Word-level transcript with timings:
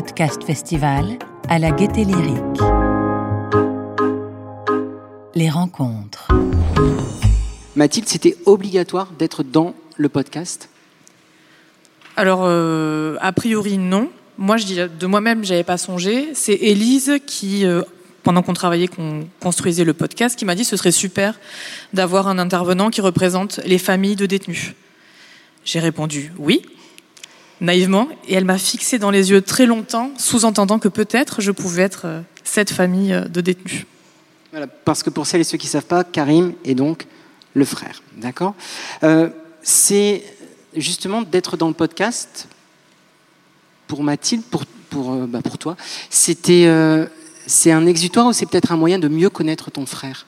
Podcast 0.00 0.44
Festival 0.44 1.18
à 1.50 1.58
la 1.58 1.72
Gaieté 1.72 2.04
Lyrique. 2.04 2.62
Les 5.34 5.50
rencontres. 5.50 6.28
Mathilde, 7.76 8.08
c'était 8.08 8.34
obligatoire 8.46 9.12
d'être 9.18 9.42
dans 9.42 9.74
le 9.98 10.08
podcast? 10.08 10.70
Alors, 12.16 12.44
euh, 12.44 13.18
a 13.20 13.32
priori, 13.32 13.76
non. 13.76 14.08
Moi, 14.38 14.56
je 14.56 14.64
dis 14.64 14.76
de 14.76 15.06
moi-même, 15.06 15.44
j'avais 15.44 15.64
pas 15.64 15.76
songé. 15.76 16.30
C'est 16.32 16.54
Élise 16.54 17.18
qui, 17.26 17.66
euh, 17.66 17.82
pendant 18.22 18.40
qu'on 18.40 18.54
travaillait, 18.54 18.88
qu'on 18.88 19.28
construisait 19.38 19.84
le 19.84 19.92
podcast, 19.92 20.38
qui 20.38 20.46
m'a 20.46 20.54
dit 20.54 20.64
ce 20.64 20.78
serait 20.78 20.92
super 20.92 21.38
d'avoir 21.92 22.26
un 22.26 22.38
intervenant 22.38 22.88
qui 22.88 23.02
représente 23.02 23.60
les 23.66 23.76
familles 23.76 24.16
de 24.16 24.24
détenus. 24.24 24.72
J'ai 25.66 25.78
répondu 25.78 26.32
oui, 26.38 26.62
naïvement, 27.60 28.08
et 28.26 28.34
elle 28.34 28.44
m'a 28.44 28.58
fixé 28.58 28.98
dans 28.98 29.10
les 29.10 29.30
yeux 29.30 29.42
très 29.42 29.66
longtemps, 29.66 30.10
sous-entendant 30.16 30.78
que 30.78 30.88
peut-être 30.88 31.40
je 31.40 31.50
pouvais 31.50 31.82
être 31.82 32.02
euh, 32.06 32.20
cette 32.44 32.70
famille 32.70 33.12
euh, 33.12 33.26
de 33.26 33.40
détenus. 33.40 33.86
Parce 34.84 35.02
que 35.02 35.10
pour 35.10 35.26
celles 35.26 35.42
et 35.42 35.44
ceux 35.44 35.58
qui 35.58 35.66
ne 35.66 35.72
savent 35.72 35.86
pas, 35.86 36.02
Karim 36.04 36.54
est 36.64 36.74
donc 36.74 37.06
le 37.54 37.64
frère. 37.64 38.02
D'accord? 38.16 38.54
Euh, 39.02 39.28
C'est 39.62 40.22
justement 40.74 41.22
d'être 41.22 41.56
dans 41.56 41.68
le 41.68 41.74
podcast, 41.74 42.48
pour 43.86 44.02
Mathilde, 44.02 44.42
pour, 44.50 44.64
pour, 44.88 45.14
bah, 45.26 45.42
pour 45.42 45.58
toi, 45.58 45.76
c'était, 46.08 46.66
c'est 47.46 47.72
un 47.72 47.86
exutoire 47.86 48.26
ou 48.26 48.32
c'est 48.32 48.46
peut-être 48.46 48.72
un 48.72 48.76
moyen 48.76 48.98
de 48.98 49.08
mieux 49.08 49.30
connaître 49.30 49.70
ton 49.70 49.84
frère? 49.84 50.26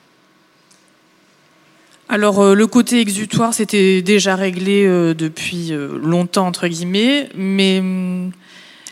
Alors 2.09 2.41
euh, 2.41 2.53
le 2.53 2.67
côté 2.67 2.99
exutoire, 2.99 3.53
c'était 3.53 4.01
déjà 4.01 4.35
réglé 4.35 4.85
euh, 4.85 5.13
depuis 5.13 5.71
euh, 5.71 5.97
longtemps 5.97 6.47
entre 6.47 6.67
guillemets, 6.67 7.29
mais 7.35 7.79
hum, 7.79 8.31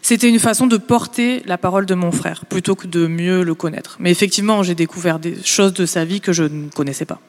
c'était 0.01 0.29
une 0.29 0.39
façon 0.39 0.65
de 0.65 0.77
porter 0.77 1.43
la 1.45 1.57
parole 1.57 1.85
de 1.85 1.93
mon 1.93 2.11
frère 2.11 2.45
plutôt 2.45 2.75
que 2.75 2.87
de 2.87 3.07
mieux 3.07 3.43
le 3.43 3.53
connaître. 3.53 3.97
Mais 3.99 4.11
effectivement, 4.11 4.63
j'ai 4.63 4.75
découvert 4.75 5.19
des 5.19 5.35
choses 5.43 5.73
de 5.73 5.85
sa 5.85 6.05
vie 6.05 6.21
que 6.21 6.33
je 6.33 6.43
ne 6.43 6.69
connaissais 6.69 7.05
pas. 7.05 7.19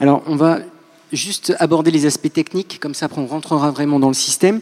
Alors, 0.00 0.22
on 0.26 0.36
va 0.36 0.58
juste 1.12 1.54
aborder 1.58 1.90
les 1.90 2.04
aspects 2.04 2.32
techniques, 2.32 2.78
comme 2.80 2.94
ça 2.94 3.06
après 3.06 3.20
on 3.22 3.26
rentrera 3.26 3.70
vraiment 3.70 4.00
dans 4.00 4.08
le 4.08 4.14
système. 4.14 4.60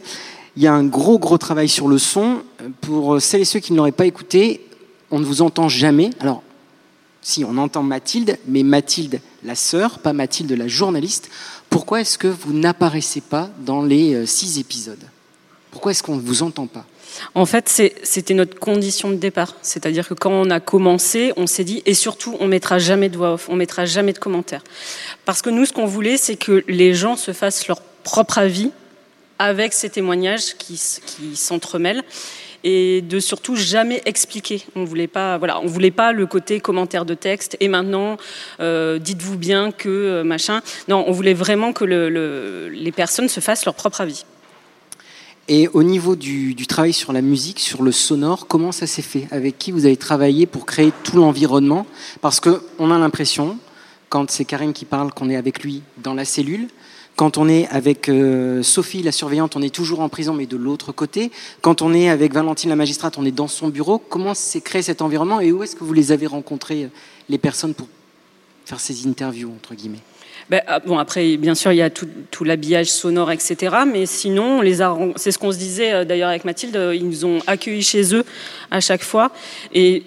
Il 0.55 0.63
y 0.63 0.67
a 0.67 0.73
un 0.73 0.85
gros, 0.85 1.19
gros 1.19 1.37
travail 1.37 1.67
sur 1.67 1.87
le 1.87 1.97
son. 1.97 2.43
Pour 2.79 3.21
celles 3.21 3.41
et 3.41 3.45
ceux 3.45 3.59
qui 3.59 3.73
ne 3.73 3.77
l'auraient 3.77 3.91
pas 3.91 4.05
écouté, 4.05 4.65
on 5.11 5.19
ne 5.19 5.25
vous 5.25 5.41
entend 5.41 5.67
jamais. 5.67 6.11
Alors, 6.21 6.43
si, 7.25 7.43
on 7.43 7.57
entend 7.57 7.81
Mathilde, 7.81 8.37
mais 8.47 8.61
Mathilde, 8.61 9.19
la 9.43 9.55
sœur, 9.55 9.97
pas 9.97 10.13
Mathilde, 10.13 10.51
la 10.51 10.67
journaliste. 10.67 11.31
Pourquoi 11.71 12.01
est-ce 12.01 12.19
que 12.19 12.27
vous 12.27 12.53
n'apparaissez 12.53 13.19
pas 13.19 13.49
dans 13.65 13.81
les 13.81 14.13
euh, 14.13 14.25
six 14.27 14.59
épisodes? 14.59 15.03
Pourquoi 15.71 15.89
est-ce 15.89 16.03
qu'on 16.03 16.17
ne 16.17 16.21
vous 16.21 16.43
entend 16.43 16.67
pas? 16.67 16.85
En 17.33 17.47
fait, 17.47 17.67
c'était 18.03 18.35
notre 18.35 18.59
condition 18.59 19.09
de 19.09 19.15
départ. 19.15 19.55
C'est-à-dire 19.63 20.07
que 20.07 20.13
quand 20.13 20.29
on 20.29 20.51
a 20.51 20.59
commencé, 20.59 21.33
on 21.35 21.47
s'est 21.47 21.63
dit, 21.63 21.81
et 21.87 21.95
surtout, 21.95 22.37
on 22.39 22.45
mettra 22.45 22.77
jamais 22.77 23.09
de 23.09 23.17
voix 23.17 23.33
off, 23.33 23.49
on 23.49 23.55
mettra 23.55 23.85
jamais 23.85 24.13
de 24.13 24.19
commentaires. 24.19 24.63
Parce 25.25 25.41
que 25.41 25.49
nous, 25.49 25.65
ce 25.65 25.73
qu'on 25.73 25.87
voulait, 25.87 26.17
c'est 26.17 26.35
que 26.35 26.63
les 26.67 26.93
gens 26.93 27.15
se 27.15 27.33
fassent 27.33 27.67
leur 27.67 27.81
propre 28.03 28.37
avis 28.37 28.69
avec 29.39 29.73
ces 29.73 29.89
témoignages 29.89 30.55
qui 30.59 30.77
s'entremêlent 31.35 32.03
et 32.65 33.01
de 33.01 33.19
surtout 33.19 33.55
jamais 33.55 34.01
expliquer. 34.05 34.65
On 34.75 34.83
voulait 34.83 35.07
pas, 35.07 35.37
voilà, 35.37 35.61
on 35.61 35.67
voulait 35.67 35.91
pas 35.91 36.11
le 36.11 36.25
côté 36.25 36.59
commentaire 36.59 37.05
de 37.05 37.13
texte. 37.13 37.55
Et 37.59 37.69
maintenant, 37.69 38.17
euh, 38.59 38.97
dites-vous 38.99 39.37
bien 39.37 39.71
que 39.71 39.87
euh, 39.87 40.23
machin. 40.23 40.61
Non, 40.89 41.05
on 41.07 41.11
voulait 41.11 41.35
vraiment 41.35 41.71
que 41.71 41.85
le- 41.85 42.09
le- 42.09 42.67
les 42.69 42.91
personnes 42.91 43.29
se 43.29 43.39
fassent 43.39 43.65
leur 43.65 43.75
propre 43.75 44.01
avis. 44.01 44.25
Et 45.47 45.67
au 45.73 45.83
niveau 45.83 46.15
du, 46.15 46.55
du 46.55 46.65
travail 46.65 46.91
sur 46.91 47.13
la 47.13 47.21
musique, 47.21 47.59
sur 47.59 47.83
le 47.83 47.91
sonore, 47.91 48.47
comment 48.47 48.71
ça 48.71 48.87
s'est 48.87 49.03
fait? 49.03 49.27
Avec 49.29 49.59
qui 49.59 49.71
vous 49.71 49.85
avez 49.85 49.95
travaillé 49.95 50.47
pour 50.47 50.65
créer 50.65 50.91
tout 51.03 51.17
l'environnement? 51.17 51.85
Parce 52.21 52.39
qu'on 52.39 52.89
a 52.89 52.97
l'impression, 52.97 53.59
quand 54.09 54.31
c'est 54.31 54.43
Karim 54.43 54.73
qui 54.73 54.85
parle, 54.85 55.13
qu'on 55.13 55.29
est 55.29 55.35
avec 55.35 55.61
lui 55.61 55.83
dans 55.99 56.15
la 56.15 56.25
cellule. 56.25 56.67
Quand 57.15 57.37
on 57.37 57.47
est 57.47 57.67
avec 57.69 58.09
euh, 58.09 58.61
Sophie, 58.61 59.01
la 59.01 59.13
surveillante, 59.13 59.55
on 59.55 59.61
est 59.61 59.73
toujours 59.73 60.01
en 60.01 60.09
prison, 60.09 60.33
mais 60.33 60.47
de 60.47 60.57
l'autre 60.57 60.91
côté. 60.91 61.31
Quand 61.61 61.81
on 61.81 61.93
est 61.93 62.09
avec 62.09 62.33
Valentine, 62.33 62.69
la 62.69 62.75
magistrate, 62.75 63.17
on 63.17 63.23
est 63.23 63.31
dans 63.31 63.47
son 63.47 63.69
bureau. 63.69 63.99
Comment 63.99 64.33
s'est 64.33 64.59
créé 64.59 64.81
cet 64.81 65.01
environnement 65.01 65.39
et 65.39 65.53
où 65.53 65.63
est-ce 65.63 65.77
que 65.77 65.85
vous 65.85 65.93
les 65.93 66.11
avez 66.11 66.27
rencontrés, 66.27 66.83
euh, 66.83 66.89
les 67.29 67.37
personnes, 67.37 67.73
pour 67.73 67.87
faire 68.65 68.81
ces 68.81 69.07
interviews, 69.07 69.49
entre 69.49 69.75
guillemets? 69.75 70.01
Ben, 70.49 70.61
ah, 70.67 70.81
bon, 70.81 70.97
après, 70.97 71.37
bien 71.37 71.55
sûr, 71.55 71.71
il 71.71 71.77
y 71.77 71.81
a 71.81 71.89
tout, 71.89 72.07
l'habillage 72.43 72.87
sonore, 72.87 73.31
etc. 73.31 73.77
Mais 73.89 74.05
sinon, 74.05 74.61
c'est 75.15 75.31
ce 75.31 75.39
qu'on 75.39 75.53
se 75.53 75.57
disait 75.57 75.93
euh, 75.93 76.03
d'ailleurs 76.03 76.29
avec 76.29 76.43
Mathilde, 76.43 76.77
ils 76.93 77.07
nous 77.07 77.23
ont 77.23 77.39
accueillis 77.47 77.81
chez 77.81 78.13
eux 78.13 78.25
à 78.71 78.81
chaque 78.81 79.03
fois. 79.03 79.31
Et, 79.73 80.03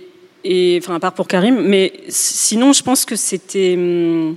enfin, 0.79 0.97
à 0.97 1.01
part 1.01 1.15
pour 1.15 1.27
Karim. 1.27 1.63
Mais 1.63 2.01
sinon, 2.11 2.75
je 2.75 2.83
pense 2.83 3.07
que 3.07 3.17
c'était. 3.17 3.77
hum, 3.79 4.37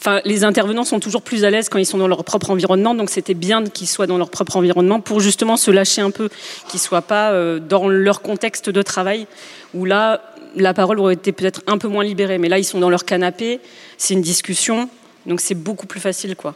Enfin, 0.00 0.22
les 0.24 0.44
intervenants 0.44 0.84
sont 0.84 0.98
toujours 0.98 1.20
plus 1.20 1.44
à 1.44 1.50
l'aise 1.50 1.68
quand 1.68 1.78
ils 1.78 1.84
sont 1.84 1.98
dans 1.98 2.08
leur 2.08 2.24
propre 2.24 2.48
environnement, 2.48 2.94
donc 2.94 3.10
c'était 3.10 3.34
bien 3.34 3.62
qu'ils 3.64 3.86
soient 3.86 4.06
dans 4.06 4.16
leur 4.16 4.30
propre 4.30 4.56
environnement 4.56 4.98
pour 4.98 5.20
justement 5.20 5.58
se 5.58 5.70
lâcher 5.70 6.00
un 6.00 6.10
peu, 6.10 6.30
qu'ils 6.68 6.80
soient 6.80 7.02
pas 7.02 7.32
euh, 7.32 7.58
dans 7.58 7.86
leur 7.86 8.22
contexte 8.22 8.70
de 8.70 8.80
travail 8.80 9.26
où 9.74 9.84
là 9.84 10.22
la 10.56 10.72
parole 10.72 10.98
aurait 11.00 11.14
été 11.14 11.32
peut-être 11.32 11.62
un 11.66 11.76
peu 11.76 11.86
moins 11.86 12.02
libérée. 12.02 12.38
Mais 12.38 12.48
là, 12.48 12.58
ils 12.58 12.64
sont 12.64 12.80
dans 12.80 12.88
leur 12.88 13.04
canapé, 13.04 13.60
c'est 13.98 14.14
une 14.14 14.22
discussion, 14.22 14.88
donc 15.26 15.42
c'est 15.42 15.54
beaucoup 15.54 15.86
plus 15.86 16.00
facile, 16.00 16.34
quoi. 16.34 16.54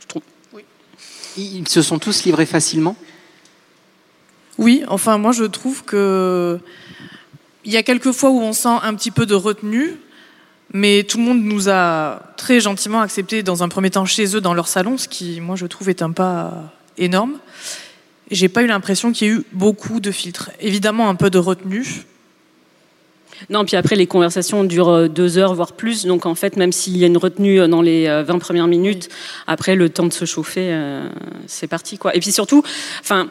Je 0.00 0.06
trouve. 0.08 0.22
Ils 1.36 1.68
se 1.68 1.80
sont 1.80 2.00
tous 2.00 2.24
livrés 2.24 2.44
facilement? 2.44 2.96
Oui, 4.58 4.82
enfin 4.88 5.16
moi 5.16 5.32
je 5.32 5.44
trouve 5.44 5.82
que 5.84 6.58
il 7.64 7.72
y 7.72 7.76
a 7.76 7.82
quelques 7.82 8.12
fois 8.12 8.30
où 8.30 8.40
on 8.40 8.52
sent 8.52 8.76
un 8.82 8.94
petit 8.94 9.10
peu 9.10 9.26
de 9.26 9.34
retenue, 9.34 9.96
mais 10.72 11.04
tout 11.04 11.18
le 11.18 11.24
monde 11.24 11.42
nous 11.42 11.68
a 11.68 12.22
très 12.36 12.60
gentiment 12.60 13.00
accepté 13.00 13.42
dans 13.42 13.62
un 13.62 13.68
premier 13.68 13.90
temps 13.90 14.04
chez 14.04 14.36
eux 14.36 14.40
dans 14.40 14.54
leur 14.54 14.68
salon, 14.68 14.98
ce 14.98 15.08
qui 15.08 15.40
moi 15.40 15.56
je 15.56 15.66
trouve 15.66 15.88
est 15.88 16.02
un 16.02 16.12
pas 16.12 16.72
énorme. 16.98 17.38
J'ai 18.30 18.48
pas 18.48 18.62
eu 18.62 18.66
l'impression 18.66 19.12
qu'il 19.12 19.28
y 19.28 19.30
ait 19.30 19.34
eu 19.34 19.44
beaucoup 19.52 20.00
de 20.00 20.10
filtres. 20.10 20.50
Évidemment 20.60 21.08
un 21.08 21.14
peu 21.14 21.28
de 21.28 21.38
retenue. 21.38 22.04
Non, 23.50 23.64
puis 23.64 23.76
après, 23.76 23.96
les 23.96 24.06
conversations 24.06 24.64
durent 24.64 24.88
euh, 24.88 25.08
deux 25.08 25.36
heures, 25.38 25.54
voire 25.54 25.72
plus. 25.72 26.06
Donc, 26.06 26.26
en 26.26 26.34
fait, 26.34 26.56
même 26.56 26.72
s'il 26.72 26.96
y 26.96 27.04
a 27.04 27.06
une 27.06 27.16
retenue 27.16 27.60
euh, 27.60 27.66
dans 27.66 27.82
les 27.82 28.06
euh, 28.06 28.22
20 28.22 28.38
premières 28.38 28.68
minutes, 28.68 29.08
après, 29.46 29.74
le 29.74 29.88
temps 29.88 30.06
de 30.06 30.12
se 30.12 30.24
chauffer, 30.24 30.68
euh, 30.70 31.08
c'est 31.46 31.66
parti, 31.66 31.98
quoi. 31.98 32.14
Et 32.14 32.20
puis 32.20 32.30
surtout, 32.30 32.62
enfin, 33.00 33.28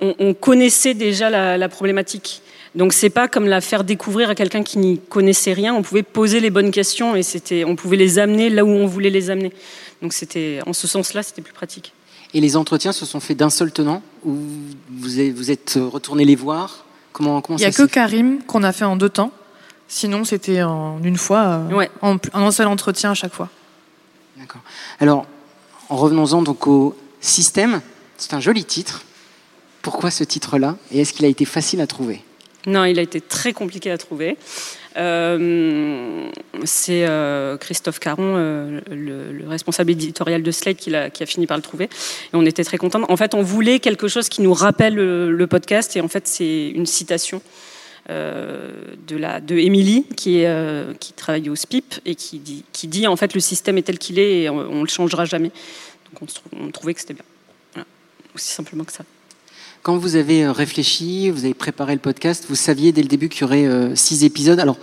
on, 0.00 0.14
on 0.18 0.34
connaissait 0.34 0.94
déjà 0.94 1.30
la, 1.30 1.56
la 1.56 1.68
problématique. 1.68 2.42
Donc, 2.74 2.92
c'est 2.92 3.10
pas 3.10 3.28
comme 3.28 3.46
la 3.46 3.60
faire 3.60 3.84
découvrir 3.84 4.30
à 4.30 4.34
quelqu'un 4.34 4.62
qui 4.64 4.78
n'y 4.78 4.98
connaissait 4.98 5.52
rien. 5.52 5.74
On 5.74 5.82
pouvait 5.82 6.02
poser 6.02 6.40
les 6.40 6.50
bonnes 6.50 6.72
questions 6.72 7.14
et 7.14 7.22
c'était, 7.22 7.64
on 7.64 7.76
pouvait 7.76 7.96
les 7.96 8.18
amener 8.18 8.50
là 8.50 8.64
où 8.64 8.68
on 8.68 8.86
voulait 8.86 9.10
les 9.10 9.30
amener. 9.30 9.52
Donc, 10.02 10.12
c'était, 10.12 10.58
en 10.66 10.72
ce 10.72 10.86
sens-là, 10.88 11.22
c'était 11.22 11.42
plus 11.42 11.52
pratique. 11.52 11.92
Et 12.32 12.40
les 12.40 12.56
entretiens 12.56 12.90
se 12.92 13.06
sont 13.06 13.20
faits 13.20 13.36
d'un 13.36 13.50
seul 13.50 13.70
tenant 13.70 14.02
Ou 14.24 14.36
vous 14.90 15.20
êtes, 15.20 15.32
vous 15.34 15.52
êtes 15.52 15.78
retourné 15.80 16.24
les 16.24 16.34
voir? 16.34 16.84
Comment, 17.12 17.40
comment 17.40 17.58
Il 17.58 17.62
y 17.62 17.64
a 17.64 17.70
ça 17.70 17.84
que 17.86 17.88
Karim 17.88 18.42
qu'on 18.42 18.64
a 18.64 18.72
fait 18.72 18.84
en 18.84 18.96
deux 18.96 19.08
temps. 19.08 19.30
Sinon 19.86 20.24
c'était 20.24 20.62
en 20.64 21.00
une 21.04 21.16
fois, 21.16 21.44
euh, 21.70 21.74
Ouais. 21.74 21.90
en, 22.02 22.16
en 22.32 22.40
un 22.46 22.50
seul 22.50 22.66
entretien 22.66 23.12
à 23.12 23.14
chaque 23.14 23.32
fois. 23.32 23.50
D'accord. 24.36 24.62
Alors, 24.98 25.26
en 25.90 25.96
revenons-en 25.96 26.42
donc 26.42 26.66
au 26.66 26.96
système. 27.20 27.80
C'est 28.16 28.34
un 28.34 28.40
joli 28.40 28.64
titre. 28.64 29.02
Pourquoi 29.82 30.10
ce 30.10 30.24
titre-là? 30.24 30.76
Et 30.90 31.02
est-ce 31.02 31.12
qu'il 31.12 31.24
a 31.24 31.28
été 31.28 31.44
facile 31.44 31.80
à 31.80 31.86
trouver? 31.86 32.24
Non, 32.66 32.84
il 32.84 32.98
a 32.98 33.02
été 33.02 33.20
très 33.20 33.52
compliqué 33.52 33.90
à 33.90 33.98
trouver. 33.98 34.36
Euh, 34.96 36.30
c'est 36.64 37.04
euh, 37.06 37.56
Christophe 37.56 37.98
Caron, 37.98 38.34
euh, 38.36 38.80
le, 38.90 39.32
le 39.32 39.48
responsable 39.48 39.90
éditorial 39.90 40.42
de 40.42 40.50
Slate, 40.50 40.76
qui, 40.76 40.94
a 40.94 41.26
fini 41.26 41.46
par 41.46 41.56
le 41.56 41.62
trouver. 41.62 41.84
Et 41.84 42.34
on 42.34 42.44
était 42.44 42.64
très 42.64 42.78
contents. 42.78 43.02
En 43.08 43.16
fait, 43.16 43.34
on 43.34 43.42
voulait 43.42 43.80
quelque 43.80 44.08
chose 44.08 44.28
qui 44.28 44.42
nous 44.42 44.54
rappelle 44.54 44.94
le, 44.94 45.46
podcast. 45.46 45.96
Et 45.96 46.00
en 46.00 46.08
fait, 46.08 46.26
c'est 46.26 46.68
une 46.70 46.86
citation 46.86 47.42
de, 48.08 49.16
la, 49.16 49.40
de 49.40 49.56
Émilie, 49.56 50.06
qui, 50.16 50.40
est, 50.40 50.98
qui 51.00 51.12
travaille 51.12 51.48
au 51.50 51.56
SPIP, 51.56 51.94
et 52.04 52.14
qui 52.14 52.38
dit, 52.38 52.64
qui 52.72 52.86
dit 52.86 53.06
en 53.06 53.16
fait, 53.16 53.34
le 53.34 53.40
système 53.40 53.78
est 53.78 53.82
tel 53.82 53.98
qu'il 53.98 54.18
est 54.18 54.42
et 54.42 54.50
on 54.50 54.74
ne 54.74 54.80
le 54.80 54.88
changera 54.88 55.24
jamais. 55.24 55.50
Donc 56.20 56.30
on, 56.58 56.70
trouvait 56.70 56.94
que 56.94 57.00
c'était 57.00 57.14
bien. 57.14 57.84
Aussi 58.34 58.50
simplement 58.50 58.84
que 58.84 58.92
ça. 58.92 59.04
Quand 59.84 59.98
vous 59.98 60.16
avez 60.16 60.44
euh, 60.44 60.50
réfléchi, 60.50 61.28
vous 61.28 61.44
avez 61.44 61.52
préparé 61.52 61.92
le 61.92 62.00
podcast, 62.00 62.46
vous 62.48 62.54
saviez 62.54 62.90
dès 62.90 63.02
le 63.02 63.06
début 63.06 63.28
qu'il 63.28 63.42
y 63.42 63.44
aurait 63.44 63.66
euh, 63.66 63.94
six 63.94 64.24
épisodes. 64.24 64.58
Alors, 64.58 64.78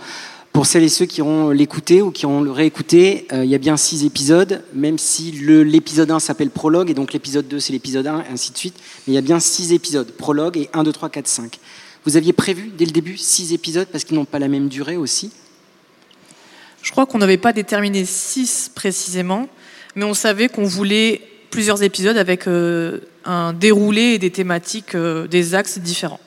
pour 0.52 0.64
celles 0.64 0.84
et 0.84 0.88
ceux 0.88 1.06
qui 1.06 1.20
auront 1.20 1.50
l'écouté 1.50 2.02
ou 2.02 2.12
qui 2.12 2.24
auront 2.24 2.40
le 2.40 2.52
réécouté, 2.52 3.26
euh, 3.32 3.44
il 3.44 3.50
y 3.50 3.56
a 3.56 3.58
bien 3.58 3.76
six 3.76 4.04
épisodes, 4.04 4.62
même 4.74 4.98
si 4.98 5.32
l'épisode 5.32 6.08
1 6.08 6.20
s'appelle 6.20 6.50
Prologue, 6.50 6.88
et 6.88 6.94
donc 6.94 7.12
l'épisode 7.12 7.48
2 7.48 7.58
c'est 7.58 7.72
l'épisode 7.72 8.06
1, 8.06 8.20
et 8.20 8.32
ainsi 8.32 8.52
de 8.52 8.56
suite. 8.56 8.76
Mais 8.78 9.14
il 9.14 9.16
y 9.16 9.18
a 9.18 9.22
bien 9.22 9.40
six 9.40 9.72
épisodes, 9.72 10.08
Prologue 10.12 10.56
et 10.56 10.70
1, 10.72 10.84
2, 10.84 10.92
3, 10.92 11.08
4, 11.08 11.26
5. 11.26 11.58
Vous 12.04 12.16
aviez 12.16 12.32
prévu 12.32 12.70
dès 12.78 12.84
le 12.84 12.92
début 12.92 13.16
six 13.16 13.52
épisodes 13.52 13.88
parce 13.90 14.04
qu'ils 14.04 14.16
n'ont 14.16 14.24
pas 14.24 14.38
la 14.38 14.46
même 14.46 14.68
durée 14.68 14.96
aussi? 14.96 15.32
Je 16.80 16.92
crois 16.92 17.06
qu'on 17.06 17.18
n'avait 17.18 17.38
pas 17.38 17.52
déterminé 17.52 18.04
six 18.04 18.70
précisément, 18.72 19.48
mais 19.96 20.04
on 20.04 20.14
savait 20.14 20.46
qu'on 20.46 20.62
voulait 20.62 21.22
plusieurs 21.52 21.84
épisodes 21.84 22.16
avec 22.16 22.48
euh, 22.48 22.98
un 23.24 23.52
déroulé 23.52 24.14
et 24.14 24.18
des 24.18 24.30
thématiques, 24.30 24.96
euh, 24.96 25.28
des 25.28 25.54
axes 25.54 25.78
différents. 25.78 26.18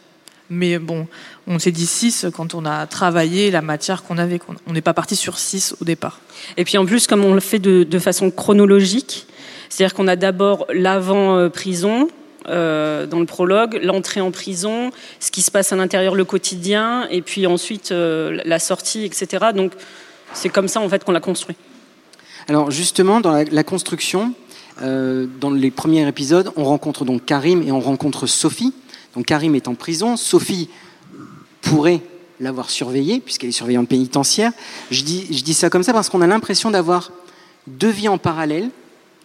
Mais 0.50 0.78
bon, 0.78 1.08
on 1.48 1.60
s'est 1.60 1.72
dit 1.72 1.88
6 1.88 2.28
quand 2.34 2.54
on 2.54 2.66
a 2.66 2.86
travaillé 2.86 3.52
la 3.52 3.62
matière 3.62 4.04
qu'on 4.04 4.20
avait. 4.20 4.40
On 4.68 4.74
n'est 4.74 4.82
pas 4.82 4.94
parti 4.94 5.16
sur 5.18 5.40
6 5.40 5.76
au 5.82 5.86
départ. 5.86 6.22
Et 6.56 6.64
puis 6.64 6.78
en 6.78 6.86
plus, 6.86 7.08
comme 7.08 7.26
on 7.26 7.34
le 7.34 7.40
fait 7.40 7.60
de, 7.60 7.84
de 7.84 8.00
façon 8.00 8.30
chronologique, 8.32 9.26
c'est-à-dire 9.70 9.96
qu'on 9.96 10.08
a 10.08 10.16
d'abord 10.16 10.68
l'avant-prison, 10.72 12.08
euh, 12.48 13.08
dans 13.08 13.20
le 13.20 13.26
prologue, 13.26 13.80
l'entrée 13.82 14.22
en 14.22 14.30
prison, 14.30 14.92
ce 15.20 15.32
qui 15.32 15.42
se 15.42 15.50
passe 15.50 15.74
à 15.74 15.76
l'intérieur, 15.76 16.14
le 16.14 16.26
quotidien, 16.26 17.08
et 17.10 17.24
puis 17.24 17.48
ensuite 17.48 17.92
euh, 17.92 18.40
la 18.46 18.60
sortie, 18.60 19.04
etc. 19.04 19.48
Donc 19.56 19.72
c'est 20.34 20.50
comme 20.50 20.68
ça 20.68 20.80
en 20.80 20.88
fait 20.88 21.04
qu'on 21.04 21.12
l'a 21.12 21.20
construit. 21.20 21.56
Alors 22.48 22.70
justement, 22.70 23.20
dans 23.20 23.32
la, 23.32 23.46
la 23.46 23.64
construction, 23.64 24.36
euh, 24.82 25.28
dans 25.40 25.50
les 25.50 25.72
premiers 25.72 26.08
épisodes, 26.08 26.52
on 26.56 26.64
rencontre 26.64 27.06
donc 27.06 27.26
Karim 27.26 27.62
et 27.62 27.72
on 27.72 27.80
rencontre 27.80 28.28
Sophie. 28.28 28.74
Donc 29.16 29.26
Karim 29.26 29.56
est 29.56 29.68
en 29.68 29.76
prison, 29.76 30.18
Sophie 30.18 30.70
pourrait 31.62 32.02
l'avoir 32.40 32.70
surveillée 32.70 33.20
puisqu'elle 33.20 33.50
est 33.50 33.54
surveillante 33.54 33.88
pénitentiaire. 33.88 34.52
Je 34.92 35.04
dis, 35.04 35.54
ça 35.54 35.70
comme 35.70 35.84
ça 35.84 35.94
parce 35.94 36.10
qu'on 36.10 36.22
a 36.22 36.28
l'impression 36.28 36.72
d'avoir 36.72 37.12
deux 37.68 37.90
vies 37.90 38.10
en 38.10 38.18
parallèle 38.18 38.70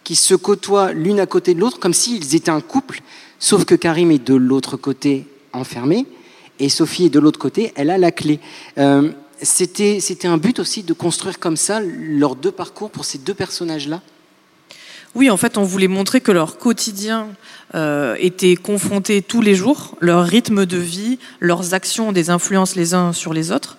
qui 0.03 0.15
se 0.15 0.33
côtoient 0.33 0.93
l'une 0.93 1.19
à 1.19 1.25
côté 1.25 1.53
de 1.53 1.59
l'autre, 1.59 1.79
comme 1.79 1.93
s'ils 1.93 2.35
étaient 2.35 2.49
un 2.49 2.61
couple, 2.61 3.01
sauf 3.37 3.65
que 3.65 3.75
Karim 3.75 4.11
est 4.11 4.25
de 4.25 4.33
l'autre 4.33 4.77
côté 4.77 5.27
enfermé, 5.53 6.07
et 6.59 6.69
Sophie 6.69 7.05
est 7.05 7.09
de 7.09 7.19
l'autre 7.19 7.37
côté, 7.37 7.71
elle 7.75 7.91
a 7.91 7.99
la 7.99 8.11
clé. 8.11 8.39
Euh, 8.79 9.11
C'était 9.41 10.27
un 10.27 10.37
but 10.37 10.59
aussi 10.59 10.83
de 10.83 10.93
construire 10.93 11.39
comme 11.39 11.57
ça 11.57 11.81
leurs 11.81 12.35
deux 12.35 12.51
parcours 12.51 12.91
pour 12.91 13.05
ces 13.05 13.17
deux 13.17 13.33
personnages-là 13.33 14.01
oui, 15.13 15.29
en 15.29 15.37
fait, 15.37 15.57
on 15.57 15.63
voulait 15.63 15.87
montrer 15.87 16.21
que 16.21 16.31
leur 16.31 16.57
quotidien 16.57 17.27
euh, 17.75 18.15
était 18.19 18.55
confronté 18.55 19.21
tous 19.21 19.41
les 19.41 19.55
jours, 19.55 19.97
leur 19.99 20.25
rythme 20.25 20.65
de 20.65 20.77
vie, 20.77 21.19
leurs 21.39 21.73
actions 21.73 22.09
ont 22.09 22.11
des 22.11 22.29
influences 22.29 22.75
les 22.75 22.93
uns 22.93 23.11
sur 23.11 23.33
les 23.33 23.51
autres. 23.51 23.77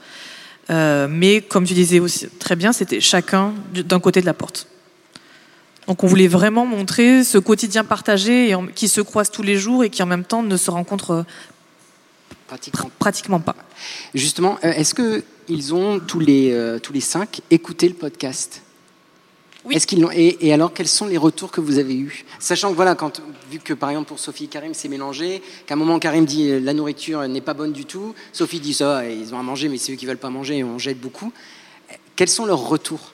Euh, 0.70 1.08
mais 1.10 1.40
comme 1.40 1.64
tu 1.64 1.74
disais 1.74 2.00
aussi 2.00 2.28
très 2.38 2.56
bien, 2.56 2.72
c'était 2.72 3.00
chacun 3.00 3.52
d'un 3.72 4.00
côté 4.00 4.20
de 4.20 4.26
la 4.26 4.34
porte. 4.34 4.68
Donc 5.88 6.04
on 6.04 6.06
voulait 6.06 6.28
vraiment 6.28 6.64
montrer 6.64 7.24
ce 7.24 7.38
quotidien 7.38 7.82
partagé 7.82 8.50
et 8.50 8.54
en, 8.54 8.66
qui 8.66 8.88
se 8.88 9.00
croise 9.00 9.30
tous 9.30 9.42
les 9.42 9.56
jours 9.56 9.82
et 9.82 9.90
qui 9.90 10.02
en 10.02 10.06
même 10.06 10.24
temps 10.24 10.42
ne 10.42 10.56
se 10.56 10.70
rencontre 10.70 11.24
pratiquement, 12.46 12.90
pratiquement 12.98 13.40
pas. 13.40 13.56
Justement, 14.14 14.58
euh, 14.64 14.72
est-ce 14.72 14.94
qu'ils 14.94 15.74
ont 15.74 15.98
tous 15.98 16.20
les, 16.20 16.52
euh, 16.52 16.78
tous 16.78 16.92
les 16.92 17.00
cinq 17.00 17.40
écouté 17.50 17.88
le 17.88 17.94
podcast? 17.94 18.62
Oui. 19.64 19.76
Est-ce 19.76 19.86
qu'ils 19.86 20.00
l'ont 20.00 20.10
et, 20.12 20.38
et 20.40 20.52
alors, 20.52 20.72
quels 20.74 20.88
sont 20.88 21.06
les 21.06 21.16
retours 21.16 21.52
que 21.52 21.60
vous 21.60 21.78
avez 21.78 21.94
eus? 21.94 22.24
Sachant 22.40 22.70
que, 22.70 22.76
voilà, 22.76 22.94
quand, 22.96 23.22
vu 23.50 23.60
que 23.60 23.74
par 23.74 23.90
exemple 23.90 24.08
pour 24.08 24.18
Sophie 24.18 24.44
et 24.44 24.48
Karim, 24.48 24.74
c'est 24.74 24.88
mélangé, 24.88 25.40
qu'à 25.66 25.74
un 25.74 25.76
moment 25.76 25.98
Karim 26.00 26.24
dit 26.24 26.50
euh, 26.50 26.58
la 26.58 26.74
nourriture 26.74 27.26
n'est 27.28 27.40
pas 27.40 27.54
bonne 27.54 27.72
du 27.72 27.84
tout, 27.84 28.14
Sophie 28.32 28.58
dit 28.58 28.74
ça, 28.74 29.08
ils 29.08 29.32
ont 29.34 29.38
à 29.38 29.42
manger, 29.42 29.68
mais 29.68 29.78
c'est 29.78 29.92
eux 29.92 29.96
qui 29.96 30.06
veulent 30.06 30.16
pas 30.16 30.30
manger 30.30 30.58
et 30.58 30.64
on 30.64 30.78
jette 30.78 31.00
beaucoup. 31.00 31.32
Quels 32.16 32.28
sont 32.28 32.44
leurs 32.44 32.66
retours? 32.66 33.12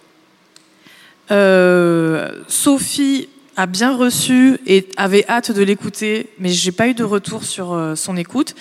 Euh, 1.31 2.43
Sophie 2.49 3.29
a 3.57 3.67
bien 3.67 3.95
reçu 3.95 4.59
et 4.67 4.89
avait 4.97 5.29
hâte 5.29 5.51
de 5.51 5.63
l'écouter, 5.63 6.31
mais 6.39 6.49
j'ai 6.49 6.73
pas 6.73 6.89
eu 6.89 6.95
de 6.95 7.05
retour 7.05 7.45
sur 7.45 7.73
euh, 7.73 7.95
son 7.95 8.17
écoute. 8.17 8.55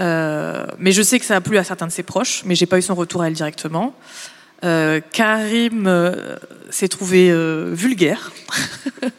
Euh, 0.00 0.66
mais 0.78 0.92
je 0.92 1.02
sais 1.02 1.18
que 1.18 1.24
ça 1.24 1.36
a 1.36 1.40
plu 1.40 1.56
à 1.56 1.64
certains 1.64 1.86
de 1.86 1.92
ses 1.92 2.02
proches, 2.02 2.42
mais 2.44 2.54
j'ai 2.54 2.66
pas 2.66 2.78
eu 2.78 2.82
son 2.82 2.96
retour 2.96 3.22
à 3.22 3.28
elle 3.28 3.34
directement. 3.34 3.94
Euh, 4.64 5.00
Karim 5.12 5.86
euh, 5.86 6.36
s'est 6.70 6.88
trouvé 6.88 7.30
euh, 7.30 7.70
vulgaire. 7.72 8.32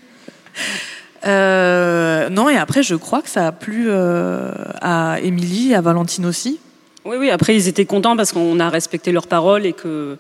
Non, 1.27 2.50
et 2.50 2.56
après, 2.57 2.83
je 2.83 2.94
crois 2.94 3.24
que 3.24 3.30
ça 3.30 3.47
a 3.47 3.51
plu 3.51 3.89
à 3.92 5.18
Émilie 5.24 5.74
à 5.74 5.81
Valentine 5.81 6.27
aussi. 6.27 6.59
Oui, 7.03 7.18
oui. 7.19 7.31
Après, 7.31 7.56
ils 7.56 7.68
étaient 7.68 7.86
contents 7.86 8.15
parce 8.15 8.31
qu'on 8.31 8.59
a 8.59 8.69
respecté 8.69 9.12
leurs 9.12 9.25
paroles 9.25 9.65
et 9.65 9.74
que, 9.74 10.19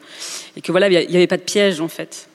et 0.57 0.61
que 0.61 0.71
voilà, 0.71 0.89
il 0.89 1.07
n'y 1.07 1.15
avait 1.15 1.27
pas 1.27 1.37
de 1.37 1.43
piège 1.43 1.79
en 1.79 1.87
fait. 1.87 2.27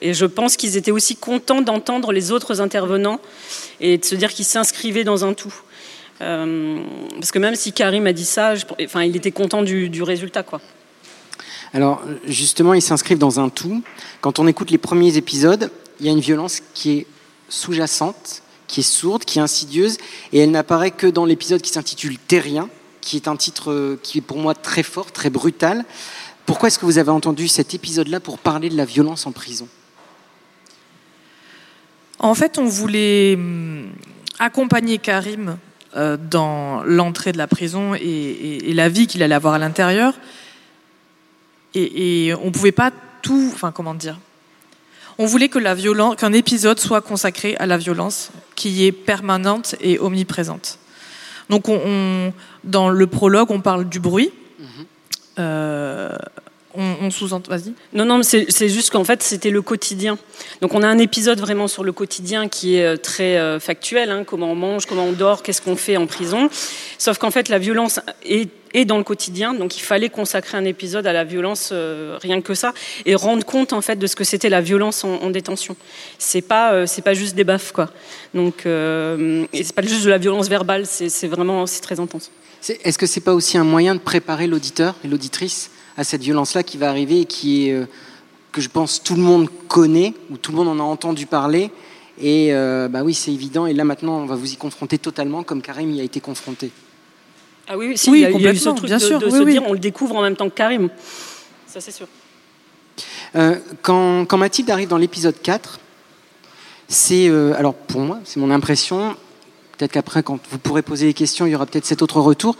Et 0.00 0.14
je 0.14 0.26
pense 0.26 0.56
qu'ils 0.56 0.76
étaient 0.76 0.90
aussi 0.90 1.14
contents 1.14 1.62
d'entendre 1.62 2.10
les 2.10 2.32
autres 2.32 2.60
intervenants 2.60 3.20
et 3.78 3.98
de 3.98 4.04
se 4.04 4.16
dire 4.16 4.30
qu'ils 4.30 4.46
s'inscrivaient 4.46 5.04
dans 5.04 5.24
un 5.24 5.32
tout. 5.32 5.54
Parce 6.18 7.30
que 7.30 7.38
même 7.38 7.54
si 7.54 7.72
Karim 7.72 8.08
a 8.08 8.12
dit 8.12 8.24
ça, 8.24 8.54
enfin, 8.82 9.04
il 9.04 9.14
était 9.14 9.30
content 9.30 9.62
du, 9.62 9.88
du 9.88 10.02
résultat, 10.02 10.42
quoi. 10.42 10.60
Alors, 11.74 12.02
justement, 12.26 12.74
ils 12.74 12.82
s'inscrivent 12.82 13.18
dans 13.18 13.40
un 13.40 13.48
tout. 13.48 13.82
Quand 14.20 14.38
on 14.38 14.46
écoute 14.46 14.70
les 14.70 14.78
premiers 14.78 15.16
épisodes, 15.16 15.70
il 16.00 16.06
y 16.06 16.08
a 16.08 16.12
une 16.12 16.20
violence 16.20 16.60
qui 16.74 16.90
est 16.92 17.06
sous-jacente, 17.48 18.42
qui 18.66 18.80
est 18.80 18.82
sourde, 18.82 19.24
qui 19.24 19.38
est 19.38 19.42
insidieuse, 19.42 19.98
et 20.32 20.38
elle 20.40 20.50
n'apparaît 20.50 20.90
que 20.90 21.06
dans 21.06 21.24
l'épisode 21.24 21.62
qui 21.62 21.70
s'intitule 21.70 22.18
Terrien, 22.18 22.68
qui 23.00 23.16
est 23.16 23.28
un 23.28 23.36
titre 23.36 23.70
euh, 23.70 24.00
qui 24.02 24.18
est 24.18 24.22
pour 24.22 24.38
moi 24.38 24.54
très 24.54 24.82
fort, 24.82 25.12
très 25.12 25.30
brutal. 25.30 25.84
Pourquoi 26.46 26.68
est-ce 26.68 26.78
que 26.78 26.86
vous 26.86 26.98
avez 26.98 27.10
entendu 27.10 27.48
cet 27.48 27.74
épisode-là 27.74 28.20
pour 28.20 28.38
parler 28.38 28.68
de 28.68 28.76
la 28.76 28.84
violence 28.84 29.26
en 29.26 29.32
prison? 29.32 29.68
En 32.18 32.34
fait, 32.34 32.58
on 32.58 32.66
voulait 32.66 33.34
hum, 33.34 33.90
accompagner 34.38 34.98
Karim 34.98 35.58
euh, 35.96 36.16
dans 36.16 36.82
l'entrée 36.84 37.32
de 37.32 37.38
la 37.38 37.46
prison 37.46 37.94
et, 37.94 38.72
la 38.72 38.88
vie 38.88 39.06
qu'il 39.06 39.22
allait 39.22 39.34
avoir 39.34 39.54
à 39.54 39.58
l'intérieur. 39.58 40.14
Et, 41.74 42.26
et 42.28 42.34
on 42.34 42.50
pouvait 42.50 42.72
pas 42.72 42.90
tout, 43.22 43.50
enfin 43.54 43.72
comment 43.72 43.94
dire. 43.94 44.18
On 45.18 45.26
voulait 45.26 45.48
que 45.48 45.58
la 45.58 45.74
violence, 45.74 46.16
qu'un 46.16 46.32
épisode 46.32 46.78
soit 46.80 47.00
consacré 47.02 47.54
à 47.58 47.66
la 47.66 47.76
violence 47.76 48.30
qui 48.56 48.84
est 48.86 48.92
permanente 48.92 49.74
et 49.80 49.98
omniprésente. 49.98 50.78
Donc, 51.50 51.68
on, 51.68 51.80
on- 51.84 52.32
dans 52.64 52.88
le 52.88 53.06
prologue, 53.06 53.50
on 53.50 53.60
parle 53.60 53.88
du 53.88 54.00
bruit. 54.00 54.32
Euh, 55.38 56.10
on, 56.74 56.96
on 57.02 57.10
sous-entend. 57.10 57.50
Vas-y. 57.50 57.74
Non, 57.92 58.04
non, 58.04 58.18
mais 58.18 58.22
c'est 58.22 58.46
c'est 58.50 58.68
juste 58.68 58.90
qu'en 58.90 59.04
fait, 59.04 59.22
c'était 59.22 59.50
le 59.50 59.60
quotidien. 59.62 60.16
Donc, 60.62 60.74
on 60.74 60.82
a 60.82 60.88
un 60.88 60.98
épisode 60.98 61.38
vraiment 61.40 61.68
sur 61.68 61.84
le 61.84 61.92
quotidien 61.92 62.48
qui 62.48 62.76
est 62.76 62.84
euh, 62.86 62.96
très 62.96 63.36
euh, 63.38 63.60
factuel, 63.60 64.10
hein, 64.10 64.24
comment 64.24 64.52
on 64.52 64.54
mange, 64.54 64.86
comment 64.86 65.04
on 65.04 65.12
dort, 65.12 65.42
qu'est-ce 65.42 65.60
qu'on 65.62 65.76
fait 65.76 65.96
en 65.96 66.06
prison. 66.06 66.48
Sauf 66.98 67.18
qu'en 67.18 67.30
fait, 67.30 67.48
la 67.48 67.58
violence 67.58 68.00
est, 68.24 68.48
est 68.74 68.84
dans 68.84 68.98
le 68.98 69.04
quotidien, 69.04 69.54
donc 69.54 69.76
il 69.76 69.80
fallait 69.80 70.08
consacrer 70.08 70.56
un 70.56 70.64
épisode 70.64 71.06
à 71.06 71.12
la 71.12 71.24
violence, 71.24 71.70
euh, 71.72 72.18
rien 72.20 72.40
que 72.40 72.54
ça, 72.54 72.72
et 73.06 73.14
rendre 73.14 73.44
compte 73.44 73.72
en 73.72 73.80
fait 73.80 73.96
de 73.96 74.06
ce 74.06 74.16
que 74.16 74.24
c'était 74.24 74.48
la 74.48 74.60
violence 74.60 75.04
en, 75.04 75.14
en 75.14 75.30
détention. 75.30 75.76
C'est 76.18 76.42
pas, 76.42 76.72
euh, 76.72 76.86
c'est 76.86 77.02
pas 77.02 77.14
juste 77.14 77.34
des 77.34 77.44
baffes, 77.44 77.72
quoi. 77.72 77.90
Donc, 78.34 78.66
euh, 78.66 79.44
et 79.52 79.64
c'est 79.64 79.74
pas 79.74 79.82
juste 79.82 80.04
de 80.04 80.10
la 80.10 80.18
violence 80.18 80.48
verbale, 80.48 80.86
c'est 80.86 81.28
vraiment, 81.28 81.66
c'est 81.66 81.80
très 81.80 82.00
intense. 82.00 82.30
Est-ce 82.68 82.96
que 82.96 83.06
c'est 83.06 83.20
pas 83.20 83.34
aussi 83.34 83.58
un 83.58 83.64
moyen 83.64 83.94
de 83.94 84.00
préparer 84.00 84.46
l'auditeur 84.46 84.94
et 85.04 85.08
l'auditrice 85.08 85.70
à 85.96 86.04
cette 86.04 86.22
violence-là 86.22 86.62
qui 86.62 86.78
va 86.78 86.88
arriver 86.88 87.20
et 87.20 87.24
qui 87.24 87.68
est, 87.68 87.72
euh, 87.72 87.86
que 88.52 88.60
je 88.60 88.68
pense 88.68 89.02
tout 89.02 89.14
le 89.14 89.22
monde 89.22 89.48
connaît 89.68 90.14
ou 90.30 90.36
tout 90.36 90.52
le 90.52 90.58
monde 90.58 90.68
en 90.68 90.78
a 90.78 90.82
entendu 90.82 91.26
parler 91.26 91.70
et 92.20 92.52
bah 92.90 93.02
oui 93.02 93.14
c'est 93.14 93.32
évident 93.32 93.66
et 93.66 93.72
là 93.72 93.84
maintenant 93.84 94.18
on 94.18 94.26
va 94.26 94.36
vous 94.36 94.52
y 94.52 94.56
confronter 94.56 94.98
totalement 94.98 95.42
comme 95.42 95.62
Karim 95.62 95.90
y 95.90 96.00
a 96.02 96.04
été 96.04 96.20
confronté? 96.20 96.70
Ah 97.68 97.76
oui, 97.78 97.88
oui, 97.88 97.98
si, 97.98 98.10
Oui, 98.10 98.18
il 98.18 98.22
y 98.22 98.24
a, 98.26 98.30
il 98.30 98.40
y 98.40 98.46
a 98.48 98.52
eu 98.52 98.56
ce 98.56 98.68
complètement, 98.70 98.74
truc 98.74 98.86
bien 98.88 98.98
de, 98.98 99.02
sûr, 99.02 99.18
de 99.20 99.26
oui, 99.26 99.32
se 99.32 99.42
oui. 99.42 99.52
dire, 99.52 99.62
on 99.66 99.72
le 99.72 99.78
découvre 99.78 100.16
en 100.16 100.22
même 100.22 100.36
temps 100.36 100.48
que 100.48 100.54
Karim. 100.54 100.88
Ça, 101.66 101.80
c'est 101.80 101.90
sûr. 101.92 102.06
Euh, 103.36 103.56
quand, 103.82 104.26
quand 104.26 104.36
Mathilde 104.36 104.70
arrive 104.70 104.88
dans 104.88 104.98
l'épisode 104.98 105.40
4, 105.40 105.78
c'est 106.88 107.28
euh, 107.28 107.54
alors 107.56 107.74
pour 107.74 108.00
moi 108.02 108.18
c'est 108.24 108.38
mon 108.40 108.50
impression. 108.50 109.16
Peut-être 109.78 109.92
qu'après 109.92 110.22
quand 110.22 110.38
vous 110.50 110.58
pourrez 110.58 110.82
poser 110.82 111.06
les 111.06 111.14
questions 111.14 111.46
il 111.46 111.52
y 111.52 111.54
aura 111.54 111.64
peut-être 111.64 111.86
cet 111.86 112.02
autre 112.02 112.20
retour. 112.20 112.56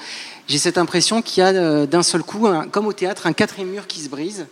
J'ai 0.49 0.57
cette 0.59 0.79
impression 0.79 1.21
qu'il 1.21 1.43
y 1.43 1.47
a 1.47 1.51
euh, 1.51 1.87
d'un 1.87 2.03
seul 2.03 2.23
coup 2.23 2.47
un- 2.47 2.67
comme 2.67 2.87
au 2.87 2.93
théâtre 2.95 3.27
un 3.27 3.35
quatrième 3.35 3.69
mur 3.69 3.87
qui 3.87 4.01
se 4.01 4.09
brise 4.09 4.47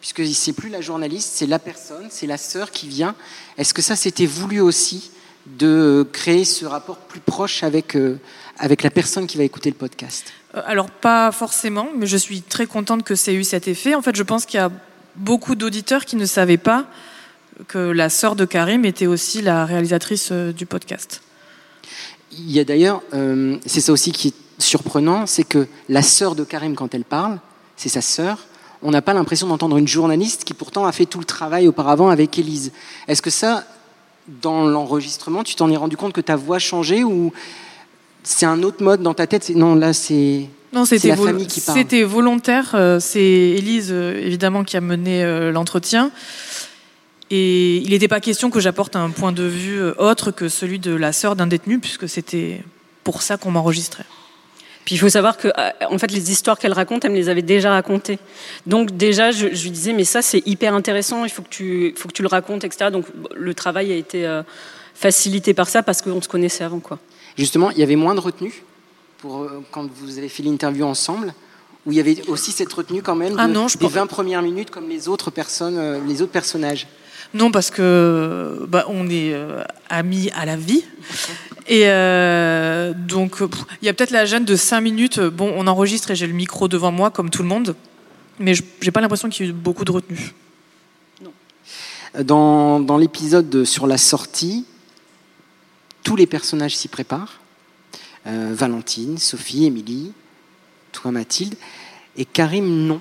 puisque 0.00 0.26
c'est 0.34 0.52
plus 0.52 0.68
la 0.68 0.80
journaliste, 0.82 1.30
c'est 1.34 1.46
la 1.46 1.58
personne, 1.60 2.08
c'est 2.10 2.26
la 2.26 2.36
sœur 2.36 2.72
qui 2.72 2.88
vient. 2.88 3.14
Est-ce 3.56 3.72
que 3.72 3.80
ça 3.82 3.94
c'était 3.94 4.26
voulu 4.26 4.60
aussi 4.60 5.12
de 5.46 6.04
créer 6.12 6.44
ce 6.44 6.66
rapport 6.66 6.96
plus 6.96 7.20
proche 7.20 7.62
avec 7.62 7.94
euh, 7.96 8.18
avec 8.58 8.82
la 8.82 8.90
personne 8.90 9.26
qui 9.26 9.36
va 9.36 9.44
écouter 9.44 9.70
le 9.70 9.76
podcast 9.76 10.32
Euh, 10.54 10.62
Alors 10.66 10.90
pas 10.90 11.32
forcément, 11.32 11.88
mais 11.96 12.06
je 12.06 12.16
suis 12.16 12.42
très 12.42 12.66
contente 12.66 13.02
que 13.02 13.14
ça 13.14 13.32
ait 13.32 13.34
eu 13.34 13.44
cet 13.44 13.68
effet. 13.68 13.94
En 13.94 14.02
fait, 14.02 14.16
je 14.16 14.22
pense 14.22 14.46
qu'il 14.46 14.58
y 14.58 14.62
a 14.62 14.70
beaucoup 15.16 15.54
d'auditeurs 15.54 16.04
qui 16.04 16.16
ne 16.16 16.26
savaient 16.26 16.56
pas 16.56 16.86
que 17.68 17.78
la 17.78 18.08
sœur 18.08 18.34
de 18.36 18.44
Karim 18.44 18.84
était 18.84 19.06
aussi 19.06 19.42
la 19.42 19.64
réalisatrice 19.64 20.30
euh, 20.32 20.52
du 20.52 20.66
podcast. 20.66 21.22
Il 22.32 22.50
y 22.50 22.58
a 22.58 22.64
d'ailleurs, 22.64 23.02
euh, 23.12 23.58
c'est 23.64 23.80
ça 23.80 23.92
aussi 23.92 24.10
qui 24.10 24.28
est 24.28 24.34
surprenant, 24.58 25.26
c'est 25.26 25.44
que 25.44 25.68
la 25.88 26.02
sœur 26.02 26.34
de 26.34 26.44
Karim, 26.44 26.74
quand 26.74 26.94
elle 26.94 27.04
parle, 27.04 27.38
c'est 27.76 27.88
sa 27.88 28.00
sœur, 28.00 28.38
on 28.82 28.90
n'a 28.90 29.02
pas 29.02 29.14
l'impression 29.14 29.46
d'entendre 29.46 29.76
une 29.76 29.88
journaliste 29.88 30.44
qui 30.44 30.52
pourtant 30.52 30.84
a 30.84 30.92
fait 30.92 31.06
tout 31.06 31.18
le 31.18 31.24
travail 31.24 31.68
auparavant 31.68 32.08
avec 32.08 32.38
Élise. 32.38 32.72
Est-ce 33.08 33.22
que 33.22 33.30
ça, 33.30 33.64
dans 34.42 34.64
l'enregistrement, 34.64 35.42
tu 35.42 35.54
t'en 35.54 35.70
es 35.70 35.76
rendu 35.76 35.96
compte 35.96 36.12
que 36.12 36.20
ta 36.20 36.36
voix 36.36 36.58
changeait 36.58 37.02
ou 37.02 37.32
c'est 38.24 38.46
un 38.46 38.62
autre 38.62 38.82
mode 38.82 39.02
dans 39.02 39.14
ta 39.14 39.26
tête 39.26 39.50
Non, 39.50 39.74
là, 39.74 39.92
c'est... 39.92 40.48
Non, 40.72 40.84
c'était 40.84 41.08
la 41.08 41.16
famille 41.16 41.46
qui 41.46 41.60
parle. 41.60 41.78
C'était 41.78 42.02
volontaire. 42.02 42.72
euh, 42.74 42.98
C'est 42.98 43.20
Élise, 43.20 43.90
euh, 43.92 44.18
évidemment, 44.18 44.64
qui 44.64 44.76
a 44.76 44.80
mené 44.80 45.22
euh, 45.22 45.52
l'entretien. 45.52 46.10
Et 47.30 47.76
il 47.76 47.90
n'était 47.90 48.08
pas 48.08 48.20
question 48.20 48.50
que 48.50 48.60
j'apporte 48.60 48.96
un 48.96 49.10
point 49.10 49.30
de 49.30 49.44
vue 49.44 49.80
autre 49.98 50.30
que 50.30 50.48
celui 50.48 50.78
de 50.78 50.94
la 50.94 51.12
sœur 51.12 51.36
d'un 51.36 51.46
détenu, 51.46 51.78
puisque 51.78 52.08
c'était 52.08 52.62
pour 53.04 53.22
ça 53.22 53.36
qu'on 53.36 53.50
m'enregistrait. 53.50 54.04
Puis 54.84 54.96
il 54.96 54.98
faut 54.98 55.08
savoir 55.08 55.36
que, 55.36 55.48
en 55.90 55.98
fait, 55.98 56.10
les 56.10 56.30
histoires 56.30 56.58
qu'elle 56.58 56.74
raconte, 56.74 57.04
elle 57.04 57.12
me 57.12 57.16
les 57.16 57.28
avait 57.28 57.42
déjà 57.42 57.70
racontées. 57.70 58.18
Donc 58.66 58.96
déjà, 58.96 59.30
je, 59.30 59.46
lui 59.46 59.70
disais, 59.70 59.94
mais 59.94 60.04
ça, 60.04 60.22
c'est 60.22 60.46
hyper 60.46 60.74
intéressant, 60.74 61.24
il 61.24 61.30
faut 61.30 61.42
que 61.42 61.48
tu, 61.48 61.94
faut 61.96 62.08
que 62.08 62.12
tu 62.12 62.22
le 62.22 62.28
racontes, 62.28 62.64
etc. 62.64 62.90
Donc 62.90 63.06
le 63.34 63.54
travail 63.54 63.90
a 63.92 63.96
été 63.96 64.42
facilité 64.94 65.54
par 65.54 65.68
ça 65.68 65.82
parce 65.82 66.02
qu'on 66.02 66.20
se 66.20 66.28
connaissait 66.28 66.64
avant, 66.64 66.80
quoi. 66.80 66.98
Justement, 67.36 67.70
il 67.70 67.78
y 67.78 67.82
avait 67.82 67.96
moins 67.96 68.14
de 68.14 68.20
retenue 68.20 68.62
pour 69.18 69.48
quand 69.70 69.90
vous 69.90 70.18
avez 70.18 70.28
fait 70.28 70.42
l'interview 70.42 70.84
ensemble 70.84 71.34
où 71.86 71.92
il 71.92 71.96
y 71.96 72.00
avait 72.00 72.28
aussi 72.28 72.52
cette 72.52 72.72
retenue 72.72 73.02
quand 73.02 73.14
même 73.14 73.34
ah 73.38 73.46
non, 73.46 73.68
je 73.68 73.76
des 73.76 73.88
20 73.88 74.06
premières 74.06 74.42
minutes 74.42 74.70
comme 74.70 74.88
les 74.88 75.08
autres 75.08 75.30
personnes, 75.30 76.06
les 76.06 76.22
autres 76.22 76.32
personnages? 76.32 76.86
Non, 77.34 77.50
parce 77.50 77.70
que 77.70 78.64
bah, 78.68 78.84
on 78.88 79.08
est 79.08 79.34
euh, 79.34 79.64
amis 79.88 80.30
à 80.36 80.46
la 80.46 80.56
vie. 80.56 80.84
Et 81.66 81.82
euh, 81.86 82.92
donc, 82.94 83.38
il 83.82 83.86
y 83.86 83.88
a 83.88 83.92
peut-être 83.92 84.12
la 84.12 84.24
gêne 84.24 84.44
de 84.44 84.54
5 84.54 84.80
minutes. 84.80 85.20
Bon, 85.20 85.52
on 85.56 85.66
enregistre 85.66 86.12
et 86.12 86.14
j'ai 86.14 86.28
le 86.28 86.32
micro 86.32 86.68
devant 86.68 86.92
moi, 86.92 87.10
comme 87.10 87.30
tout 87.30 87.42
le 87.42 87.48
monde. 87.48 87.74
Mais 88.38 88.52
j'ai 88.54 88.90
pas 88.92 89.00
l'impression 89.00 89.28
qu'il 89.28 89.46
y 89.46 89.48
ait 89.48 89.52
eu 89.52 89.54
beaucoup 89.54 89.84
de 89.84 89.90
retenue. 89.90 90.32
Dans, 92.22 92.78
dans 92.78 92.96
l'épisode 92.96 93.64
sur 93.64 93.88
la 93.88 93.98
sortie, 93.98 94.64
tous 96.04 96.14
les 96.14 96.26
personnages 96.26 96.76
s'y 96.76 96.86
préparent. 96.86 97.40
Euh, 98.26 98.52
Valentine, 98.54 99.18
Sophie, 99.18 99.64
Émilie, 99.64 100.12
toi 100.92 101.10
Mathilde. 101.10 101.56
Et 102.16 102.24
Karim, 102.24 102.86
non. 102.86 103.00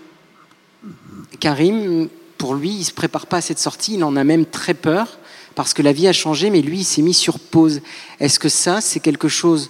Karim, 1.40 2.10
pour 2.38 2.56
lui, 2.56 2.72
il 2.72 2.80
ne 2.80 2.84
se 2.84 2.92
prépare 2.92 3.28
pas 3.28 3.38
à 3.38 3.42
cette 3.42 3.60
sortie, 3.60 3.94
il 3.94 4.04
en 4.04 4.16
a 4.16 4.24
même 4.24 4.46
très 4.46 4.74
peur, 4.74 5.20
parce 5.56 5.74
que 5.74 5.82
la 5.82 5.94
vie 5.94 6.08
a 6.08 6.14
changé, 6.14 6.50
mais 6.50 6.62
lui, 6.62 6.80
il 6.80 6.84
s'est 6.84 7.02
mis 7.02 7.14
sur 7.14 7.40
pause. 7.40 7.82
Est-ce 8.20 8.40
que 8.40 8.50
ça, 8.50 8.82
c'est 8.82 9.00
quelque 9.00 9.28
chose, 9.30 9.70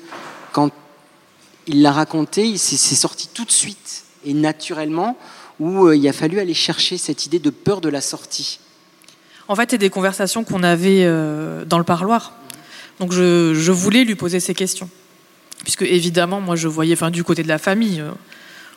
quand 0.53 0.71
il 1.67 1.81
l'a 1.81 1.91
raconté, 1.91 2.47
il 2.47 2.57
s'est 2.57 2.95
sorti 2.95 3.29
tout 3.33 3.45
de 3.45 3.51
suite 3.51 4.05
et 4.25 4.33
naturellement, 4.33 5.17
où 5.59 5.85
euh, 5.85 5.95
il 5.95 6.07
a 6.07 6.13
fallu 6.13 6.39
aller 6.39 6.53
chercher 6.53 6.97
cette 6.97 7.25
idée 7.25 7.39
de 7.39 7.49
peur 7.49 7.81
de 7.81 7.89
la 7.89 8.01
sortie? 8.01 8.59
En 9.47 9.55
fait, 9.55 9.71
c'est 9.71 9.77
des 9.77 9.89
conversations 9.89 10.43
qu'on 10.43 10.63
avait 10.63 11.03
euh, 11.03 11.65
dans 11.65 11.77
le 11.77 11.83
parloir. 11.83 12.33
Donc 12.99 13.11
je, 13.11 13.71
voulais 13.71 14.03
lui 14.03 14.15
poser 14.15 14.39
ces 14.39 14.53
questions. 14.53 14.89
Puisque 15.63 15.83
évidemment, 15.83 16.41
moi, 16.41 16.55
je 16.55 16.67
voyais, 16.67 16.93
enfin, 16.93 17.11
du 17.11 17.23
côté 17.23 17.43
de 17.43 17.47
la 17.47 17.57
famille, 17.57 18.01
euh, 18.01 18.11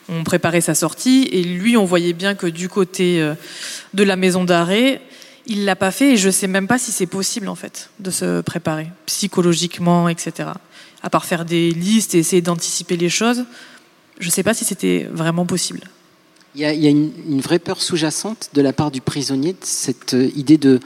on 0.08 0.24
préparait 0.24 0.60
sa 0.60 0.74
sortie 0.74 1.28
et 1.32 1.42
lui, 1.42 1.76
on 1.76 1.84
voyait 1.84 2.12
bien 2.12 2.34
que 2.34 2.46
du 2.46 2.68
côté 2.68 3.20
euh, 3.20 3.34
de 3.94 4.04
la 4.04 4.16
maison 4.16 4.44
d'arrêt, 4.44 5.02
il 5.46 5.64
l'a 5.64 5.76
pas 5.76 5.90
fait 5.90 6.12
et 6.12 6.16
je 6.16 6.30
sais 6.30 6.46
même 6.46 6.66
pas 6.66 6.78
si 6.78 6.92
c'est 6.92 7.06
possible 7.06 7.48
en 7.48 7.54
fait 7.54 7.90
de 8.00 8.10
se 8.10 8.40
préparer 8.40 8.88
psychologiquement, 9.06 10.08
etc. 10.08 10.50
À 11.02 11.10
part 11.10 11.24
faire 11.24 11.44
des 11.44 11.70
listes 11.70 12.14
et 12.14 12.18
essayer 12.18 12.42
d'anticiper 12.42 12.96
les 12.96 13.08
choses, 13.08 13.44
je 14.18 14.30
sais 14.30 14.42
pas 14.42 14.54
si 14.54 14.64
c'était 14.64 15.08
vraiment 15.10 15.46
possible. 15.46 15.80
Il 16.54 16.62
y 16.62 16.64
a, 16.64 16.72
une, 16.72 17.12
une, 17.28 17.40
vraie 17.42 17.58
peur 17.58 17.82
sous-jacente 17.82 18.48
de 18.54 18.62
la 18.62 18.72
part 18.72 18.90
du 18.90 19.02
prisonnier, 19.02 19.54
cette 19.60 20.14
euh, 20.14 20.30
idée 20.34 20.56
de 20.56 20.80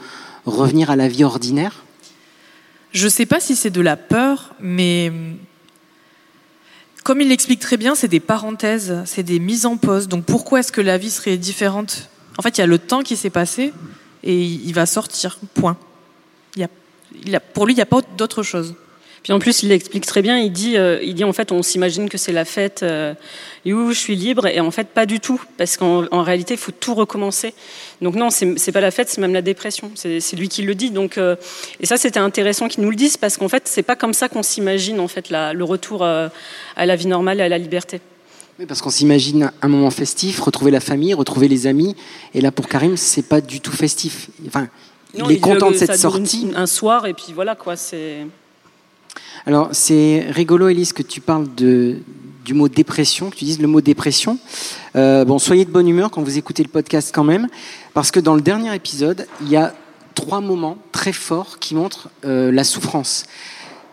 revenir 0.45 0.89
à 0.91 0.97
la 0.97 1.07
vie 1.07 1.23
ordinaire? 1.23 1.85
Je 2.91 3.07
sais 3.07 3.25
pas 3.25 3.39
si 3.39 3.55
c'est 3.55 3.69
de 3.69 3.81
la 3.81 3.95
peur, 3.95 4.53
mais 4.59 5.11
comme 7.03 7.21
il 7.21 7.29
l'explique 7.29 7.59
très 7.59 7.77
bien, 7.77 7.95
c'est 7.95 8.07
des 8.07 8.19
parenthèses, 8.19 9.01
c'est 9.05 9.23
des 9.23 9.39
mises 9.39 9.65
en 9.65 9.77
pause. 9.77 10.07
Donc 10.07 10.25
pourquoi 10.25 10.59
est-ce 10.59 10.71
que 10.71 10.81
la 10.81 10.97
vie 10.97 11.09
serait 11.09 11.37
différente? 11.37 12.09
En 12.37 12.41
fait, 12.41 12.57
il 12.57 12.61
y 12.61 12.63
a 12.63 12.67
le 12.67 12.79
temps 12.79 13.01
qui 13.01 13.15
s'est 13.15 13.29
passé 13.29 13.73
et 14.23 14.41
il 14.43 14.73
va 14.73 14.85
sortir, 14.85 15.39
point. 15.53 15.77
Y 16.55 17.35
a, 17.35 17.39
pour 17.39 17.65
lui, 17.65 17.73
il 17.73 17.75
n'y 17.75 17.81
a 17.81 17.85
pas 17.85 18.01
d'autre 18.17 18.43
chose. 18.43 18.75
Puis 19.23 19.33
en 19.33 19.39
plus, 19.39 19.61
il 19.61 19.69
l'explique 19.69 20.05
très 20.05 20.23
bien. 20.23 20.39
Il 20.39 20.51
dit, 20.51 20.77
euh, 20.77 20.99
il 21.03 21.13
dit 21.13 21.23
en 21.23 21.33
fait, 21.33 21.51
on 21.51 21.61
s'imagine 21.61 22.09
que 22.09 22.17
c'est 22.17 22.31
la 22.31 22.43
fête, 22.43 22.81
euh, 22.81 23.13
je 23.65 23.93
suis 23.93 24.15
libre, 24.15 24.47
et 24.47 24.59
en 24.59 24.71
fait, 24.71 24.87
pas 24.87 25.05
du 25.05 25.19
tout, 25.19 25.39
parce 25.57 25.77
qu'en 25.77 26.23
réalité, 26.23 26.55
il 26.55 26.59
faut 26.59 26.71
tout 26.71 26.95
recommencer. 26.95 27.53
Donc 28.01 28.15
non, 28.15 28.29
c'est 28.31 28.71
pas 28.71 28.81
la 28.81 28.89
fête, 28.89 29.09
c'est 29.09 29.21
même 29.21 29.33
la 29.33 29.43
dépression. 29.43 29.91
C'est 29.95 30.33
lui 30.33 30.49
qui 30.49 30.63
le 30.63 30.73
dit. 30.73 30.89
Donc 30.89 31.17
euh, 31.17 31.35
et 31.79 31.85
ça, 31.85 31.97
c'était 31.97 32.19
intéressant 32.19 32.67
qu'il 32.67 32.83
nous 32.83 32.89
le 32.89 32.95
dise, 32.95 33.17
parce 33.17 33.37
qu'en 33.37 33.49
fait, 33.49 33.63
c'est 33.65 33.83
pas 33.83 33.95
comme 33.95 34.13
ça 34.13 34.27
qu'on 34.27 34.43
s'imagine 34.43 34.99
en 34.99 35.07
fait 35.07 35.29
la, 35.29 35.53
le 35.53 35.63
retour 35.63 36.03
à 36.03 36.31
la 36.77 36.95
vie 36.95 37.07
normale 37.07 37.39
et 37.39 37.43
à 37.43 37.49
la 37.49 37.59
liberté. 37.59 38.01
Oui, 38.59 38.65
parce 38.65 38.81
qu'on 38.81 38.89
s'imagine 38.89 39.51
un 39.61 39.67
moment 39.67 39.91
festif, 39.91 40.39
retrouver 40.39 40.71
la 40.71 40.79
famille, 40.79 41.13
retrouver 41.13 41.47
les 41.47 41.67
amis, 41.67 41.95
et 42.33 42.41
là 42.41 42.51
pour 42.51 42.67
Karim, 42.67 42.97
c'est 42.97 43.27
pas 43.27 43.39
du 43.39 43.61
tout 43.61 43.71
festif. 43.71 44.29
Enfin, 44.47 44.67
il 45.13 45.31
est 45.31 45.39
content 45.39 45.69
de 45.69 45.75
cette 45.75 45.95
sortie. 45.95 46.49
Un 46.55 46.65
soir, 46.65 47.05
et 47.05 47.13
puis 47.13 47.33
voilà 47.33 47.53
quoi, 47.53 47.75
c'est. 47.75 48.25
Alors, 49.45 49.69
c'est 49.71 50.27
rigolo, 50.29 50.67
Elise, 50.69 50.93
que 50.93 51.03
tu 51.03 51.21
parles 51.21 51.47
du 51.55 52.53
mot 52.53 52.67
dépression, 52.67 53.29
que 53.29 53.35
tu 53.35 53.45
dises 53.45 53.59
le 53.59 53.67
mot 53.67 53.81
dépression. 53.81 54.37
Euh, 54.95 55.25
bon, 55.25 55.39
soyez 55.39 55.65
de 55.65 55.71
bonne 55.71 55.87
humeur 55.87 56.11
quand 56.11 56.21
vous 56.21 56.37
écoutez 56.37 56.63
le 56.63 56.69
podcast 56.69 57.11
quand 57.13 57.23
même, 57.23 57.47
parce 57.93 58.11
que 58.11 58.19
dans 58.19 58.35
le 58.35 58.41
dernier 58.41 58.73
épisode, 58.75 59.27
il 59.41 59.49
y 59.49 59.55
a 59.55 59.73
trois 60.15 60.41
moments 60.41 60.77
très 60.91 61.13
forts 61.13 61.59
qui 61.59 61.75
montrent 61.75 62.09
euh, 62.25 62.51
la 62.51 62.63
souffrance. 62.63 63.25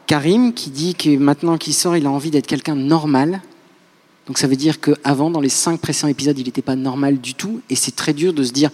Karim 0.07 0.53
qui 0.53 0.71
dit 0.71 0.95
que 0.95 1.17
maintenant 1.17 1.59
qu'il 1.59 1.75
sort, 1.75 1.97
il 1.97 2.07
a 2.07 2.11
envie 2.11 2.31
d'être 2.31 2.47
quelqu'un 2.47 2.77
de 2.77 2.83
normal. 2.83 3.41
Donc 4.27 4.39
ça 4.39 4.47
veut 4.47 4.57
dire 4.57 4.81
qu'avant, 4.81 5.31
dans 5.31 5.41
les 5.41 5.49
cinq 5.49 5.81
précédents 5.81 6.09
épisodes, 6.09 6.39
il 6.39 6.45
n'était 6.45 6.63
pas 6.63 6.77
normal 6.77 7.19
du 7.19 7.35
tout. 7.35 7.61
Et 7.71 7.77
c'est 7.77 7.95
très 7.95 8.13
dur 8.13 8.33
de 8.33 8.43
se 8.43 8.53
dire, 8.53 8.71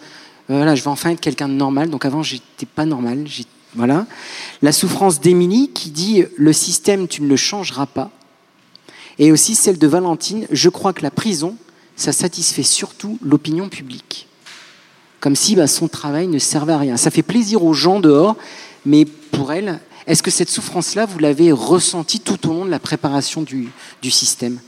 voilà, 0.49 0.75
je 0.75 0.83
vais 0.83 0.91
enfin 0.91 1.11
être 1.11 1.21
quelqu'un 1.21 1.49
de 1.49 1.55
normal. 1.55 1.91
Donc 1.91 2.05
avant, 2.05 2.23
j'étais 2.23 2.67
pas 2.67 2.85
normal, 2.85 3.25
voilà. 3.75 4.07
La 4.63 4.73
souffrance 4.73 5.21
d'Émilie 5.21 5.71
qui 5.71 5.91
dit 5.91 6.25
le 6.37 6.53
système, 6.53 7.09
tu 7.09 7.23
ne 7.23 7.29
le 7.29 7.37
changeras 7.37 7.87
pas. 7.87 8.11
Et 9.19 9.33
aussi 9.33 9.55
celle 9.55 9.79
de 9.79 9.87
Valentine, 9.87 10.47
je 10.51 10.69
crois 10.69 10.93
que 10.93 11.03
la 11.03 11.11
prison, 11.11 11.57
ça 11.97 12.13
satisfait 12.13 12.63
surtout 12.63 13.19
l'opinion 13.23 13.69
publique. 13.69 14.29
Comme 15.21 15.37
si 15.37 15.57
bah, 15.57 15.67
son 15.67 15.89
travail 15.89 16.27
ne 16.27 16.39
servait 16.39 16.73
à 16.73 16.79
rien. 16.79 16.97
Ça 16.97 17.11
fait 17.11 17.23
plaisir 17.23 17.65
aux 17.65 17.73
gens 17.73 18.01
dehors, 18.01 18.37
mais 18.85 19.05
pour 19.05 19.53
elle, 19.53 19.81
est-ce 20.07 20.23
que 20.23 20.31
cette 20.31 20.51
souffrance-là, 20.51 21.07
vous 21.07 21.19
l'avez 21.19 21.51
ressentie 21.53 22.21
tout 22.21 22.49
au 22.49 22.53
long 22.53 22.65
de 22.65 22.71
la 22.71 22.79
préparation 22.79 23.43
du, 23.43 23.69
du 24.03 24.11
système? 24.11 24.59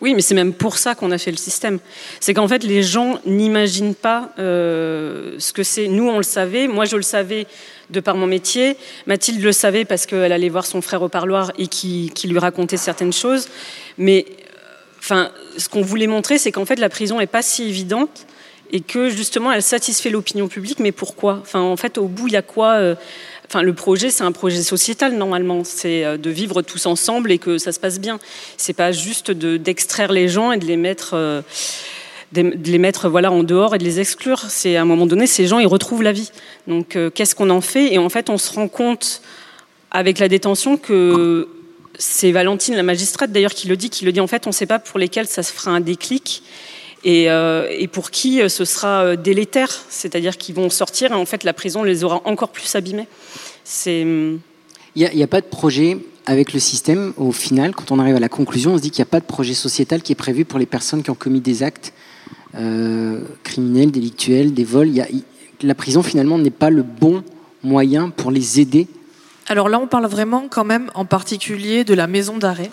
Oui, 0.00 0.14
mais 0.14 0.22
c'est 0.22 0.34
même 0.34 0.52
pour 0.52 0.78
ça 0.78 0.94
qu'on 0.94 1.10
a 1.10 1.18
fait 1.18 1.32
le 1.32 1.36
système. 1.36 1.78
C'est 2.20 2.32
qu'en 2.32 2.46
fait, 2.46 2.62
les 2.62 2.82
gens 2.82 3.18
n'imaginent 3.26 3.96
pas 3.96 4.30
euh, 4.38 5.34
ce 5.38 5.52
que 5.52 5.64
c'est. 5.64 5.88
Nous, 5.88 6.06
on 6.06 6.18
le 6.18 6.22
savait. 6.22 6.68
Moi, 6.68 6.84
je 6.84 6.96
le 6.96 7.02
savais 7.02 7.46
de 7.90 8.00
par 8.00 8.16
mon 8.16 8.26
métier. 8.26 8.76
Mathilde 9.06 9.42
le 9.42 9.52
savait 9.52 9.84
parce 9.84 10.06
qu'elle 10.06 10.32
allait 10.32 10.48
voir 10.48 10.66
son 10.66 10.80
frère 10.80 11.02
au 11.02 11.08
parloir 11.08 11.52
et 11.58 11.66
qui, 11.66 12.12
lui 12.24 12.38
racontait 12.38 12.76
certaines 12.76 13.12
choses. 13.12 13.48
Mais 13.96 14.26
enfin, 14.98 15.30
ce 15.56 15.68
qu'on 15.68 15.82
voulait 15.82 16.06
montrer, 16.06 16.38
c'est 16.38 16.52
qu'en 16.52 16.66
fait, 16.66 16.78
la 16.78 16.88
prison 16.88 17.18
n'est 17.18 17.26
pas 17.26 17.42
si 17.42 17.64
évidente 17.64 18.26
et 18.70 18.80
que 18.80 19.08
justement, 19.08 19.50
elle 19.52 19.62
satisfait 19.62 20.10
l'opinion 20.10 20.48
publique. 20.48 20.78
Mais 20.78 20.92
pourquoi? 20.92 21.42
En 21.54 21.76
fait, 21.76 21.98
au 21.98 22.06
bout, 22.06 22.28
il 22.28 22.34
y 22.34 22.36
a 22.36 22.42
quoi 22.42 22.74
euh, 22.74 22.94
Enfin, 23.50 23.62
le 23.62 23.72
projet, 23.72 24.10
c'est 24.10 24.24
un 24.24 24.32
projet 24.32 24.62
sociétal 24.62 25.14
normalement. 25.14 25.64
C'est 25.64 26.04
euh, 26.04 26.18
de 26.18 26.28
vivre 26.28 26.60
tous 26.60 26.84
ensemble 26.84 27.32
et 27.32 27.38
que 27.38 27.56
ça 27.56 27.72
se 27.72 27.80
passe 27.80 27.98
bien. 27.98 28.18
C'est 28.58 28.74
pas 28.74 28.92
juste 28.92 29.30
d'extraire 29.30 30.12
les 30.12 30.28
gens 30.28 30.52
et 30.52 30.58
de 30.58 30.66
les 30.66 30.76
mettre, 30.76 31.14
euh, 31.14 31.40
de 32.32 32.70
les 32.70 32.78
mettre 32.78 33.08
voilà 33.08 33.32
en 33.32 33.42
dehors 33.42 33.74
et 33.74 33.78
de 33.78 33.84
les 33.84 34.00
exclure. 34.00 34.40
C'est 34.48 34.76
à 34.76 34.82
un 34.82 34.84
moment 34.84 35.06
donné, 35.06 35.26
ces 35.26 35.46
gens 35.46 35.58
ils 35.58 35.66
retrouvent 35.66 36.02
la 36.02 36.12
vie. 36.12 36.30
Donc, 36.66 36.96
euh, 36.96 37.10
qu'est-ce 37.10 37.34
qu'on 37.34 37.50
en 37.50 37.60
fait? 37.60 37.92
Et 37.92 37.98
en 37.98 38.08
fait, 38.08 38.30
on 38.30 38.38
se 38.38 38.52
rend 38.52 38.68
compte 38.68 39.22
avec 39.90 40.18
la 40.18 40.28
détention 40.28 40.76
que 40.76 41.48
c'est 41.98 42.30
Valentine, 42.30 42.74
la 42.74 42.82
magistrate 42.82 43.32
d'ailleurs, 43.32 43.54
qui 43.54 43.68
le 43.68 43.76
dit, 43.76 43.90
qui 43.90 44.04
le 44.04 44.12
dit 44.12 44.20
en 44.20 44.26
fait, 44.26 44.46
on 44.46 44.50
ne 44.50 44.54
sait 44.54 44.66
pas 44.66 44.78
pour 44.78 44.98
lesquels 44.98 45.26
ça 45.26 45.42
se 45.42 45.52
fera 45.52 45.70
un 45.70 45.80
déclic. 45.80 46.42
Et, 47.04 47.26
et, 47.26 47.86
pour 47.86 48.10
qui 48.10 48.40
ce 48.50 48.64
sera 48.64 49.14
délétère, 49.14 49.70
c'est-à-dire 49.88 50.36
qu'ils 50.36 50.56
vont 50.56 50.68
sortir 50.68 51.12
et 51.12 51.14
en 51.14 51.24
fait 51.26 51.44
la 51.44 51.52
prison 51.52 51.84
les 51.84 52.02
aura 52.02 52.20
encore 52.24 52.48
plus 52.48 52.74
abîmés. 52.74 53.06
Il 53.86 54.40
n'y 54.96 55.22
a, 55.22 55.26
pas 55.28 55.40
de 55.40 55.46
projet 55.46 55.98
avec 56.26 56.52
le 56.52 56.58
système. 56.58 57.12
Au 57.16 57.30
final, 57.30 57.74
quand 57.74 57.92
on 57.92 58.00
arrive 58.00 58.16
à 58.16 58.20
la 58.20 58.28
conclusion, 58.28 58.72
on 58.72 58.76
se 58.76 58.82
dit 58.82 58.90
qu'il 58.90 59.00
n'y 59.00 59.08
a 59.08 59.10
pas 59.10 59.20
de 59.20 59.24
projet 59.24 59.54
sociétal 59.54 60.02
qui 60.02 60.10
est 60.10 60.16
prévu 60.16 60.44
pour 60.44 60.58
les 60.58 60.66
personnes 60.66 61.04
qui 61.04 61.10
ont 61.10 61.14
commis 61.14 61.40
des 61.40 61.62
actes 61.62 61.92
euh, 62.54 63.20
criminels, 63.42 63.90
délictuels, 63.90 64.54
des 64.54 64.64
vols. 64.64 64.90
la 65.62 65.74
prison, 65.74 66.02
finalement, 66.02 66.38
n'est 66.38 66.50
pas 66.50 66.70
le 66.70 66.82
bon 66.82 67.22
moyen 67.62 68.10
pour 68.10 68.30
les 68.30 68.60
aider. 68.60 68.86
Alors 69.48 69.68
là, 69.68 69.78
on 69.80 69.86
parle 69.86 70.06
vraiment 70.06 70.46
quand 70.48 70.64
même 70.64 70.90
en 70.94 71.04
particulier 71.04 71.84
de 71.84 71.94
la 71.94 72.06
maison 72.06 72.36
d'arrêt, 72.36 72.70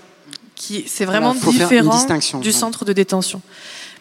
qui 0.55 0.84
c'est 0.88 1.05
vraiment 1.05 1.34
différent 1.34 2.01
du 2.41 2.51
centre 2.51 2.86
de 2.86 2.94
détention 2.94 3.41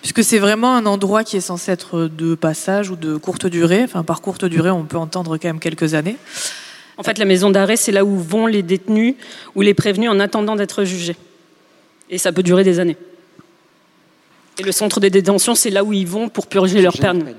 puisque 0.04 0.22
c'est 0.22 0.38
vraiment 0.38 0.76
un 0.76 0.84
endroit 0.84 1.24
qui 1.24 1.38
est 1.38 1.40
censé 1.40 1.72
être 1.72 2.10
de 2.14 2.34
passage 2.34 2.90
ou 2.90 2.96
de 2.96 3.16
courte 3.16 3.46
durée. 3.46 3.82
Enfin, 3.84 4.02
par 4.04 4.20
courte 4.20 4.44
durée, 4.44 4.68
on 4.68 4.84
peut 4.84 4.98
entendre 4.98 5.38
quand 5.38 5.48
même 5.48 5.60
quelques 5.60 5.94
années. 5.94 6.18
En 6.98 7.02
fait, 7.02 7.16
la 7.16 7.24
maison 7.24 7.50
d'arrêt, 7.50 7.76
c'est 7.76 7.90
là 7.90 8.04
où 8.04 8.18
vont 8.18 8.46
les 8.46 8.62
détenus 8.62 9.14
ou 9.54 9.62
les 9.62 9.72
prévenus 9.72 10.10
en 10.10 10.20
attendant 10.20 10.56
d'être 10.56 10.84
jugés. 10.84 11.16
Et 12.10 12.18
ça 12.18 12.32
peut 12.32 12.42
durer 12.42 12.64
des 12.64 12.80
années. 12.80 12.98
Et 14.58 14.62
le 14.62 14.72
centre 14.72 15.00
de 15.00 15.08
détention, 15.08 15.54
c'est 15.54 15.70
là 15.70 15.82
où 15.84 15.92
ils 15.92 16.06
vont 16.06 16.28
pour 16.28 16.46
purger 16.46 16.80
leur 16.80 16.96
peine. 16.96 17.34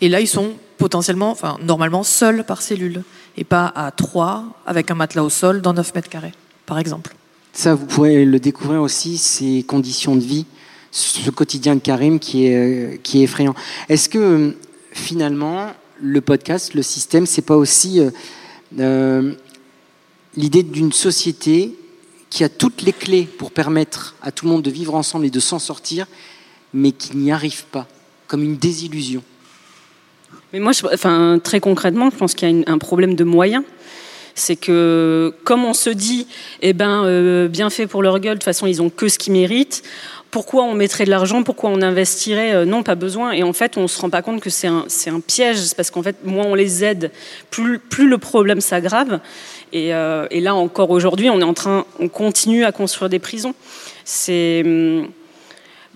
Et 0.00 0.08
là, 0.08 0.20
ils 0.20 0.28
sont 0.28 0.52
potentiellement, 0.78 1.30
enfin 1.30 1.58
normalement 1.62 2.02
seul 2.02 2.44
par 2.44 2.62
cellule, 2.62 3.02
et 3.36 3.44
pas 3.44 3.72
à 3.74 3.90
trois 3.90 4.44
avec 4.66 4.90
un 4.90 4.94
matelas 4.94 5.22
au 5.22 5.30
sol 5.30 5.62
dans 5.62 5.72
9 5.74 5.94
mètres 5.94 6.08
carrés, 6.08 6.32
par 6.66 6.78
exemple. 6.78 7.14
Ça, 7.52 7.74
vous 7.74 7.86
pourrez 7.86 8.24
le 8.24 8.40
découvrir 8.40 8.80
aussi, 8.80 9.18
ces 9.18 9.62
conditions 9.62 10.16
de 10.16 10.22
vie, 10.22 10.46
ce 10.90 11.30
quotidien 11.30 11.74
de 11.76 11.80
Karim 11.80 12.18
qui 12.18 12.46
est, 12.46 12.56
euh, 12.56 12.96
qui 13.02 13.20
est 13.20 13.24
effrayant. 13.24 13.54
Est-ce 13.88 14.08
que 14.08 14.18
euh, 14.18 14.50
finalement, 14.92 15.68
le 16.00 16.20
podcast, 16.20 16.74
le 16.74 16.82
système, 16.82 17.26
c'est 17.26 17.42
pas 17.42 17.56
aussi 17.56 18.00
euh, 18.78 19.32
l'idée 20.36 20.62
d'une 20.62 20.92
société 20.92 21.74
qui 22.32 22.44
a 22.44 22.48
toutes 22.48 22.80
les 22.80 22.94
clés 22.94 23.24
pour 23.24 23.50
permettre 23.50 24.16
à 24.22 24.32
tout 24.32 24.46
le 24.46 24.52
monde 24.52 24.62
de 24.62 24.70
vivre 24.70 24.94
ensemble 24.94 25.26
et 25.26 25.30
de 25.30 25.38
s'en 25.38 25.58
sortir, 25.58 26.06
mais 26.72 26.90
qui 26.92 27.14
n'y 27.14 27.30
arrive 27.30 27.64
pas, 27.66 27.86
comme 28.26 28.42
une 28.42 28.56
désillusion 28.56 29.22
Mais 30.54 30.58
moi, 30.58 30.72
enfin, 30.94 31.38
très 31.44 31.60
concrètement, 31.60 32.08
je 32.10 32.16
pense 32.16 32.32
qu'il 32.32 32.48
y 32.48 32.64
a 32.64 32.72
un 32.72 32.78
problème 32.78 33.16
de 33.16 33.24
moyens. 33.24 33.64
C'est 34.34 34.56
que, 34.56 35.34
comme 35.44 35.66
on 35.66 35.74
se 35.74 35.90
dit, 35.90 36.26
eh 36.62 36.72
ben, 36.72 37.04
euh, 37.04 37.48
bien 37.48 37.68
fait 37.68 37.86
pour 37.86 38.02
leur 38.02 38.18
gueule, 38.18 38.36
de 38.36 38.38
toute 38.38 38.44
façon, 38.44 38.66
ils 38.66 38.80
ont 38.80 38.88
que 38.88 39.08
ce 39.08 39.18
qu'ils 39.18 39.34
méritent. 39.34 39.82
Pourquoi 40.30 40.62
on 40.62 40.72
mettrait 40.72 41.04
de 41.04 41.10
l'argent? 41.10 41.42
Pourquoi 41.42 41.68
on 41.68 41.82
investirait? 41.82 42.54
Euh, 42.54 42.64
Non, 42.64 42.82
pas 42.82 42.94
besoin. 42.94 43.32
Et 43.32 43.42
en 43.42 43.52
fait, 43.52 43.76
on 43.76 43.86
se 43.86 44.00
rend 44.00 44.08
pas 44.08 44.22
compte 44.22 44.40
que 44.40 44.48
c'est 44.48 44.68
un, 44.68 44.86
un 45.08 45.20
piège, 45.20 45.74
parce 45.76 45.90
qu'en 45.90 46.02
fait, 46.02 46.16
moins 46.24 46.46
on 46.46 46.54
les 46.54 46.82
aide, 46.82 47.10
plus, 47.50 47.78
plus 47.78 48.08
le 48.08 48.16
problème 48.16 48.62
s'aggrave. 48.62 49.20
Et, 49.72 49.94
euh, 49.94 50.26
et 50.30 50.40
là, 50.40 50.54
encore 50.54 50.90
aujourd'hui, 50.90 51.30
on 51.30 51.40
est 51.40 51.44
en 51.44 51.54
train, 51.54 51.86
on 51.98 52.08
continue 52.08 52.64
à 52.64 52.72
construire 52.72 53.08
des 53.08 53.18
prisons. 53.18 53.54
C'est 54.04 54.62
hum, 54.64 55.08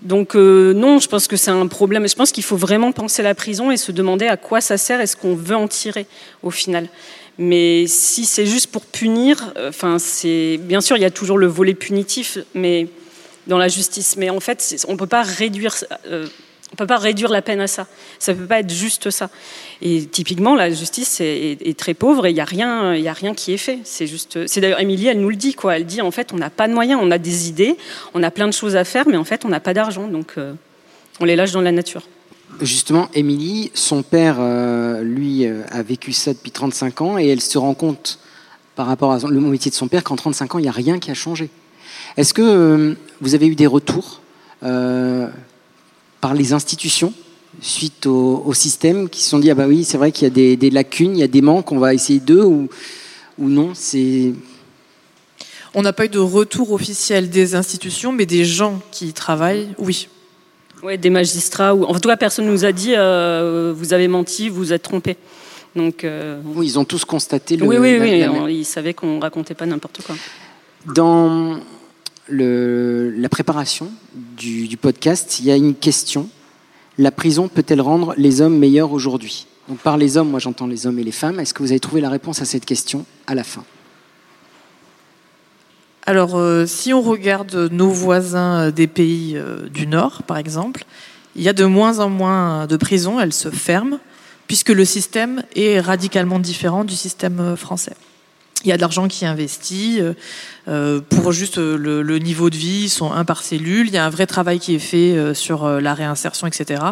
donc 0.01 0.35
euh, 0.35 0.73
non, 0.73 0.99
je 0.99 1.07
pense 1.07 1.27
que 1.27 1.35
c'est 1.35 1.51
un 1.51 1.67
problème. 1.67 2.07
Je 2.07 2.15
pense 2.15 2.31
qu'il 2.31 2.43
faut 2.43 2.57
vraiment 2.57 2.91
penser 2.91 3.23
la 3.23 3.33
prison 3.33 3.71
et 3.71 3.77
se 3.77 3.91
demander 3.91 4.27
à 4.27 4.37
quoi 4.37 4.61
ça 4.61 4.77
sert 4.77 5.01
et 5.01 5.07
ce 5.07 5.15
qu'on 5.15 5.35
veut 5.35 5.55
en 5.55 5.67
tirer 5.67 6.05
au 6.43 6.51
final. 6.51 6.87
Mais 7.39 7.85
si 7.87 8.25
c'est 8.25 8.45
juste 8.45 8.67
pour 8.67 8.85
punir, 8.85 9.53
euh, 9.57 9.69
enfin 9.69 9.99
c'est 9.99 10.59
bien 10.61 10.81
sûr 10.81 10.97
il 10.97 11.01
y 11.01 11.05
a 11.05 11.11
toujours 11.11 11.37
le 11.37 11.47
volet 11.47 11.73
punitif, 11.73 12.37
mais 12.53 12.87
dans 13.47 13.57
la 13.57 13.67
justice. 13.67 14.17
Mais 14.17 14.29
en 14.29 14.39
fait, 14.39 14.85
on 14.87 14.97
peut 14.97 15.07
pas 15.07 15.23
réduire, 15.23 15.75
on 16.71 16.75
peut 16.75 16.87
pas 16.87 16.97
réduire 16.97 17.29
la 17.29 17.41
peine 17.41 17.61
à 17.61 17.67
ça. 17.67 17.87
Ça 18.19 18.33
peut 18.33 18.45
pas 18.45 18.59
être 18.59 18.71
juste 18.71 19.09
ça. 19.09 19.29
Et 19.81 20.05
typiquement, 20.05 20.55
la 20.55 20.69
justice 20.69 21.21
est, 21.21 21.77
très 21.77 21.93
pauvre 21.93 22.25
et 22.25 22.31
il 22.31 22.35
y 22.35 22.41
a 22.41 22.45
rien, 22.45 22.93
a 22.93 23.13
rien 23.13 23.33
qui 23.33 23.53
est 23.53 23.57
fait. 23.57 23.79
C'est 23.83 24.07
juste, 24.07 24.47
c'est 24.47 24.59
d'ailleurs 24.59 24.79
Émilie, 24.79 25.07
elle 25.07 25.19
nous 25.19 25.29
le 25.29 25.35
dit 25.35 25.53
quoi. 25.53 25.77
Elle 25.77 25.85
dit 25.85 26.01
en 26.01 26.11
fait, 26.11 26.33
on 26.33 26.37
n'a 26.37 26.49
pas 26.49 26.67
de 26.67 26.73
moyens, 26.73 26.99
on 27.01 27.11
a 27.11 27.17
des 27.17 27.47
idées, 27.47 27.77
on 28.13 28.23
a 28.23 28.31
plein 28.31 28.47
de 28.47 28.53
choses 28.53 28.75
à 28.75 28.83
faire, 28.83 29.07
mais 29.07 29.17
en 29.17 29.23
fait, 29.23 29.45
on 29.45 29.49
n'a 29.49 29.59
pas 29.59 29.73
d'argent, 29.73 30.07
donc 30.07 30.33
euh, 30.37 30.53
on 31.19 31.25
les 31.25 31.35
lâche 31.35 31.51
dans 31.51 31.61
la 31.61 31.71
nature. 31.71 32.03
Justement, 32.61 33.09
Émilie, 33.13 33.71
son 33.73 34.03
père, 34.03 34.37
euh, 34.39 35.03
lui, 35.03 35.45
euh, 35.45 35.61
a 35.69 35.83
vécu 35.83 36.11
ça 36.11 36.33
depuis 36.33 36.51
35 36.51 37.01
ans 37.01 37.17
et 37.17 37.27
elle 37.27 37.41
se 37.41 37.57
rend 37.57 37.73
compte, 37.73 38.19
par 38.75 38.87
rapport 38.87 39.11
à 39.11 39.19
le 39.27 39.39
métier 39.39 39.71
de 39.71 39.75
son 39.75 39.87
père, 39.87 40.03
qu'en 40.03 40.15
35 40.15 40.55
ans, 40.55 40.59
il 40.59 40.63
n'y 40.63 40.67
a 40.67 40.71
rien 40.71 40.99
qui 40.99 41.11
a 41.11 41.13
changé. 41.13 41.49
Est-ce 42.15 42.33
que 42.33 42.95
vous 43.21 43.35
avez 43.35 43.47
eu 43.47 43.55
des 43.55 43.67
retours 43.67 44.21
par 46.21 46.33
les 46.33 46.53
institutions 46.53 47.13
suite 47.61 48.05
au, 48.05 48.43
au 48.45 48.53
système 48.53 49.09
qui 49.09 49.23
se 49.23 49.29
sont 49.29 49.39
dit 49.39 49.49
ah 49.49 49.55
bah 49.55 49.65
oui 49.67 49.83
c'est 49.83 49.97
vrai 49.97 50.11
qu'il 50.11 50.23
y 50.27 50.31
a 50.31 50.33
des, 50.33 50.55
des 50.57 50.69
lacunes, 50.69 51.15
il 51.15 51.19
y 51.19 51.23
a 51.23 51.27
des 51.27 51.41
manques, 51.41 51.71
on 51.71 51.79
va 51.79 51.93
essayer 51.93 52.19
d'eux 52.19 52.43
ou, 52.43 52.69
ou 53.39 53.49
non 53.49 53.71
c'est 53.73 54.33
On 55.73 55.81
n'a 55.81 55.93
pas 55.93 56.05
eu 56.05 56.09
de 56.09 56.19
retour 56.19 56.71
officiel 56.71 57.29
des 57.29 57.55
institutions, 57.55 58.11
mais 58.11 58.25
des 58.25 58.45
gens 58.45 58.79
qui 58.91 59.07
y 59.07 59.13
travaillent, 59.13 59.69
oui. 59.77 60.07
Ouais, 60.83 60.97
des 60.97 61.09
magistrats 61.09 61.73
ou 61.73 61.83
en 61.85 61.99
tout 61.99 62.07
cas, 62.07 62.17
personne 62.17 62.45
nous 62.45 62.63
a 62.63 62.71
dit 62.71 62.93
euh, 62.95 63.73
vous 63.75 63.93
avez 63.93 64.07
menti, 64.07 64.49
vous 64.49 64.57
vous 64.57 64.73
êtes 64.73 64.83
trompé. 64.83 65.17
Donc 65.75 66.03
euh, 66.03 66.39
oui 66.45 66.67
ils 66.67 66.77
ont 66.79 66.85
tous 66.85 67.05
constaté 67.05 67.57
le, 67.57 67.65
oui, 67.65 67.77
oui, 67.79 67.97
la- 67.97 68.03
oui, 68.05 68.19
la- 68.19 68.31
on- 68.31 68.47
ils 68.47 68.65
savaient 68.65 68.93
qu'on 68.93 69.19
racontait 69.19 69.53
pas 69.55 69.65
n'importe 69.65 70.01
quoi. 70.05 70.15
Dans 70.93 71.59
la 72.29 73.29
préparation 73.29 73.91
du, 74.13 74.77
podcast, 74.77 75.39
il 75.39 75.45
y 75.45 75.51
a 75.51 75.55
une 75.55 75.75
question. 75.75 76.29
La 76.97 77.11
prison 77.11 77.47
peut-elle 77.47 77.81
rendre 77.81 78.13
les 78.17 78.41
hommes 78.41 78.57
meilleurs 78.57 78.91
aujourd'hui? 78.91 79.47
Donc 79.69 79.79
par 79.79 79.97
les 79.97 80.17
hommes, 80.17 80.29
moi 80.29 80.39
j'entends 80.39 80.67
les 80.67 80.87
hommes 80.87 80.99
et 80.99 81.03
les 81.03 81.11
femmes. 81.11 81.39
Est-ce 81.39 81.53
que 81.53 81.61
vous 81.61 81.71
avez 81.71 81.79
trouvé 81.79 82.01
la 82.01 82.09
réponse 82.09 82.41
à 82.41 82.45
cette 82.45 82.65
question 82.65 83.05
à 83.27 83.35
la 83.35 83.43
fin? 83.43 83.63
Alors, 86.05 86.37
euh, 86.37 86.65
si 86.65 86.93
on 86.93 87.01
regarde 87.01 87.53
nos 87.69 87.89
voisins 87.89 88.59
euh, 88.59 88.71
des 88.71 88.87
pays 88.87 89.33
euh, 89.35 89.67
du 89.67 89.87
Nord, 89.87 90.23
par 90.23 90.37
exemple, 90.37 90.85
il 91.35 91.43
y 91.43 91.49
a 91.49 91.53
de 91.53 91.65
moins 91.65 91.99
en 91.99 92.09
moins 92.09 92.65
de 92.65 92.77
prisons, 92.77 93.19
elles 93.19 93.33
se 93.33 93.49
ferment, 93.49 93.99
puisque 94.47 94.69
le 94.69 94.85
système 94.85 95.43
est 95.53 95.81
radicalement 95.81 96.39
différent 96.39 96.85
du 96.85 96.95
système 96.95 97.57
français. 97.57 97.97
Il 98.63 98.69
y 98.69 98.71
a 98.71 98.75
de 98.75 98.81
l'argent 98.81 99.07
qui 99.07 99.23
est 99.23 99.27
investi 99.27 100.01
euh, 100.01 100.13
euh, 100.67 100.99
pour 100.99 101.31
juste 101.31 101.59
euh, 101.59 101.77
le, 101.77 102.19
niveau 102.19 102.49
de 102.49 102.55
vie, 102.55 102.83
ils 102.85 102.89
sont 102.89 103.11
un 103.11 103.23
par 103.23 103.43
cellule, 103.43 103.87
il 103.87 103.93
y 103.93 103.97
a 103.97 104.05
un 104.05 104.09
vrai 104.09 104.25
travail 104.25 104.59
qui 104.59 104.75
est 104.75 104.79
fait 104.79 105.33
sur 105.33 105.67
la 105.67 105.93
réinsertion, 105.93 106.47
etc. 106.47 106.83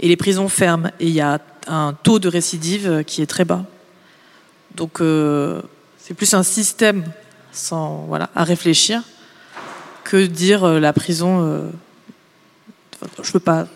Et 0.00 0.08
les 0.08 0.16
prisons 0.16 0.48
ferment, 0.48 0.90
et 1.00 1.06
il 1.06 1.12
y 1.12 1.20
a 1.20 1.40
un 1.66 1.94
taux 2.02 2.18
de 2.18 2.28
récidive 2.28 3.04
qui 3.06 3.22
est 3.22 3.26
très 3.26 3.44
bas. 3.44 3.64
Donc, 4.74 5.00
c'est 5.98 6.14
plus 6.14 6.34
un 6.34 6.42
système 6.42 7.04
sans 7.52 8.04
voilà 8.08 8.30
à 8.34 8.44
réfléchir 8.44 9.02
que 10.04 10.26
dire 10.26 10.66
la 10.66 10.92
prison. 10.92 11.70
je 13.22 13.32
peux 13.32 13.40
pas. 13.40 13.66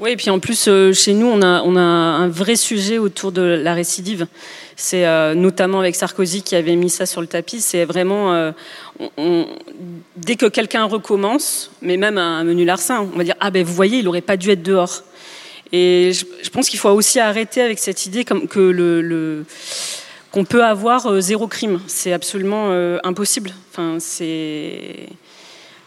Oui, 0.00 0.10
et 0.12 0.16
puis 0.16 0.30
en 0.30 0.38
plus, 0.38 0.68
euh, 0.68 0.92
chez 0.92 1.12
nous, 1.12 1.26
on 1.26 1.42
a, 1.42 1.46
un 1.46 2.28
vrai 2.28 2.54
sujet 2.54 2.98
autour 2.98 3.32
de 3.32 3.42
la 3.42 3.74
récidive. 3.74 4.28
C'est 4.76 5.04
euh, 5.04 5.34
notamment 5.34 5.80
avec 5.80 5.96
Sarkozy 5.96 6.42
qui 6.42 6.54
avait 6.54 6.76
mis 6.76 6.88
ça 6.88 7.04
sur 7.04 7.20
le 7.20 7.26
tapis. 7.26 7.60
C'est 7.60 7.84
vraiment, 7.84 8.32
euh, 8.32 8.52
dès 10.16 10.36
que 10.36 10.46
quelqu'un 10.46 10.84
recommence, 10.84 11.72
mais 11.82 11.96
même 11.96 12.16
un 12.16 12.44
menu 12.44 12.64
larcin, 12.64 13.08
on 13.12 13.18
va 13.18 13.24
dire 13.24 13.34
ah 13.40 13.50
ben 13.50 13.64
vous 13.64 13.74
voyez, 13.74 13.98
il 13.98 14.06
aurait 14.06 14.20
pas 14.20 14.36
dû 14.36 14.50
être 14.50 14.62
dehors. 14.62 15.02
Et 15.72 16.12
je, 16.12 16.50
pense 16.50 16.68
qu'il 16.68 16.78
faut 16.78 16.88
aussi 16.90 17.18
arrêter 17.18 17.60
avec 17.60 17.80
cette 17.80 18.06
idée 18.06 18.24
que 18.24 19.44
qu'on 20.30 20.44
peut 20.44 20.64
avoir 20.64 21.20
zéro 21.20 21.48
crime. 21.48 21.80
C'est 21.88 22.12
absolument 22.12 22.70
impossible. 23.02 23.50
Enfin, 23.72 23.96
c'est 23.98 25.08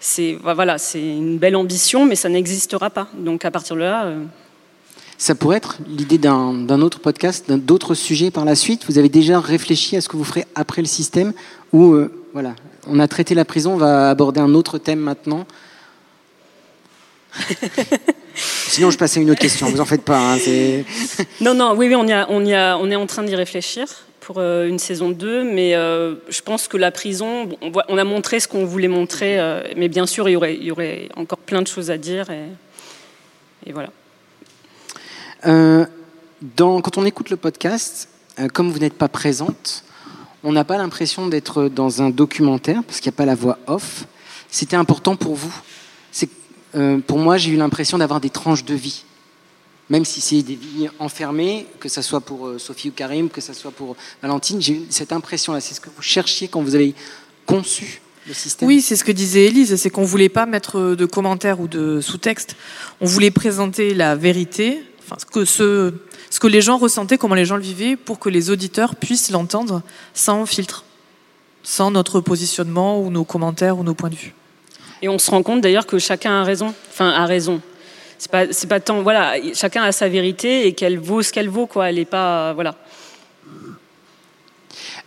c'est 0.01 0.37
voilà, 0.43 0.79
c'est 0.79 0.99
une 0.99 1.37
belle 1.37 1.55
ambition, 1.55 2.05
mais 2.05 2.15
ça 2.15 2.27
n'existera 2.27 2.89
pas. 2.89 3.07
Donc 3.13 3.45
à 3.45 3.51
partir 3.51 3.75
de 3.75 3.81
là, 3.81 4.05
euh, 4.05 4.23
Ça 5.19 5.35
pourrait 5.35 5.57
être 5.57 5.77
l'idée 5.87 6.17
d'un 6.17 6.81
autre 6.81 6.99
podcast, 6.99 7.51
d'autres 7.51 7.93
sujets 7.93 8.31
par 8.31 8.43
la 8.43 8.55
suite. 8.55 8.85
Vous 8.89 8.97
avez 8.97 9.09
déjà 9.09 9.39
réfléchi 9.39 9.95
à 9.95 10.01
ce 10.01 10.09
que 10.09 10.17
vous 10.17 10.23
ferez 10.23 10.45
après 10.55 10.81
le 10.81 10.87
système 10.87 11.33
ou 11.71 11.93
euh, 11.93 12.11
voilà, 12.33 12.55
on 12.87 12.99
a 12.99 13.07
traité 13.07 13.35
la 13.35 13.45
prison, 13.45 13.73
on 13.73 13.77
va 13.77 14.09
aborder 14.09 14.41
un 14.41 14.55
autre 14.55 14.79
thème 14.79 14.99
maintenant. 14.99 15.45
Sinon, 18.33 18.89
je 18.89 18.97
passe 18.97 19.17
à 19.17 19.19
une 19.19 19.29
autre 19.29 19.39
question. 19.39 19.69
Vous 19.69 19.81
en 19.81 19.85
faites 19.85 20.03
pas. 20.03 20.33
hein, 20.33 20.37
non, 21.41 21.53
non, 21.53 21.75
oui, 21.77 21.87
oui, 21.87 21.95
on 21.95 22.07
y 22.07 22.13
a, 22.13 22.25
on 22.29 22.43
y 22.43 22.55
a, 22.55 22.77
on 22.77 22.89
est 22.89 22.95
en 22.95 23.05
train 23.05 23.21
d'y 23.23 23.35
réfléchir 23.35 23.85
pour 24.21 24.37
euh, 24.37 24.67
une 24.67 24.79
saison 24.79 25.09
2, 25.09 25.43
mais 25.43 25.75
euh, 25.75 26.15
je 26.29 26.41
pense 26.41 26.67
que 26.67 26.77
la 26.77 26.91
prison, 26.91 27.49
on, 27.89 27.97
a 27.97 28.03
montré 28.03 28.39
ce 28.39 28.47
qu'on 28.47 28.65
voulait 28.65 28.87
montrer, 28.87 29.39
euh, 29.39 29.63
mais 29.75 29.89
bien 29.89 30.05
sûr, 30.05 30.29
il 30.29 30.33
y 30.33 30.71
aurait, 30.71 31.09
encore 31.15 31.39
plein 31.39 31.61
de 31.61 31.67
choses 31.67 31.91
à 31.91 31.97
dire, 31.97 32.29
et, 32.29 33.73
voilà. 33.73 33.89
Quand 35.43 36.97
on 36.97 37.05
écoute 37.05 37.29
le 37.29 37.37
podcast, 37.37 38.09
comme 38.53 38.71
vous 38.71 38.79
n'êtes 38.79 38.93
pas 38.93 39.07
présente, 39.07 39.83
on 40.43 40.51
n'a 40.51 40.63
pas 40.63 40.77
l'impression 40.77 41.27
d'être 41.27 41.67
dans 41.67 42.01
un 42.01 42.09
documentaire 42.09 42.83
parce 42.83 42.99
qu'il 42.99 43.09
n'y 43.11 43.15
a 43.15 43.17
pas 43.17 43.25
la 43.25 43.35
voix 43.35 43.59
off. 43.67 44.05
C'était 44.49 44.75
important 44.75 45.15
pour 45.15 45.35
vous. 45.35 45.53
Pour 47.05 47.19
moi, 47.19 47.37
j'ai 47.37 47.51
eu 47.51 47.57
l'impression 47.57 47.97
d'avoir 47.97 48.19
des 48.19 48.29
tranches 48.29 48.65
de 48.65 48.73
vie, 48.73 49.03
même 49.91 50.05
si 50.05 50.21
c'est 50.21 50.41
des 50.41 50.55
vies 50.55 50.87
enfermées, 50.99 51.67
que 51.81 51.89
ce 51.89 52.01
soit 52.01 52.21
pour 52.21 52.47
euh, 52.47 52.57
Sophie 52.57 52.87
ou 52.87 52.91
Karim, 52.93 53.29
que 53.29 53.41
ce 53.41 53.51
soit 53.51 53.71
pour 53.71 53.97
Valentine. 54.21 54.61
J'ai 54.61 54.73
eu 54.75 54.81
cette 54.89 55.11
impression-là. 55.11 55.59
C'est 55.59 55.73
ce 55.73 55.81
que 55.81 55.89
vous 55.93 56.01
cherchiez 56.01 56.47
quand 56.47 56.61
vous 56.61 56.75
avez 56.75 56.95
conçu 57.45 57.99
le 58.25 58.33
système. 58.33 58.69
Oui, 58.69 58.79
c'est 58.79 58.95
ce 58.95 59.03
que 59.03 59.11
disait 59.11 59.47
Élise, 59.47 59.75
c'est 59.75 59.89
qu'on 59.89 60.05
voulait 60.05 60.29
pas 60.29 60.45
mettre 60.45 60.95
de 60.95 61.05
commentaires 61.05 61.59
ou 61.59 61.67
de 61.67 61.99
sous-texte. 61.99 62.55
On 63.01 63.05
voulait 63.05 63.31
présenter 63.31 63.93
la 63.93 64.15
vérité, 64.15 64.81
enfin 64.99 65.17
ce 65.19 65.25
que 65.25 65.43
ce, 65.43 65.93
ce 66.29 66.39
que 66.39 66.47
les 66.47 66.61
gens 66.61 66.77
ressentaient, 66.77 67.17
comment 67.17 67.35
les 67.35 67.43
gens 67.43 67.57
le 67.57 67.61
vivaient, 67.61 67.97
pour 67.97 68.17
que 68.17 68.29
les 68.29 68.49
auditeurs 68.49 68.95
puissent 68.95 69.29
l'entendre 69.29 69.81
sans 70.13 70.45
filtre, 70.45 70.85
sans 71.63 71.91
notre 71.91 72.21
positionnement 72.21 73.01
ou 73.01 73.09
nos 73.09 73.25
commentaires 73.25 73.77
ou 73.77 73.83
nos 73.83 73.93
points 73.93 74.09
de 74.09 74.15
vue. 74.15 74.33
Et 75.01 75.09
on 75.09 75.19
se 75.19 75.29
rend 75.29 75.43
compte 75.43 75.59
d'ailleurs 75.59 75.85
que 75.85 75.99
chacun 75.99 76.39
a 76.39 76.43
raison, 76.45 76.73
enfin 76.91 77.09
a 77.09 77.25
raison. 77.25 77.59
C'est 78.21 78.29
pas, 78.29 78.53
c'est 78.53 78.67
pas 78.67 78.79
tant, 78.79 79.01
voilà, 79.01 79.33
chacun 79.55 79.81
a 79.81 79.91
sa 79.91 80.07
vérité 80.07 80.67
et 80.67 80.73
qu'elle 80.73 80.99
vaut 80.99 81.23
ce 81.23 81.33
qu'elle 81.33 81.49
vaut, 81.49 81.65
quoi. 81.65 81.89
Elle 81.89 81.97
est 81.97 82.05
pas, 82.05 82.53
voilà. 82.53 82.75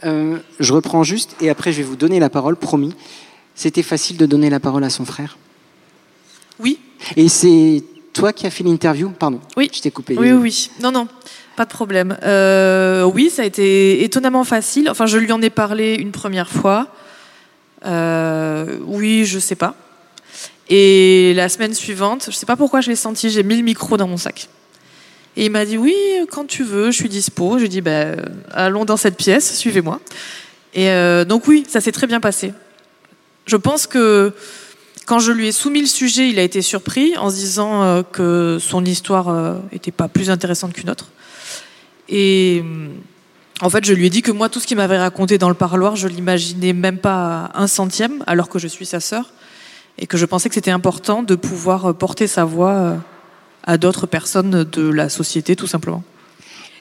Euh, 0.02 0.38
je 0.58 0.72
reprends 0.72 1.04
juste 1.04 1.36
et 1.40 1.48
après 1.48 1.70
je 1.70 1.76
vais 1.76 1.84
vous 1.84 1.94
donner 1.94 2.18
la 2.18 2.28
parole, 2.28 2.56
promis. 2.56 2.92
C'était 3.54 3.84
facile 3.84 4.16
de 4.16 4.26
donner 4.26 4.50
la 4.50 4.58
parole 4.58 4.82
à 4.82 4.90
son 4.90 5.04
frère. 5.04 5.38
Oui, 6.58 6.80
Et 7.16 7.28
c'est 7.28 7.84
toi 8.12 8.32
qui 8.32 8.48
as 8.48 8.50
fait 8.50 8.64
l'interview? 8.64 9.10
Pardon. 9.10 9.40
Oui. 9.56 9.70
Je 9.72 9.80
t'ai 9.80 9.92
coupé. 9.92 10.16
Oui, 10.18 10.32
oui. 10.32 10.70
Non, 10.82 10.90
non. 10.90 11.06
Pas 11.54 11.66
de 11.66 11.70
problème. 11.70 12.18
Euh, 12.24 13.04
oui, 13.04 13.30
ça 13.30 13.42
a 13.42 13.44
été 13.44 14.02
étonnamment 14.02 14.42
facile. 14.42 14.90
Enfin, 14.90 15.06
je 15.06 15.18
lui 15.18 15.30
en 15.30 15.40
ai 15.40 15.50
parlé 15.50 15.94
une 15.94 16.10
première 16.10 16.50
fois. 16.50 16.88
Euh, 17.86 18.76
oui, 18.86 19.24
je 19.24 19.38
sais 19.38 19.54
pas. 19.54 19.76
Et 20.68 21.34
la 21.34 21.48
semaine 21.48 21.74
suivante, 21.74 22.26
je 22.30 22.34
sais 22.34 22.46
pas 22.46 22.56
pourquoi 22.56 22.80
je 22.80 22.90
l'ai 22.90 22.96
senti, 22.96 23.30
j'ai 23.30 23.42
mis 23.42 23.56
le 23.56 23.62
micro 23.62 23.96
dans 23.96 24.08
mon 24.08 24.16
sac. 24.16 24.48
Et 25.36 25.46
il 25.46 25.50
m'a 25.50 25.64
dit 25.64 25.76
oui, 25.76 25.94
quand 26.30 26.46
tu 26.46 26.64
veux, 26.64 26.90
je 26.90 26.96
suis 26.96 27.08
dispo. 27.08 27.54
Je 27.54 27.60
lui 27.60 27.66
ai 27.66 27.68
dit 27.68 27.80
ben, 27.80 28.16
allons 28.52 28.84
dans 28.84 28.96
cette 28.96 29.16
pièce, 29.16 29.56
suivez-moi. 29.56 30.00
Et 30.74 30.90
euh, 30.90 31.24
donc 31.24 31.46
oui, 31.48 31.64
ça 31.68 31.80
s'est 31.80 31.92
très 31.92 32.06
bien 32.06 32.20
passé. 32.20 32.52
Je 33.46 33.56
pense 33.56 33.86
que 33.86 34.32
quand 35.06 35.18
je 35.18 35.32
lui 35.32 35.48
ai 35.48 35.52
soumis 35.52 35.80
le 35.80 35.86
sujet, 35.86 36.30
il 36.30 36.38
a 36.38 36.42
été 36.42 36.62
surpris 36.62 37.16
en 37.18 37.28
se 37.30 37.34
disant 37.34 37.82
euh, 37.82 38.02
que 38.02 38.58
son 38.60 38.84
histoire 38.84 39.60
n'était 39.72 39.90
pas 39.90 40.08
plus 40.08 40.30
intéressante 40.30 40.72
qu'une 40.72 40.88
autre. 40.88 41.08
Et 42.08 42.62
en 43.60 43.70
fait, 43.70 43.84
je 43.84 43.92
lui 43.92 44.06
ai 44.06 44.10
dit 44.10 44.22
que 44.22 44.32
moi, 44.32 44.48
tout 44.48 44.60
ce 44.60 44.66
qu'il 44.66 44.76
m'avait 44.76 44.98
raconté 44.98 45.38
dans 45.38 45.48
le 45.48 45.54
parloir, 45.54 45.96
je 45.96 46.08
l'imaginais 46.08 46.72
même 46.72 46.98
pas 46.98 47.50
un 47.54 47.66
centième, 47.66 48.22
alors 48.26 48.48
que 48.48 48.58
je 48.58 48.68
suis 48.68 48.86
sa 48.86 49.00
sœur, 49.00 49.32
et 49.98 50.06
que 50.06 50.16
je 50.16 50.26
pensais 50.26 50.48
que 50.48 50.54
c'était 50.54 50.70
important 50.70 51.22
de 51.22 51.34
pouvoir 51.34 51.94
porter 51.94 52.26
sa 52.26 52.44
voix 52.44 52.96
à 53.64 53.78
d'autres 53.78 54.06
personnes 54.06 54.64
de 54.64 54.88
la 54.88 55.08
société, 55.08 55.56
tout 55.56 55.66
simplement. 55.66 56.02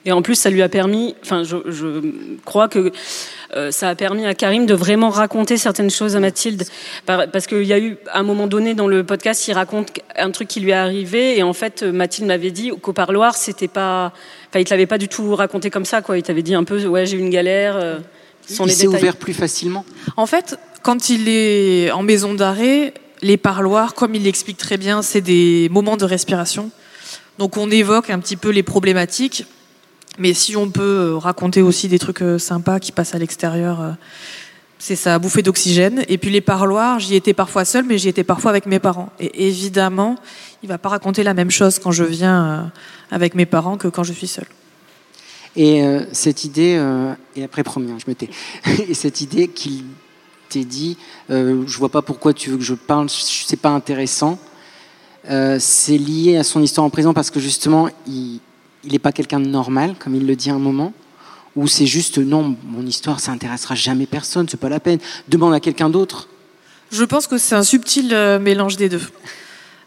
Et 0.06 0.12
en 0.12 0.22
plus, 0.22 0.36
ça 0.36 0.50
lui 0.50 0.62
a 0.62 0.68
permis, 0.68 1.16
enfin, 1.24 1.44
je, 1.44 1.56
je 1.68 2.02
crois 2.44 2.68
que 2.68 2.92
euh, 3.56 3.72
ça 3.72 3.90
a 3.90 3.96
permis 3.96 4.26
à 4.26 4.34
Karim 4.34 4.66
de 4.66 4.74
vraiment 4.74 5.10
raconter 5.10 5.56
certaines 5.56 5.90
choses 5.90 6.18
à 6.18 6.20
Mathilde. 6.20 6.66
parce 7.06 7.48
qu'il 7.48 7.64
y 7.64 7.72
a 7.72 7.80
eu, 7.80 7.98
à 8.12 8.20
un 8.20 8.24
moment 8.24 8.48
donné, 8.48 8.74
dans 8.74 8.88
le 8.88 9.06
podcast, 9.06 9.48
il 9.48 9.54
raconte 9.54 9.92
un 10.18 10.32
truc 10.32 10.50
qui 10.50 10.60
lui 10.60 10.72
est 10.72 10.74
arrivé, 10.74 11.38
et 11.38 11.44
en 11.44 11.54
fait, 11.54 11.84
Mathilde 11.84 12.28
m'avait 12.28 12.52
dit 12.52 12.72
qu'au 12.82 12.92
parloir, 12.92 13.36
c'était 13.36 13.70
pas. 13.70 14.12
Enfin, 14.50 14.60
il 14.60 14.66
te 14.66 14.72
l'avait 14.72 14.88
pas 14.88 14.98
du 14.98 15.08
tout 15.08 15.36
raconté 15.36 15.70
comme 15.70 15.86
ça, 15.86 16.02
quoi. 16.02 16.18
Il 16.18 16.24
t'avait 16.24 16.44
dit 16.44 16.56
un 16.56 16.66
peu, 16.66 16.86
ouais, 16.86 17.06
j'ai 17.06 17.16
eu 17.16 17.22
une 17.22 17.30
galère. 17.30 17.78
Euh, 17.78 18.00
il 18.50 18.72
s'est 18.72 18.88
ouvert 18.88 19.16
plus 19.16 19.34
facilement? 19.34 19.86
En 20.18 20.26
fait, 20.26 20.58
quand 20.82 21.10
il 21.10 21.30
est 21.30 21.92
en 21.92 22.04
maison 22.04 22.34
d'arrêt, 22.34 22.94
les 23.24 23.38
parloirs, 23.38 23.96
comme 23.96 24.14
il 24.16 24.24
l'explique 24.24 24.58
très 24.58 24.78
bien, 24.78 25.02
c'est 25.02 25.22
des 25.22 25.70
moments 25.72 25.98
de 25.98 26.06
respiration. 26.06 26.70
Donc 27.40 27.58
on 27.58 27.72
évoque 27.72 28.10
un 28.10 28.20
petit 28.20 28.36
peu 28.36 28.50
les 28.50 28.64
problématiques, 28.64 29.46
mais 30.20 30.34
si 30.34 30.56
on 30.56 30.70
peut 30.70 30.82
euh, 30.84 31.18
raconter 31.18 31.62
aussi 31.62 31.88
des 31.88 31.98
trucs 31.98 32.22
euh, 32.22 32.38
sympas 32.38 32.80
qui 32.80 32.92
passent 32.92 33.16
à 33.16 33.18
l'extérieur, 33.18 33.82
euh, 33.82 33.92
c'est 34.78 34.98
ça, 34.98 35.18
bouffée 35.18 35.42
d'oxygène. 35.42 36.04
Et 36.10 36.18
puis 36.18 36.30
les 36.30 36.42
parloirs, 36.42 37.00
j'y 37.00 37.16
étais 37.16 37.34
parfois 37.34 37.66
seule, 37.66 37.86
mais 37.86 37.98
j'y 37.98 38.10
étais 38.10 38.26
parfois 38.26 38.52
avec 38.52 38.66
mes 38.66 38.80
parents. 38.80 39.10
Et 39.20 39.48
évidemment, 39.48 40.18
il 40.62 40.70
va 40.70 40.78
pas 40.78 40.90
raconter 40.90 41.24
la 41.24 41.34
même 41.34 41.50
chose 41.50 41.80
quand 41.80 41.92
je 41.92 42.04
viens 42.04 42.72
avec 43.10 43.34
mes 43.36 43.46
parents 43.46 43.78
que 43.78 43.88
quand 43.88 44.04
je 44.04 44.12
suis 44.12 44.28
seule. 44.28 44.48
Et 45.56 45.84
cette 46.12 46.44
idée, 46.44 46.84
et 47.36 47.44
après 47.44 47.64
première, 47.64 47.98
je 47.98 48.10
me 48.10 48.16
tais, 48.16 48.30
et 48.90 48.94
cette 48.94 49.22
idée 49.22 49.48
qu'il 49.48 49.86
t'ait 50.54 50.66
dit, 50.66 50.98
je 51.30 51.78
vois 51.78 51.90
pas 51.90 52.02
pourquoi 52.02 52.34
tu 52.34 52.50
veux 52.50 52.58
que 52.58 52.64
je 52.64 52.74
parle, 52.74 53.10
c'est 53.10 53.60
pas 53.60 53.70
intéressant. 53.70 54.40
c'est 55.60 55.98
lié 55.98 56.38
à 56.38 56.44
son 56.44 56.62
histoire 56.62 56.86
en 56.86 56.90
prison 56.90 57.14
parce 57.14 57.30
que 57.30 57.40
justement, 57.40 57.90
il, 58.08 58.40
n'est 58.90 59.00
pas 59.00 59.12
quelqu'un 59.12 59.40
de 59.40 59.48
normal, 59.48 59.96
comme 60.00 60.16
il 60.16 60.26
le 60.26 60.36
dit 60.36 60.50
à 60.50 60.56
un 60.56 60.60
moment, 60.60 60.94
ou 61.56 61.68
c'est 61.68 61.86
juste 61.86 62.18
non, 62.18 62.56
mon 62.66 62.86
histoire, 62.86 63.20
ça 63.20 63.32
intéressera 63.32 63.76
jamais 63.76 64.06
personne, 64.06 64.48
c'est 64.50 64.60
pas 64.60 64.70
la 64.70 64.80
peine. 64.80 65.00
Demande 65.28 65.54
à 65.54 65.60
quelqu'un 65.60 65.90
d'autre. 65.90 66.28
Je 66.92 67.04
pense 67.04 67.28
que 67.28 67.38
c'est 67.38 67.56
un 67.56 67.64
subtil 67.64 68.14
euh, 68.14 68.40
mélange 68.40 68.78
des 68.78 68.90
deux. 68.90 69.02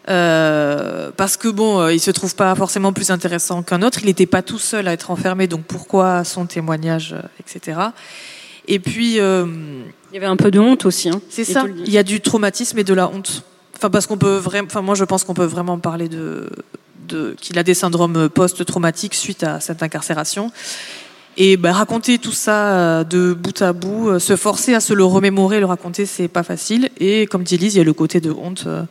Euh, 0.09 1.11
parce 1.15 1.35
que 1.35 1.47
bon, 1.47 1.79
euh, 1.79 1.93
il 1.93 1.99
se 1.99 2.11
trouve 2.11 2.35
pas 2.35 2.53
forcément 2.55 2.93
plus 2.93 3.11
intéressant 3.11 3.63
qu'un 3.63 3.81
autre. 3.81 3.99
Il 4.01 4.07
n'était 4.07 4.25
pas 4.25 4.41
tout 4.41 4.59
seul 4.59 4.87
à 4.87 4.93
être 4.93 5.11
enfermé, 5.11 5.47
donc 5.47 5.63
pourquoi 5.63 6.23
son 6.23 6.45
témoignage, 6.45 7.15
etc. 7.39 7.79
Et 8.67 8.79
puis, 8.79 9.15
il 9.15 10.13
y 10.13 10.17
avait 10.17 10.25
un 10.25 10.35
peu 10.35 10.51
de 10.51 10.59
honte 10.59 10.85
aussi. 10.85 11.09
Hein, 11.09 11.21
c'est 11.29 11.43
ça. 11.43 11.65
Il 11.85 11.91
y 11.91 11.97
a 11.97 12.03
du 12.03 12.21
traumatisme 12.21 12.77
et 12.79 12.83
de 12.83 12.93
la 12.93 13.09
honte. 13.09 13.43
Enfin, 13.75 13.89
parce 13.89 14.07
qu'on 14.07 14.17
peut 14.17 14.37
vraiment. 14.37 14.67
Enfin, 14.67 14.81
moi, 14.81 14.95
je 14.95 15.03
pense 15.03 15.23
qu'on 15.23 15.33
peut 15.33 15.45
vraiment 15.45 15.77
parler 15.79 16.09
de 16.09 16.49
qu'il 17.39 17.57
a 17.57 17.63
des 17.63 17.73
syndromes 17.73 18.27
post-traumatiques 18.27 19.13
suite 19.13 19.43
à 19.43 19.61
cette 19.61 19.81
incarcération. 19.81 20.51
Et 21.39 21.55
bah, 21.55 21.71
raconter 21.71 22.17
tout 22.17 22.31
ça 22.31 22.69
euh, 22.69 23.03
de 23.03 23.33
bout 23.33 23.61
à 23.61 23.71
bout, 23.71 24.09
euh, 24.09 24.19
se 24.19 24.35
forcer 24.35 24.73
à 24.73 24.79
se 24.79 24.93
le 24.93 25.05
remémorer, 25.05 25.59
le 25.59 25.67
raconter, 25.67 26.07
c'est 26.07 26.27
pas 26.27 26.41
facile. 26.41 26.89
Et 26.99 27.27
comme 27.27 27.43
dit 27.43 27.57
Lise, 27.57 27.75
il 27.75 27.77
y 27.77 27.81
a 27.81 27.83
le 27.83 27.93
côté 27.93 28.19
de 28.19 28.31
honte. 28.31 28.63
Euh, 28.65 28.83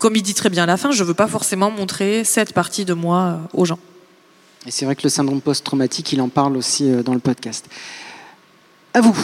comme 0.00 0.16
il 0.16 0.22
dit 0.22 0.34
très 0.34 0.50
bien 0.50 0.64
à 0.64 0.66
la 0.66 0.76
fin, 0.76 0.90
je 0.90 1.04
veux 1.04 1.14
pas 1.14 1.28
forcément 1.28 1.70
montrer 1.70 2.24
cette 2.24 2.52
partie 2.52 2.84
de 2.84 2.94
moi 2.94 3.38
aux 3.52 3.64
gens. 3.64 3.78
Et 4.66 4.72
c'est 4.72 4.86
vrai 4.86 4.96
que 4.96 5.02
le 5.04 5.08
syndrome 5.08 5.40
post-traumatique, 5.40 6.12
il 6.12 6.20
en 6.20 6.28
parle 6.28 6.56
aussi 6.56 6.90
dans 7.04 7.14
le 7.14 7.20
podcast. 7.20 7.66
À 8.98 9.00
vous. 9.00 9.16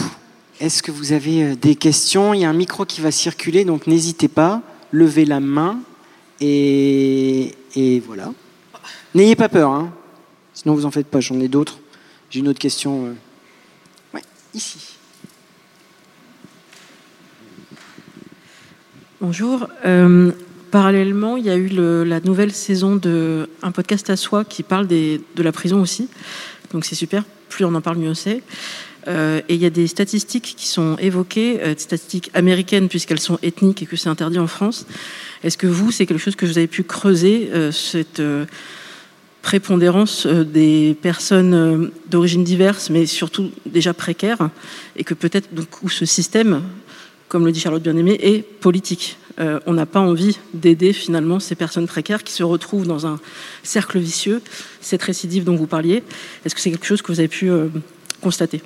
Est-ce 0.61 0.81
que 0.81 0.89
vous 0.89 1.11
avez 1.11 1.57
des 1.57 1.75
questions? 1.75 2.33
Il 2.33 2.39
y 2.39 2.45
a 2.45 2.49
un 2.49 2.53
micro 2.53 2.85
qui 2.85 3.01
va 3.01 3.11
circuler, 3.11 3.65
donc 3.65 3.87
n'hésitez 3.87 4.29
pas. 4.29 4.61
Levez 4.93 5.25
la 5.25 5.41
main 5.41 5.81
et, 6.39 7.53
voilà. 8.05 8.31
N'ayez 9.13 9.35
pas 9.35 9.49
peur, 9.49 9.71
hein. 9.71 9.91
sinon 10.53 10.75
vous 10.75 10.85
en 10.85 10.91
faites 10.91 11.07
pas, 11.07 11.19
j'en 11.19 11.41
ai 11.41 11.49
d'autres. 11.49 11.79
J'ai 12.29 12.39
une 12.39 12.47
autre 12.47 12.59
question. 12.59 13.07
Euh. 13.07 13.13
Ouais, 14.13 14.21
ici. 14.53 14.95
Bonjour. 19.19 19.67
Euh, 19.85 20.31
parallèlement, 20.71 21.35
il 21.35 21.47
y 21.47 21.49
a 21.49 21.57
eu 21.57 21.67
la 21.67 22.21
nouvelle 22.21 22.53
saison 22.53 22.95
de 22.95 23.49
Un 23.61 23.73
podcast 23.73 24.09
à 24.09 24.15
soi 24.15 24.45
qui 24.45 24.63
parle 24.63 24.87
de 24.87 25.19
la 25.35 25.51
prison 25.51 25.81
aussi. 25.81 26.07
Donc 26.71 26.85
c'est 26.85 26.95
super, 26.95 27.25
plus 27.49 27.65
on 27.65 27.75
en 27.75 27.81
parle, 27.81 27.97
mieux 27.97 28.13
c'est. 28.13 28.41
Euh, 29.07 29.41
et 29.49 29.55
il 29.55 29.61
y 29.61 29.65
a 29.65 29.69
des 29.69 29.87
statistiques 29.87 30.55
qui 30.57 30.67
sont 30.67 30.97
évoquées, 30.97 31.57
des 31.57 31.77
statistiques 31.77 32.31
américaines 32.33 32.89
puisqu'elles 32.89 33.19
sont 33.19 33.37
ethniques 33.43 33.83
et 33.83 33.85
que 33.85 33.95
c'est 33.95 34.09
interdit 34.09 34.39
en 34.39 34.47
France, 34.47 34.85
est-ce 35.45 35.59
que 35.59 35.67
vous, 35.67 35.91
c'est 35.91 36.07
quelque 36.07 36.19
chose 36.19 36.35
que 36.35 36.47
vous 36.47 36.57
avez 36.57 36.65
pu 36.65 36.81
creuser, 36.81 37.51
euh, 37.53 37.71
cette 37.71 38.19
euh, 38.19 38.45
prépondérance 39.43 40.25
euh, 40.25 40.43
des 40.43 40.97
personnes 40.99 41.91
d'origine 42.09 42.43
diverse, 42.43 42.89
mais 42.89 43.05
surtout 43.05 43.51
déjà 43.67 43.93
précaires, 43.93 44.49
et 44.95 45.03
que 45.03 45.13
peut-être 45.13 45.53
donc 45.53 45.83
où 45.83 45.89
ce 45.89 46.05
système, 46.05 46.63
comme 47.27 47.45
le 47.45 47.51
dit 47.51 47.59
Charlotte 47.59 47.83
Bien-Aimé, 47.83 48.17
est 48.21 48.41
politique? 48.41 49.17
on 49.65 49.73
n'a 49.73 49.85
pas 49.85 49.99
envie 49.99 50.37
d'aider 50.53 50.93
finalement 50.93 51.41
ces 51.41 51.55
personnes 51.55 51.87
précaires 51.87 52.23
qui 52.23 52.31
se 52.31 52.41
retrouvent 52.41 52.87
dans 52.87 53.05
un 53.05 53.19
cercle 53.63 53.99
vicieux, 53.99 54.41
cette 54.79 55.03
récidive 55.03 55.43
dont 55.43 55.57
vous 55.57 55.67
parliez. 55.67 56.03
Est-ce 56.45 56.55
que 56.55 56.61
c'est 56.61 56.71
quelque 56.71 56.85
chose 56.85 57.01
que 57.01 57.11
vous 57.11 57.19
avez 57.19 57.27
pu 57.27 57.51
constater? 58.21 58.61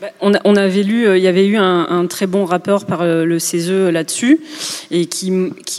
Bah, 0.00 0.08
on, 0.20 0.56
avait 0.56 0.82
lu, 0.82 1.06
euh, 1.06 1.16
il 1.16 1.22
y 1.22 1.28
avait 1.28 1.46
eu 1.46 1.56
un, 1.56 2.06
très 2.06 2.26
bon 2.26 2.44
rapport 2.44 2.86
par 2.86 3.02
euh, 3.02 3.24
le 3.24 3.38
CESE 3.38 3.70
là-dessus, 3.70 4.40
et 4.90 5.06
qui, 5.06 5.30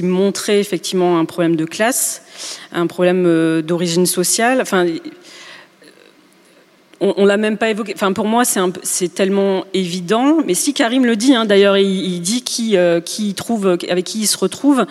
montrait 0.02 0.60
effectivement 0.60 1.20
un 1.20 1.26
problème 1.26 1.56
de 1.56 1.66
classe, 1.66 2.24
un 2.72 2.88
problème 2.88 3.26
euh, 3.28 3.62
d'origine 3.62 4.06
sociale. 4.06 4.62
Enfin, 4.62 4.86
on, 7.02 7.26
l'a 7.26 7.38
même 7.38 7.58
pas 7.58 7.70
évoqué. 7.70 7.92
Enfin, 7.94 8.14
pour 8.14 8.26
moi, 8.26 8.44
c'est 8.46 9.14
tellement 9.14 9.66
évident. 9.74 10.38
Mais 10.46 10.56
si 10.56 10.74
Karim 10.74 11.06
le 11.06 11.16
dit, 11.16 11.36
hein, 11.36 11.46
d'ailleurs, 11.46 11.78
il, 11.78 12.20
dit 12.22 12.44
qui, 12.44 12.76
qui 13.06 13.34
trouve, 13.36 13.78
avec 13.88 14.06
qui 14.06 14.22
il 14.22 14.26
se 14.26 14.38
retrouve, 14.38 14.86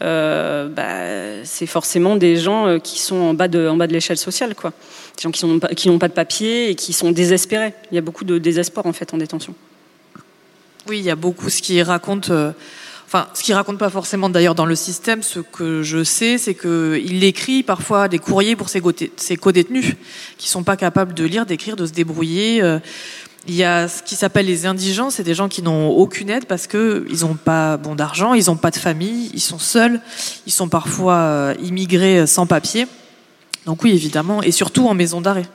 bah, 0.00 1.44
c'est 1.44 1.66
forcément 1.66 2.16
des 2.16 2.36
gens 2.36 2.78
qui 2.78 2.98
sont 2.98 3.16
en 3.16 3.32
bas 3.32 3.48
de, 3.48 3.68
en 3.68 3.76
bas 3.76 3.86
de 3.86 3.94
l'échelle 3.94 4.18
sociale, 4.18 4.54
quoi 4.54 4.74
des 5.16 5.22
gens 5.22 5.30
qui 5.30 5.46
n'ont 5.88 5.98
pas, 5.98 6.08
de 6.08 6.12
papier 6.12 6.70
et 6.70 6.74
qui 6.74 6.92
sont 6.92 7.10
désespérés. 7.10 7.72
Il 7.90 7.94
y 7.94 7.98
a 7.98 8.02
beaucoup 8.02 8.24
de 8.24 8.38
désespoir 8.38 8.86
en 8.86 8.92
fait 8.92 9.14
en 9.14 9.18
détention. 9.18 9.54
Oui, 10.88 10.98
il 10.98 11.04
y 11.04 11.10
a 11.10 11.16
beaucoup 11.16 11.48
ce 11.50 11.62
qui 11.62 11.82
raconte. 11.82 12.30
Euh, 12.30 12.52
enfin, 13.06 13.26
ce 13.34 13.42
qui 13.42 13.52
raconte 13.54 13.78
pas 13.78 13.90
forcément 13.90 14.28
d'ailleurs 14.28 14.54
dans 14.54 14.66
le 14.66 14.76
système, 14.76 15.22
ce 15.22 15.40
que 15.40 15.82
je 15.82 16.04
sais, 16.04 16.38
c'est 16.38 16.54
qu'il 16.54 17.24
écrit 17.24 17.62
parfois 17.62 18.08
des 18.08 18.18
courriers 18.18 18.56
pour 18.56 18.68
ses, 18.68 18.82
ses 19.16 19.36
co-détenus 19.36 19.94
qui 20.38 20.48
sont 20.48 20.62
pas 20.62 20.76
capables 20.76 21.14
de 21.14 21.24
lire, 21.24 21.46
d'écrire, 21.46 21.76
de 21.76 21.86
se 21.86 21.92
débrouiller. 21.92 22.62
Euh, 22.62 22.78
il 23.48 23.54
y 23.54 23.64
a 23.64 23.88
ce 23.88 24.02
qui 24.02 24.16
s'appelle 24.16 24.46
les 24.46 24.66
indigents, 24.66 25.08
c'est 25.08 25.22
des 25.22 25.34
gens 25.34 25.48
qui 25.48 25.62
n'ont 25.62 25.90
aucune 25.90 26.30
aide 26.30 26.46
parce 26.46 26.66
que 26.66 27.06
ils 27.08 27.20
n'ont 27.20 27.36
pas 27.36 27.76
bon 27.76 27.94
d'argent, 27.94 28.34
ils 28.34 28.46
n'ont 28.46 28.56
pas 28.56 28.72
de 28.72 28.76
famille, 28.76 29.30
ils 29.34 29.40
sont 29.40 29.60
seuls, 29.60 30.00
ils 30.46 30.52
sont 30.52 30.68
parfois 30.68 31.14
euh, 31.14 31.54
immigrés 31.62 32.26
sans 32.26 32.46
papier. 32.46 32.86
Donc 33.66 33.82
oui, 33.82 33.92
évidemment, 33.92 34.42
et 34.42 34.52
surtout 34.52 34.86
en 34.86 34.94
maison 34.94 35.20
d'arrêt. 35.20 35.46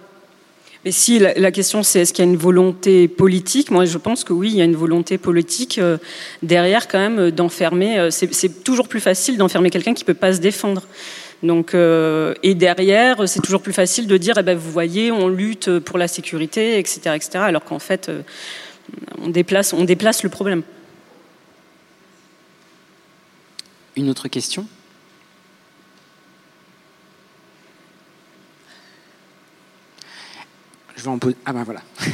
Mais 0.83 0.91
si 0.91 1.19
la, 1.19 1.51
question 1.51 1.83
c'est 1.83 2.01
est-ce 2.01 2.11
qu'il 2.11 2.25
y 2.25 2.27
a 2.27 2.31
une 2.31 2.37
volonté 2.37 3.07
politique, 3.07 3.69
moi 3.69 3.85
je 3.85 3.97
pense 3.99 4.23
que 4.23 4.33
oui, 4.33 4.49
il 4.49 4.57
y 4.57 4.61
a 4.61 4.63
une 4.63 4.75
volonté 4.75 5.19
politique 5.19 5.77
euh, 5.77 5.97
derrière 6.41 6.87
quand 6.87 6.97
même 6.97 7.19
euh, 7.19 7.31
d'enfermer. 7.31 7.99
Euh, 7.99 8.09
c'est 8.09 8.63
toujours 8.63 8.87
plus 8.87 8.99
facile 8.99 9.37
d'enfermer 9.37 9.69
quelqu'un 9.69 9.93
qui 9.93 10.03
peut 10.03 10.15
pas 10.15 10.33
se 10.33 10.39
défendre. 10.39 10.87
Donc 11.43 11.73
et 11.73 12.53
derrière, 12.53 13.27
c'est 13.27 13.41
toujours 13.41 13.63
plus 13.63 13.73
facile 13.73 14.05
de 14.05 14.15
dire, 14.15 14.37
eh 14.37 14.43
ben, 14.43 14.55
vous 14.55 14.71
voyez, 14.71 15.11
on 15.11 15.27
lutte 15.27 15.79
pour 15.79 15.97
la 15.97 16.07
sécurité, 16.07 16.77
etc., 16.77 17.15
etc. 17.15 17.29
Alors 17.37 17.63
qu'en 17.63 17.79
fait, 17.79 18.11
on 19.19 19.27
déplace, 19.27 19.73
on 19.73 19.83
déplace 19.83 20.21
le 20.21 20.29
problème. 20.29 20.61
Une 23.95 24.07
autre 24.07 24.27
question? 24.27 24.67
Je 31.01 31.05
vais 31.05 31.11
en 31.11 31.17
poser. 31.17 31.35
Ah 31.45 31.53
ben 31.53 31.63
voilà. 31.63 31.81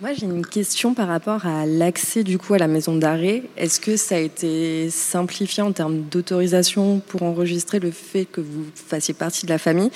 Moi, 0.00 0.14
j'ai 0.14 0.24
une 0.24 0.44
question 0.46 0.94
par 0.94 1.06
rapport 1.08 1.46
à 1.46 1.66
l'accès 1.66 2.24
du 2.24 2.38
coup 2.38 2.54
à 2.54 2.58
la 2.58 2.66
maison 2.66 2.96
d'arrêt. 2.96 3.42
Est-ce 3.56 3.78
que 3.78 3.96
ça 3.96 4.14
a 4.16 4.18
été 4.18 4.88
simplifié 4.90 5.62
en 5.62 5.72
termes 5.72 6.02
d'autorisation 6.10 7.00
pour 7.06 7.22
enregistrer 7.22 7.78
le 7.78 7.90
fait 7.90 8.24
que 8.24 8.40
vous 8.40 8.64
fassiez 8.74 9.14
partie 9.14 9.44
de 9.46 9.50
la 9.50 9.58
famille? 9.58 9.90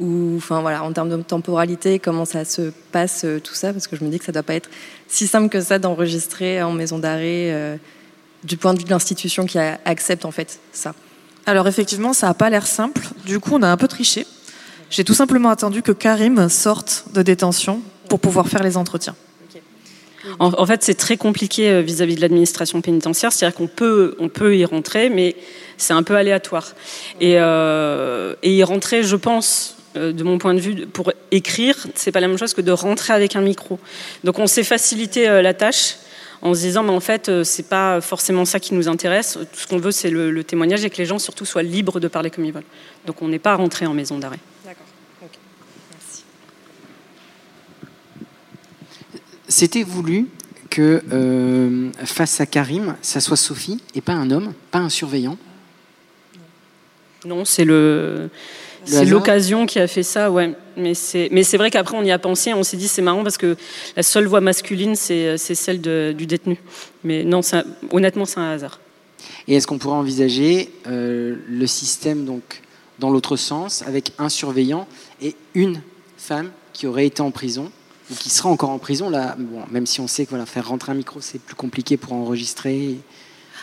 Ou 0.00 0.34
enfin 0.36 0.60
voilà 0.60 0.82
en 0.82 0.92
termes 0.92 1.08
de 1.08 1.22
temporalité 1.22 2.00
comment 2.00 2.24
ça 2.24 2.44
se 2.44 2.72
passe 2.92 3.24
euh, 3.24 3.38
tout 3.38 3.54
ça? 3.54 3.72
Parce 3.72 3.86
que 3.86 3.96
je 3.96 4.04
me 4.04 4.10
dis 4.10 4.18
que 4.18 4.24
ça 4.24 4.32
doit 4.32 4.42
pas 4.42 4.56
être 4.56 4.68
si 5.06 5.26
simple 5.26 5.48
que 5.48 5.60
ça 5.60 5.78
d'enregistrer 5.78 6.62
en 6.62 6.72
maison 6.72 6.98
d'arrêt 6.98 7.52
euh, 7.52 7.76
du 8.42 8.56
point 8.56 8.74
de 8.74 8.80
vue 8.80 8.84
de 8.84 8.90
l'institution 8.90 9.46
qui 9.46 9.58
accepte 9.58 10.24
en 10.24 10.32
fait 10.32 10.58
ça. 10.72 10.94
Alors 11.46 11.68
effectivement, 11.68 12.12
ça 12.12 12.26
n'a 12.26 12.34
pas 12.34 12.50
l'air 12.50 12.66
simple. 12.66 13.00
Du 13.24 13.38
coup, 13.38 13.52
on 13.54 13.62
a 13.62 13.68
un 13.68 13.76
peu 13.76 13.86
triché. 13.88 14.26
J'ai 14.94 15.02
tout 15.02 15.12
simplement 15.12 15.48
attendu 15.48 15.82
que 15.82 15.90
Karim 15.90 16.48
sorte 16.48 17.06
de 17.14 17.22
détention 17.22 17.82
pour 18.08 18.20
pouvoir 18.20 18.46
faire 18.46 18.62
les 18.62 18.76
entretiens. 18.76 19.16
En, 20.38 20.66
fait, 20.66 20.84
c'est 20.84 20.94
très 20.94 21.16
compliqué 21.16 21.68
euh, 21.68 21.80
vis-à-vis 21.80 22.14
de 22.14 22.20
l'administration 22.20 22.80
pénitentiaire. 22.80 23.32
C'est-à-dire 23.32 23.56
qu'on 23.56 23.66
peut, 23.66 24.14
on 24.20 24.28
peut 24.28 24.56
y 24.56 24.64
rentrer, 24.64 25.10
mais 25.10 25.34
c'est 25.78 25.94
un 25.94 26.04
peu 26.04 26.14
aléatoire. 26.14 26.74
Et, 27.20 27.40
euh, 27.40 28.36
y 28.44 28.62
rentrer, 28.62 29.02
je 29.02 29.16
pense, 29.16 29.78
euh, 29.96 30.12
de 30.12 30.22
mon 30.22 30.38
point 30.38 30.54
de 30.54 30.60
vue, 30.60 30.86
pour 30.86 31.12
écrire, 31.32 31.76
c'est 31.96 32.12
pas 32.12 32.20
la 32.20 32.28
même 32.28 32.38
chose 32.38 32.54
que 32.54 32.62
de 32.62 32.70
rentrer 32.70 33.14
avec 33.14 33.34
un 33.34 33.40
micro. 33.40 33.80
Donc, 34.22 34.38
on 34.38 34.46
s'est 34.46 34.62
facilité 34.62 35.26
la 35.42 35.54
tâche 35.54 35.96
en 36.40 36.54
se 36.54 36.60
disant, 36.60 36.84
mais 36.84 36.92
en 36.92 37.00
fait, 37.00 37.42
c'est 37.42 37.68
pas 37.68 38.00
forcément 38.00 38.44
ça 38.44 38.60
qui 38.60 38.74
nous 38.74 38.86
intéresse. 38.86 39.38
Tout 39.40 39.58
ce 39.58 39.66
qu'on 39.66 39.78
veut, 39.78 39.90
c'est 39.92 40.10
le, 40.10 40.44
témoignage 40.44 40.84
et 40.84 40.90
que 40.90 40.98
les 40.98 41.06
gens 41.06 41.18
surtout 41.18 41.44
soient 41.44 41.64
libres 41.64 41.98
de 41.98 42.06
parler 42.06 42.30
comme 42.30 42.44
ils 42.44 42.52
veulent. 42.52 42.62
Donc, 43.06 43.22
on 43.22 43.28
n'est 43.28 43.40
pas 43.40 43.56
rentré 43.56 43.86
en 43.86 43.92
maison 43.92 44.18
d'arrêt. 44.18 44.38
C'était 49.56 49.84
voulu 49.84 50.26
que 50.68 51.00
euh, 51.12 51.90
face 52.04 52.40
à 52.40 52.46
Karim, 52.46 52.96
ça 53.02 53.20
soit 53.20 53.36
Sophie 53.36 53.80
et 53.94 54.00
pas 54.00 54.14
un 54.14 54.32
homme, 54.32 54.52
pas 54.72 54.80
un 54.80 54.88
surveillant? 54.88 55.38
Non, 57.24 57.44
c'est 57.44 57.64
le. 57.64 58.30
C'est 58.84 59.04
l'occasion 59.04 59.64
qui 59.66 59.78
a 59.78 59.86
fait 59.86 60.02
ça, 60.02 60.32
ouais. 60.32 60.54
Mais 60.76 60.94
c'est, 60.94 61.28
mais 61.30 61.44
c'est 61.44 61.56
vrai 61.56 61.70
qu'après 61.70 61.96
on 61.96 62.02
y 62.02 62.10
a 62.10 62.18
pensé, 62.18 62.52
on 62.52 62.64
s'est 62.64 62.76
dit 62.76 62.88
c'est 62.88 63.00
marrant 63.00 63.22
parce 63.22 63.38
que 63.38 63.56
la 63.94 64.02
seule 64.02 64.26
voix 64.26 64.40
masculine 64.40 64.96
c'est, 64.96 65.38
celle 65.38 65.80
du 65.80 66.26
détenu. 66.26 66.58
Mais 67.04 67.22
non, 67.22 67.40
honnêtement 67.92 68.24
c'est 68.24 68.40
un 68.40 68.50
hasard. 68.50 68.80
Et 69.46 69.54
est-ce 69.54 69.68
qu'on 69.68 69.78
pourrait 69.78 69.98
envisager 69.98 70.72
euh, 70.88 71.36
le 71.48 71.66
système 71.68 72.24
donc 72.24 72.60
dans 72.98 73.10
l'autre 73.10 73.36
sens 73.36 73.84
avec 73.86 74.10
un 74.18 74.28
surveillant 74.28 74.88
et 75.22 75.36
une 75.54 75.80
femme 76.18 76.50
qui 76.72 76.88
aurait 76.88 77.06
été 77.06 77.20
en 77.20 77.30
prison? 77.30 77.70
Ou 78.10 78.14
qui 78.14 78.30
sera 78.30 78.48
encore 78.48 78.70
en 78.70 78.78
prison, 78.78 79.08
là, 79.08 79.34
bon, 79.38 79.62
même 79.70 79.86
si 79.86 80.00
on 80.00 80.06
sait 80.06 80.24
que 80.24 80.30
voilà, 80.30 80.46
faire 80.46 80.68
rentrer 80.68 80.92
un 80.92 80.94
micro, 80.94 81.20
c'est 81.20 81.40
plus 81.40 81.54
compliqué 81.54 81.96
pour 81.96 82.12
enregistrer. 82.12 82.98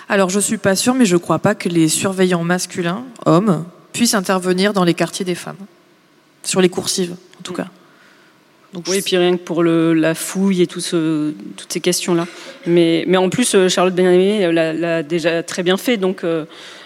Alors, 0.09 0.29
je 0.29 0.39
suis 0.39 0.57
pas 0.57 0.75
sûre, 0.75 0.95
mais 0.95 1.05
je 1.05 1.17
crois 1.17 1.39
pas 1.39 1.55
que 1.55 1.69
les 1.69 1.87
surveillants 1.87 2.43
masculins, 2.43 3.05
hommes, 3.25 3.65
puissent 3.93 4.15
intervenir 4.15 4.73
dans 4.73 4.83
les 4.83 4.93
quartiers 4.93 5.25
des 5.25 5.35
femmes. 5.35 5.57
Sur 6.43 6.59
les 6.59 6.69
coursives, 6.69 7.15
en 7.39 7.43
tout 7.43 7.53
cas. 7.53 7.67
Donc, 8.73 8.85
oui, 8.87 8.97
et 8.97 9.01
puis 9.01 9.17
rien 9.17 9.37
que 9.37 9.43
pour 9.43 9.63
le, 9.63 9.93
la 9.93 10.15
fouille 10.15 10.61
et 10.61 10.67
tout 10.67 10.79
ce, 10.79 11.33
toutes 11.57 11.71
ces 11.71 11.81
questions-là. 11.81 12.25
Mais, 12.65 13.03
mais 13.07 13.17
en 13.17 13.29
plus, 13.29 13.53
euh, 13.53 13.67
Charlotte 13.69 13.93
Benamé 13.93 14.45
euh, 14.45 14.51
l'a 14.51 15.03
déjà 15.03 15.43
très 15.43 15.61
bien 15.61 15.77
fait. 15.77 15.97
Donc, 15.97 16.23
euh, 16.23 16.45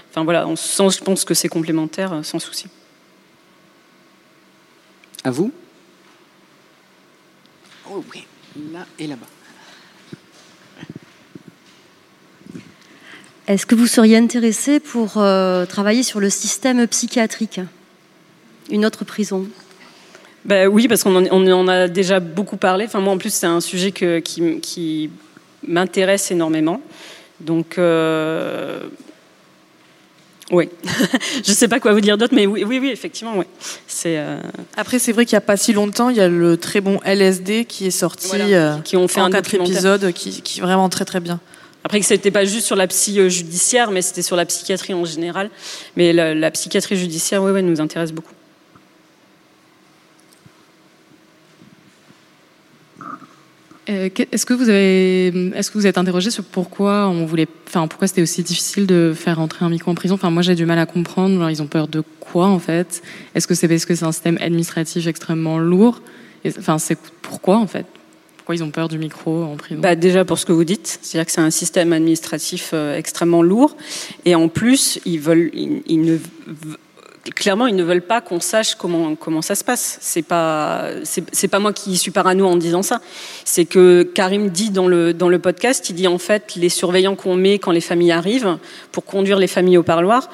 enfin 0.09 0.23
voilà, 0.23 0.47
on 0.47 0.55
sent, 0.55 0.97
je 0.97 1.03
pense 1.03 1.23
que 1.23 1.33
c'est 1.33 1.47
complémentaire, 1.47 2.19
sans 2.23 2.39
souci. 2.39 2.65
À 5.23 5.31
vous? 5.31 5.51
Oh 7.91 8.03
oui, 8.13 8.25
là 8.73 8.85
et 8.99 9.07
là-bas. 9.07 9.27
Est-ce 13.47 13.67
que 13.67 13.75
vous 13.75 13.85
seriez 13.85 14.17
intéressé 14.17 14.79
pour 14.79 15.17
euh, 15.17 15.65
travailler 15.67 16.01
sur 16.01 16.19
le 16.19 16.31
système 16.31 16.87
psychiatrique? 16.87 17.61
Une 18.71 18.85
autre 18.85 19.05
prison? 19.05 19.47
Ben 20.45 20.67
Oui, 20.67 20.87
parce 20.87 21.03
qu'on 21.03 21.15
en, 21.15 21.67
a 21.67 21.87
déjà 21.87 22.19
beaucoup 22.19 22.57
parlé. 22.57 22.85
Enfin, 22.85 22.99
moi, 23.01 23.13
en 23.13 23.19
plus, 23.19 23.31
c'est 23.31 23.45
un 23.45 23.61
sujet 23.61 23.91
qui, 23.91 25.09
m'intéresse 25.67 26.31
énormément. 26.31 26.81
Donc, 27.39 27.77
euh, 27.77 28.81
oui, 30.51 30.69
je 31.43 31.49
ne 31.49 31.55
sais 31.55 31.67
pas 31.67 31.79
quoi 31.79 31.93
vous 31.93 32.01
dire 32.01 32.17
d'autre, 32.17 32.35
mais 32.35 32.45
oui, 32.45 32.63
oui, 32.63 32.77
oui, 32.79 32.89
effectivement, 32.89 33.33
oui. 33.35 33.45
C'est 33.87 34.17
euh, 34.19 34.39
après, 34.77 34.99
c'est 34.99 35.11
vrai 35.11 35.25
qu'il 35.25 35.33
n'y 35.33 35.39
a 35.39 35.41
pas 35.41 35.57
si 35.57 35.73
longtemps, 35.73 36.09
il 36.09 36.17
y 36.17 36.21
a 36.21 36.27
le 36.27 36.55
très 36.57 36.81
bon 36.81 36.99
LSD 37.03 37.65
qui 37.65 37.87
est 37.87 37.91
sorti, 37.91 38.29
euh, 38.35 38.77
qui 38.79 38.95
ont 38.95 39.07
fait 39.07 39.21
un 39.21 39.31
quatre 39.31 39.55
épisodes, 39.55 40.11
qui, 40.11 40.43
qui 40.43 40.59
est 40.59 40.61
vraiment 40.61 40.87
très 40.89 41.05
très 41.05 41.19
bien. 41.19 41.39
Après 41.83 41.99
que 41.99 42.05
c'était 42.05 42.31
pas 42.31 42.45
juste 42.45 42.67
sur 42.67 42.75
la 42.75 42.85
psy 42.87 43.19
euh, 43.19 43.29
judiciaire, 43.29 43.89
mais 43.89 44.03
c'était 44.03 44.21
sur 44.21 44.35
la 44.35 44.45
psychiatrie 44.45 44.93
en 44.93 45.05
général. 45.05 45.49
Mais 45.95 46.13
la, 46.13 46.51
psychiatrie 46.51 46.95
judiciaire, 46.95 47.41
oui, 47.41 47.51
oui, 47.51 47.63
nous 47.63 47.81
intéresse 47.81 48.11
beaucoup. 48.11 48.33
Est-ce 53.87 54.45
que 54.45 54.53
vous 54.53 54.69
avez, 54.69 55.27
est-ce 55.55 55.69
que 55.69 55.77
vous 55.77 55.87
êtes 55.87 55.97
interrogé 55.97 56.31
sur 56.31 56.43
pourquoi 56.43 57.07
on 57.07 57.25
voulait, 57.25 57.47
enfin 57.67 57.87
pourquoi 57.87 58.07
c'était 58.07 58.21
aussi 58.21 58.43
difficile 58.43 58.87
de 58.87 59.13
faire 59.15 59.37
rentrer 59.37 59.65
un 59.65 59.69
micro 59.69 59.91
en 59.91 59.95
prison? 59.95 60.15
Enfin 60.15 60.31
moi 60.31 60.41
j'ai 60.41 60.55
du 60.55 60.65
mal 60.65 60.79
à 60.79 60.85
comprendre. 60.85 61.49
ils 61.49 61.61
ont 61.61 61.67
peur 61.67 61.87
de 61.87 62.03
quoi 62.19 62.47
en 62.47 62.59
fait? 62.59 63.01
Est-ce 63.35 63.47
que 63.47 63.53
c'est 63.53 63.67
parce 63.67 63.85
que 63.85 63.95
c'est 63.95 64.05
un 64.05 64.11
système 64.11 64.37
administratif 64.41 65.07
extrêmement 65.07 65.59
lourd? 65.59 66.01
Enfin 66.57 66.79
c'est 66.79 66.97
pourquoi 67.21 67.57
en 67.57 67.67
fait? 67.67 67.85
Pourquoi 68.37 68.55
ils 68.55 68.63
ont 68.63 68.71
peur 68.71 68.87
du 68.87 68.97
micro 68.97 69.43
en 69.43 69.55
prison? 69.55 69.81
Bah, 69.81 69.95
déjà 69.95 70.23
pour 70.23 70.37
ce 70.37 70.45
que 70.45 70.51
vous 70.51 70.65
dites, 70.65 70.99
c'est-à-dire 71.01 71.25
que 71.25 71.31
c'est 71.31 71.41
un 71.41 71.49
système 71.49 71.93
administratif 71.93 72.71
euh, 72.73 72.95
extrêmement 72.95 73.41
lourd. 73.41 73.75
Et 74.25 74.35
en 74.35 74.49
plus 74.49 74.99
ils 75.05 75.19
veulent, 75.19 75.51
ils 75.53 76.01
ne 76.01 76.17
clairement, 77.33 77.67
ils 77.67 77.75
ne 77.75 77.83
veulent 77.83 78.01
pas 78.01 78.21
qu'on 78.21 78.39
sache 78.39 78.75
comment, 78.75 79.15
comment 79.15 79.41
ça 79.41 79.55
se 79.55 79.63
passe. 79.63 79.97
C'est 80.01 80.21
pas, 80.21 80.89
c'est 81.03 81.47
pas 81.47 81.59
moi 81.59 81.73
qui 81.73 81.97
suis 81.97 82.11
parano 82.11 82.45
en 82.45 82.55
disant 82.55 82.83
ça. 82.83 83.01
C'est 83.43 83.65
que 83.65 84.03
Karim 84.03 84.49
dit 84.49 84.69
dans 84.69 84.87
le, 84.87 85.13
dans 85.13 85.29
le 85.29 85.39
podcast, 85.39 85.89
il 85.89 85.93
dit 85.95 86.07
en 86.07 86.17
fait, 86.17 86.55
les 86.55 86.69
surveillants 86.69 87.15
qu'on 87.15 87.35
met 87.35 87.57
quand 87.57 87.71
les 87.71 87.81
familles 87.81 88.11
arrivent 88.11 88.57
pour 88.91 89.05
conduire 89.05 89.39
les 89.39 89.47
familles 89.47 89.77
au 89.77 89.83
parloir, 89.83 90.29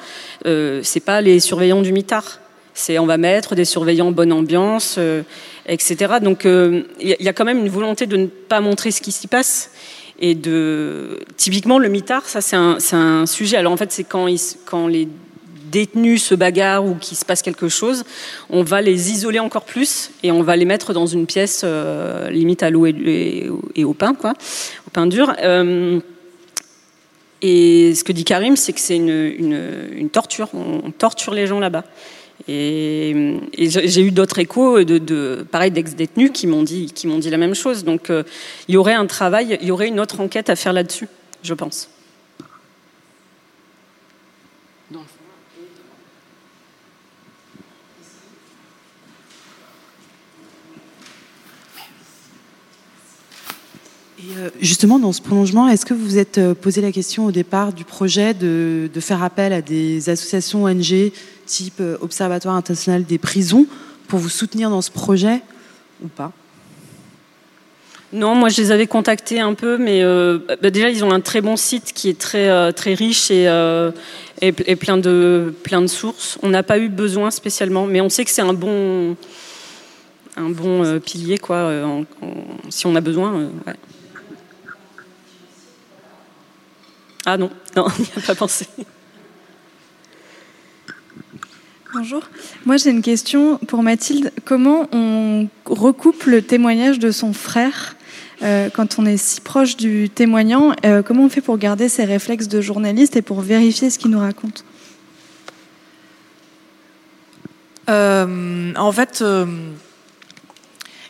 euh, 0.46 0.80
c'est 0.82 1.00
pas 1.00 1.20
les 1.20 1.40
surveillants 1.40 1.82
du 1.82 1.92
mitard. 1.92 2.40
C'est 2.74 2.98
on 2.98 3.06
va 3.06 3.18
mettre 3.18 3.54
des 3.54 3.66
surveillants 3.66 4.12
bonne 4.12 4.32
ambiance, 4.32 4.96
euh, 4.98 5.22
etc. 5.66 6.14
Donc 6.22 6.46
euh, 6.46 6.82
il 7.00 7.16
y, 7.20 7.28
a 7.28 7.32
quand 7.34 7.44
même 7.44 7.58
une 7.58 7.68
volonté 7.68 8.06
de 8.06 8.16
ne 8.16 8.26
pas 8.26 8.60
montrer 8.60 8.90
ce 8.90 9.02
qui 9.02 9.12
s'y 9.12 9.28
passe 9.28 9.72
et 10.18 10.34
de 10.34 11.20
typiquement 11.36 11.78
le 11.78 11.88
mitard, 11.88 12.26
ça 12.26 12.40
c'est 12.40 12.56
un, 12.56 12.78
un, 12.92 13.26
sujet. 13.26 13.58
Alors 13.58 13.72
en 13.72 13.76
fait 13.76 13.92
c'est 13.92 14.04
quand, 14.04 14.26
quand 14.64 14.86
les 14.86 15.06
détenus 15.72 16.22
se 16.22 16.34
bagarrent 16.34 16.84
ou 16.84 16.94
qu'il 16.94 17.16
se 17.16 17.24
passe 17.24 17.42
quelque 17.42 17.68
chose, 17.68 18.04
on 18.50 18.62
va 18.62 18.80
les 18.80 19.10
isoler 19.10 19.40
encore 19.40 19.64
plus 19.64 20.10
et 20.22 20.30
on 20.30 20.42
va 20.42 20.54
les 20.54 20.66
mettre 20.66 20.92
dans 20.92 21.06
une 21.06 21.26
pièce 21.26 21.62
euh, 21.64 22.30
limite 22.30 22.62
à 22.62 22.70
l'eau 22.70 22.86
et, 22.86 23.48
au 23.84 23.94
pain, 23.94 24.14
quoi, 24.14 24.34
au 24.86 24.90
pain 24.90 25.06
dur. 25.06 25.34
Euh, 25.42 25.98
et 27.40 27.94
ce 27.94 28.04
que 28.04 28.12
dit 28.12 28.24
Karim, 28.24 28.54
c'est 28.54 28.72
que 28.72 28.80
c'est 28.80 28.96
une, 28.96 30.08
torture. 30.12 30.48
On, 30.54 30.92
torture 30.92 31.34
les 31.34 31.46
gens 31.46 31.58
là-bas. 31.58 31.84
Et, 32.48 33.38
j'ai 33.58 34.02
eu 34.02 34.10
d'autres 34.10 34.38
échos 34.38 34.84
de, 34.84 34.98
de 34.98 35.44
pareil 35.50 35.70
d'ex-détenus 35.70 36.30
qui 36.32 36.46
m'ont 36.46 36.62
dit 36.62 36.92
qui 36.92 37.06
m'ont 37.06 37.18
dit 37.18 37.30
la 37.30 37.38
même 37.38 37.54
chose. 37.54 37.82
Donc 37.82 38.10
euh, 38.10 38.22
il 38.68 38.74
y 38.74 38.76
aurait 38.76 38.94
un 38.94 39.06
travail, 39.06 39.58
il 39.60 39.68
y 39.68 39.70
aurait 39.70 39.88
une 39.88 40.00
autre 40.00 40.20
enquête 40.20 40.50
à 40.50 40.56
faire 40.56 40.72
là-dessus, 40.72 41.08
je 41.42 41.54
pense. 41.54 41.88
Justement, 54.60 54.98
dans 54.98 55.12
ce 55.12 55.20
prolongement, 55.20 55.68
est-ce 55.68 55.86
que 55.86 55.94
vous 55.94 56.04
vous 56.04 56.18
êtes 56.18 56.38
euh, 56.38 56.54
posé 56.54 56.80
la 56.80 56.92
question 56.92 57.26
au 57.26 57.32
départ 57.32 57.72
du 57.72 57.84
projet 57.84 58.34
de, 58.34 58.88
faire 59.00 59.22
appel 59.22 59.52
à 59.52 59.62
des 59.62 60.08
associations 60.10 60.64
ONG 60.64 61.12
type 61.46 61.80
euh, 61.80 61.96
Observatoire 62.00 62.54
international 62.54 63.04
des 63.04 63.18
prisons 63.18 63.66
pour 64.08 64.18
vous 64.18 64.28
soutenir 64.28 64.70
dans 64.70 64.82
ce 64.82 64.90
projet 64.90 65.40
ou 66.04 66.08
pas? 66.08 66.32
Non, 68.12 68.34
moi 68.34 68.50
je 68.50 68.60
les 68.60 68.70
avais 68.70 68.86
contactés 68.86 69.40
un 69.40 69.54
peu, 69.54 69.78
mais 69.78 70.02
bah, 70.60 70.68
déjà 70.68 70.90
ils 70.90 71.02
ont 71.02 71.12
un 71.12 71.22
très 71.22 71.40
bon 71.40 71.56
site 71.56 71.94
qui 71.94 72.10
est 72.10 72.18
très 72.18 72.70
très 72.74 72.92
riche 72.92 73.30
et, 73.30 73.44
et, 74.42 74.76
plein 74.76 74.98
de 74.98 75.54
plein 75.62 75.80
de 75.80 75.86
sources. 75.86 76.36
On 76.42 76.50
n'a 76.50 76.62
pas 76.62 76.78
eu 76.78 76.90
besoin 76.90 77.30
spécialement, 77.30 77.86
mais 77.86 78.02
on 78.02 78.10
sait 78.10 78.26
que 78.26 78.30
c'est 78.30 78.42
un 78.42 78.52
bon 78.52 79.16
un 80.36 80.50
bon 80.50 81.00
pilier 81.00 81.38
quoi. 81.38 81.72
si 82.68 82.86
on 82.86 82.94
a 82.96 83.00
besoin. 83.00 83.48
Ah 87.24 87.36
non, 87.36 87.50
non, 87.76 87.86
on 87.86 88.00
n'y 88.00 88.08
a 88.16 88.20
pas 88.26 88.34
pensé. 88.34 88.66
Bonjour. 91.94 92.22
Moi, 92.64 92.78
j'ai 92.78 92.90
une 92.90 93.02
question 93.02 93.58
pour 93.58 93.82
Mathilde. 93.82 94.32
Comment 94.44 94.88
on 94.92 95.48
recoupe 95.66 96.24
le 96.24 96.40
témoignage 96.40 96.98
de 96.98 97.10
son 97.10 97.34
frère 97.34 97.96
euh, 98.42 98.70
quand 98.70 98.98
on 98.98 99.04
est 99.04 99.18
si 99.18 99.42
proche 99.42 99.76
du 99.76 100.08
témoignant 100.08 100.74
euh, 100.86 101.02
Comment 101.02 101.24
on 101.24 101.28
fait 101.28 101.42
pour 101.42 101.58
garder 101.58 101.90
ses 101.90 102.04
réflexes 102.04 102.48
de 102.48 102.62
journaliste 102.62 103.16
et 103.16 103.22
pour 103.22 103.42
vérifier 103.42 103.90
ce 103.90 103.98
qu'il 103.98 104.10
nous 104.10 104.18
raconte? 104.18 104.64
Euh, 107.90 108.72
en 108.74 108.92
fait, 108.92 109.20
euh, 109.22 109.46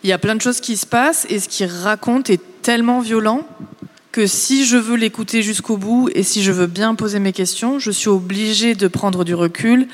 il 0.02 0.10
y 0.10 0.12
a 0.12 0.18
plein 0.18 0.34
de 0.34 0.40
choses 0.40 0.60
qui 0.60 0.76
se 0.76 0.86
passent 0.86 1.26
et 1.28 1.38
ce 1.38 1.48
qu'il 1.48 1.66
raconte 1.66 2.30
est 2.30 2.40
tellement 2.62 3.00
violent 3.00 3.46
que 4.12 4.26
si 4.26 4.66
je 4.66 4.76
veux 4.76 4.96
l'écouter 4.96 5.42
jusqu'au 5.42 5.78
bout 5.78 6.10
et 6.14 6.22
si 6.22 6.42
je 6.42 6.52
veux 6.52 6.66
bien 6.66 6.94
poser 6.94 7.18
mes 7.18 7.32
questions, 7.32 7.78
je 7.78 7.90
suis 7.90 8.10
obligée 8.10 8.74
de 8.74 8.86
prendre 8.86 9.24
du 9.24 9.34
recul 9.34 9.88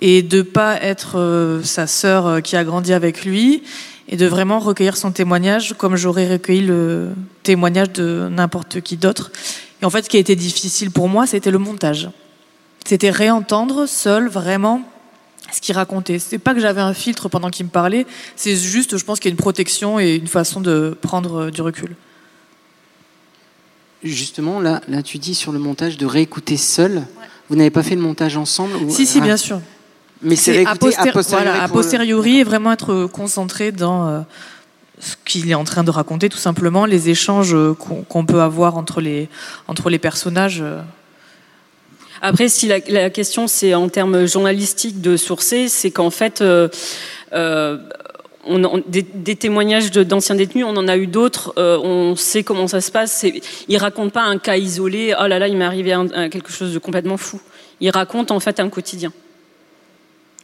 et 0.00 0.22
de 0.22 0.40
pas 0.40 0.82
être 0.82 1.18
euh, 1.18 1.62
sa 1.62 1.86
sœur 1.86 2.26
euh, 2.26 2.40
qui 2.40 2.56
a 2.56 2.64
grandi 2.64 2.94
avec 2.94 3.26
lui 3.26 3.62
et 4.08 4.16
de 4.16 4.26
vraiment 4.26 4.58
recueillir 4.58 4.96
son 4.96 5.12
témoignage 5.12 5.74
comme 5.76 5.96
j'aurais 5.96 6.28
recueilli 6.28 6.62
le 6.62 7.10
témoignage 7.42 7.92
de 7.92 8.28
n'importe 8.30 8.80
qui 8.80 8.96
d'autre. 8.96 9.30
Et 9.82 9.84
en 9.84 9.90
fait, 9.90 10.02
ce 10.02 10.08
qui 10.08 10.16
a 10.16 10.20
été 10.20 10.34
difficile 10.34 10.90
pour 10.90 11.08
moi, 11.08 11.26
c'était 11.26 11.50
le 11.50 11.58
montage. 11.58 12.08
C'était 12.86 13.10
réentendre 13.10 13.86
seul 13.86 14.28
vraiment 14.28 14.82
ce 15.52 15.60
qu'il 15.60 15.74
racontait. 15.74 16.18
C'est 16.18 16.38
pas 16.38 16.54
que 16.54 16.60
j'avais 16.60 16.80
un 16.80 16.94
filtre 16.94 17.28
pendant 17.28 17.50
qu'il 17.50 17.66
me 17.66 17.70
parlait, 17.70 18.06
c'est 18.34 18.56
juste, 18.56 18.96
je 18.96 19.04
pense 19.04 19.20
qu'il 19.20 19.28
y 19.28 19.32
a 19.32 19.34
une 19.34 19.36
protection 19.36 20.00
et 20.00 20.14
une 20.14 20.26
façon 20.26 20.62
de 20.62 20.96
prendre 21.02 21.42
euh, 21.42 21.50
du 21.50 21.60
recul. 21.60 21.94
Justement, 24.04 24.60
là, 24.60 24.80
là, 24.88 25.02
tu 25.02 25.18
dis 25.18 25.34
sur 25.34 25.52
le 25.52 25.58
montage 25.58 25.96
de 25.96 26.06
réécouter 26.06 26.56
seul. 26.56 27.02
Vous 27.48 27.56
n'avez 27.56 27.70
pas 27.70 27.82
fait 27.82 27.94
le 27.94 28.00
montage 28.00 28.36
ensemble 28.36 28.74
ou- 28.76 28.90
Si, 28.90 29.06
si, 29.06 29.18
Ah. 29.18 29.22
bien 29.24 29.36
sûr. 29.36 29.60
Mais 30.22 30.36
c'est 30.36 30.52
à, 30.52 30.54
réécouter 30.72 30.96
a 30.96 31.12
posteriori 31.12 31.44
voilà, 31.50 31.62
a 31.64 31.68
posteriori 31.68 32.38
et 32.38 32.44
vraiment 32.44 32.72
être 32.72 33.06
concentré 33.06 33.72
dans 33.72 34.08
euh, 34.08 34.20
ce 35.00 35.14
qu'il 35.24 35.50
est 35.50 35.54
en 35.54 35.64
train 35.64 35.82
de 35.84 35.90
raconter, 35.90 36.28
tout 36.28 36.38
simplement, 36.38 36.84
les 36.86 37.08
échanges 37.10 37.54
euh, 37.54 37.74
qu'on 37.74 38.24
peut 38.24 38.40
avoir 38.40 38.76
entre 38.76 39.00
les, 39.00 39.28
entre 39.68 39.90
les 39.90 39.98
personnages. 39.98 40.60
euh. 40.62 40.80
Après, 42.22 42.48
si 42.48 42.68
la, 42.68 42.78
la 42.88 43.10
question 43.10 43.48
c'est 43.48 43.74
en 43.74 43.88
termes 43.88 44.26
journalistiques 44.26 45.00
de 45.00 45.16
sourcer, 45.16 45.68
c'est 45.68 45.90
qu'en 45.90 46.10
fait, 46.10 46.40
euh, 46.40 46.68
euh, 47.32 47.78
des, 48.86 49.36
témoignages 49.36 49.90
d'anciens 49.90 50.34
détenus, 50.34 50.64
on 50.66 50.76
en 50.76 50.88
a 50.88 50.96
eu 50.96 51.06
d'autres. 51.06 51.52
euh, 51.58 51.78
on 51.78 52.16
sait 52.16 52.42
comment 52.42 52.66
ça 52.66 52.80
se 52.80 52.90
passe. 52.90 53.24
Ils 53.68 53.78
racontent 53.78 54.10
pas 54.10 54.22
un 54.22 54.38
cas 54.38 54.56
isolé. 54.56 55.14
Oh 55.18 55.26
là 55.26 55.38
là, 55.38 55.48
il 55.48 55.56
m'est 55.56 55.64
arrivé 55.64 55.96
quelque 56.30 56.50
chose 56.50 56.74
de 56.74 56.78
complètement 56.78 57.16
fou. 57.16 57.40
Ils 57.80 57.90
racontent 57.90 58.34
en 58.34 58.40
fait 58.40 58.60
un 58.60 58.68
quotidien 58.68 59.12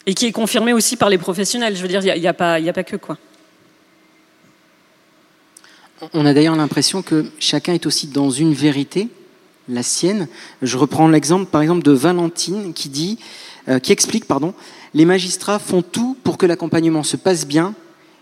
et 0.09 0.15
qui 0.15 0.25
est 0.25 0.33
confirmé 0.33 0.73
aussi 0.73 0.97
par 0.97 1.11
les 1.11 1.19
professionnels. 1.19 1.77
Je 1.77 1.83
veux 1.83 1.89
dire, 1.89 2.01
il 2.03 2.21
n'y 2.21 2.27
a 2.27 2.33
pas 2.33 2.61
que 2.61 2.97
quoi. 2.97 3.19
On 6.15 6.25
a 6.25 6.33
d'ailleurs 6.33 6.57
l'impression 6.57 7.03
que 7.03 7.27
chacun 7.39 7.75
est 7.75 7.85
aussi 7.85 8.07
dans 8.07 8.31
une 8.31 8.55
vérité, 8.55 9.09
la 9.69 9.83
sienne. 9.83 10.29
Je 10.63 10.79
reprends 10.79 11.09
l'exemple, 11.09 11.47
par 11.47 11.61
exemple, 11.61 11.83
de 11.83 11.93
Valentine 11.93 12.73
qui 12.73 12.89
dit, 12.89 13.19
euh, 13.69 13.79
qui 13.81 13.93
explique, 13.93 14.25
pardon, 14.25 14.55
les 14.95 15.05
magistrats 15.05 15.59
font 15.59 15.83
tout 15.83 16.17
pour 16.25 16.39
que 16.39 16.47
l'accompagnement 16.47 17.03
se 17.03 17.17
passe 17.17 17.47
bien, 17.47 17.75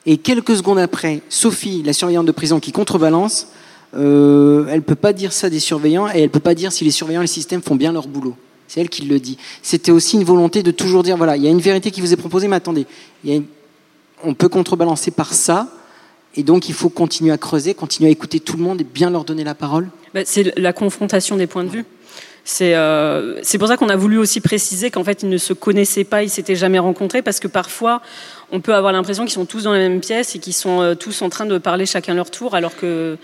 et 0.06 0.18
quelques 0.18 0.56
secondes 0.56 0.78
après, 0.78 1.20
Sophie, 1.28 1.82
la 1.84 1.92
surveillante 1.92 2.26
de 2.26 2.32
prison, 2.32 2.60
qui 2.60 2.72
contrebalance, 2.72 3.48
euh, 3.94 4.66
elle 4.70 4.82
peut 4.82 4.94
pas 4.94 5.12
dire 5.12 5.32
ça 5.32 5.50
des 5.50 5.60
surveillants, 5.60 6.08
et 6.08 6.20
elle 6.20 6.30
peut 6.30 6.40
pas 6.40 6.54
dire 6.54 6.72
si 6.72 6.84
les 6.84 6.90
surveillants 6.90 7.20
et 7.20 7.24
les 7.24 7.28
systèmes 7.28 7.62
font 7.62 7.74
bien 7.74 7.92
leur 7.92 8.06
boulot. 8.06 8.36
C'est 8.68 8.80
elle 8.80 8.88
qui 8.88 9.02
le 9.02 9.18
dit. 9.18 9.36
C'était 9.62 9.92
aussi 9.92 10.16
une 10.16 10.24
volonté 10.24 10.62
de 10.62 10.70
toujours 10.70 11.02
dire, 11.02 11.16
voilà, 11.16 11.36
il 11.36 11.42
y 11.42 11.46
a 11.46 11.50
une 11.50 11.60
vérité 11.60 11.90
qui 11.90 12.00
vous 12.00 12.12
est 12.12 12.16
proposée, 12.16 12.48
mais 12.48 12.56
attendez, 12.56 12.86
on 14.24 14.34
peut 14.34 14.48
contrebalancer 14.48 15.10
par 15.10 15.34
ça, 15.34 15.68
et 16.36 16.42
donc 16.42 16.68
il 16.68 16.74
faut 16.74 16.88
continuer 16.88 17.32
à 17.32 17.38
creuser, 17.38 17.74
continuer 17.74 18.08
à 18.08 18.12
écouter 18.12 18.40
tout 18.40 18.56
le 18.56 18.62
monde 18.62 18.80
et 18.80 18.84
bien 18.84 19.10
leur 19.10 19.24
donner 19.24 19.44
la 19.44 19.54
parole. 19.54 19.88
Bah, 20.14 20.20
c'est 20.24 20.56
la 20.58 20.72
confrontation 20.72 21.36
des 21.36 21.46
points 21.46 21.64
de 21.64 21.70
vue. 21.70 21.84
C'est 22.44 22.76
euh, 22.76 23.42
pour 23.58 23.66
ça 23.66 23.76
qu'on 23.76 23.88
a 23.88 23.96
voulu 23.96 24.18
aussi 24.18 24.40
préciser 24.40 24.92
qu'en 24.92 25.02
fait 25.02 25.24
ils 25.24 25.28
ne 25.28 25.36
se 25.36 25.52
connaissaient 25.52 26.04
pas, 26.04 26.22
ils 26.22 26.30
s'étaient 26.30 26.54
jamais 26.54 26.78
rencontrés, 26.78 27.20
parce 27.20 27.40
que 27.40 27.48
parfois 27.48 28.02
on 28.52 28.60
peut 28.60 28.74
avoir 28.74 28.92
l'impression 28.92 29.24
qu'ils 29.24 29.34
sont 29.34 29.46
tous 29.46 29.64
dans 29.64 29.72
la 29.72 29.78
même 29.78 30.00
pièce 30.00 30.34
et 30.34 30.38
qu'ils 30.38 30.54
sont 30.54 30.80
euh, 30.80 30.94
tous 30.94 31.22
en 31.22 31.28
train 31.28 31.46
de 31.46 31.58
parler 31.58 31.86
chacun 31.86 32.14
leur 32.14 32.30
tour, 32.30 32.54
alors 32.54 32.76
que, 32.76 33.18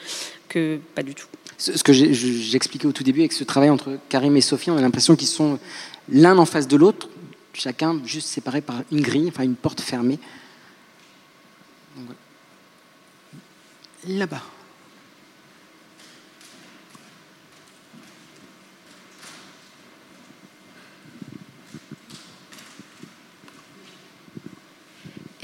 que 0.48 0.78
pas 0.94 1.02
du 1.02 1.14
tout. 1.14 1.26
Ce 1.58 1.76
ce 1.76 1.84
que 1.84 1.92
j'expliquais 1.92 2.86
au 2.86 2.92
tout 2.92 3.04
début 3.04 3.20
avec 3.20 3.32
ce 3.32 3.44
travail 3.44 3.70
entre 3.70 3.98
Karim 4.08 4.36
et 4.36 4.40
Sophie, 4.40 4.70
on 4.70 4.76
a 4.76 4.80
l'impression 4.80 5.14
qu'ils 5.14 5.28
sont 5.28 5.58
l'un 6.08 6.38
en 6.38 6.46
face 6.46 6.66
de 6.66 6.76
l'autre, 6.76 7.08
chacun 7.54 8.00
juste 8.04 8.28
séparé 8.28 8.60
par 8.60 8.82
une 8.90 9.00
grille, 9.00 9.28
enfin 9.28 9.44
une 9.44 9.54
porte 9.54 9.80
fermée. 9.80 10.18
Là-bas. 14.08 14.42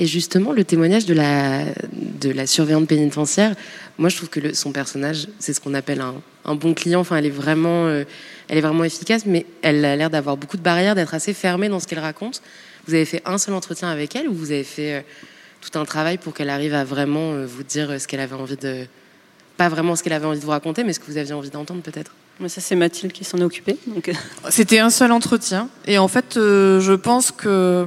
Et 0.00 0.06
justement, 0.06 0.52
le 0.52 0.62
témoignage 0.64 1.06
de 1.06 1.14
la, 1.14 1.64
de 1.92 2.30
la 2.30 2.46
surveillante 2.46 2.86
pénitentiaire, 2.86 3.54
moi 3.98 4.08
je 4.08 4.16
trouve 4.16 4.28
que 4.28 4.38
le- 4.38 4.54
son 4.54 4.70
personnage, 4.70 5.26
c'est 5.40 5.52
ce 5.52 5.60
qu'on 5.60 5.74
appelle 5.74 6.00
un, 6.00 6.14
un 6.44 6.54
bon 6.54 6.72
client. 6.72 7.00
Enfin, 7.00 7.16
elle 7.16 7.26
est 7.26 7.30
vraiment, 7.30 7.86
euh, 7.86 8.04
elle 8.48 8.58
est 8.58 8.60
vraiment 8.60 8.84
efficace, 8.84 9.26
mais 9.26 9.44
elle 9.60 9.84
a 9.84 9.96
l'air 9.96 10.08
d'avoir 10.08 10.36
beaucoup 10.36 10.56
de 10.56 10.62
barrières, 10.62 10.94
d'être 10.94 11.14
assez 11.14 11.34
fermée 11.34 11.68
dans 11.68 11.80
ce 11.80 11.88
qu'elle 11.88 11.98
raconte. 11.98 12.42
Vous 12.86 12.94
avez 12.94 13.04
fait 13.04 13.22
un 13.24 13.38
seul 13.38 13.54
entretien 13.54 13.88
avec 13.88 14.14
elle 14.14 14.28
ou 14.28 14.34
vous 14.34 14.52
avez 14.52 14.62
fait 14.64 14.94
euh, 14.94 15.00
tout 15.60 15.76
un 15.76 15.84
travail 15.84 16.16
pour 16.16 16.32
qu'elle 16.32 16.50
arrive 16.50 16.74
à 16.74 16.84
vraiment 16.84 17.32
euh, 17.32 17.44
vous 17.44 17.64
dire 17.64 18.00
ce 18.00 18.06
qu'elle 18.06 18.20
avait 18.20 18.36
envie 18.36 18.56
de, 18.56 18.86
pas 19.56 19.68
vraiment 19.68 19.96
ce 19.96 20.04
qu'elle 20.04 20.12
avait 20.12 20.26
envie 20.26 20.38
de 20.38 20.44
vous 20.44 20.52
raconter, 20.52 20.84
mais 20.84 20.92
ce 20.92 21.00
que 21.00 21.06
vous 21.06 21.18
aviez 21.18 21.32
envie 21.32 21.50
d'entendre 21.50 21.82
peut-être? 21.82 22.12
Mais 22.38 22.48
ça 22.48 22.60
c'est 22.60 22.76
Mathilde 22.76 23.12
qui 23.12 23.24
s'en 23.24 23.38
est 23.38 23.42
occupée. 23.42 23.76
Donc... 23.88 24.12
C'était 24.48 24.78
un 24.78 24.90
seul 24.90 25.10
entretien. 25.10 25.68
Et 25.86 25.98
en 25.98 26.06
fait, 26.06 26.36
euh, 26.36 26.78
je 26.78 26.92
pense 26.92 27.32
que. 27.32 27.84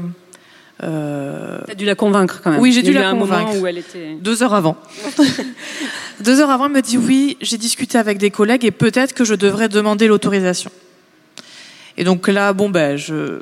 Euh... 0.83 1.59
T'as 1.67 1.75
dû 1.75 1.85
la 1.85 1.95
convaincre 1.95 2.41
quand 2.43 2.51
même. 2.51 2.59
Oui, 2.59 2.71
j'ai 2.71 2.81
dû 2.81 2.91
la 2.93 3.09
un 3.09 3.13
moment 3.13 3.37
convaincre. 3.37 3.61
où 3.61 3.67
elle 3.67 3.77
était. 3.77 4.15
Deux 4.19 4.41
heures 4.41 4.53
avant. 4.53 4.77
Deux 6.21 6.39
heures 6.39 6.49
avant, 6.49 6.65
elle 6.65 6.71
me 6.71 6.81
dit 6.81 6.97
oui, 6.97 7.37
j'ai 7.41 7.57
discuté 7.57 7.97
avec 7.97 8.17
des 8.17 8.31
collègues 8.31 8.65
et 8.65 8.71
peut-être 8.71 9.13
que 9.13 9.23
je 9.23 9.35
devrais 9.35 9.69
demander 9.69 10.07
l'autorisation. 10.07 10.71
Et 11.97 12.03
donc 12.03 12.27
là, 12.27 12.53
bon 12.53 12.69
ben, 12.69 12.95
je, 12.97 13.41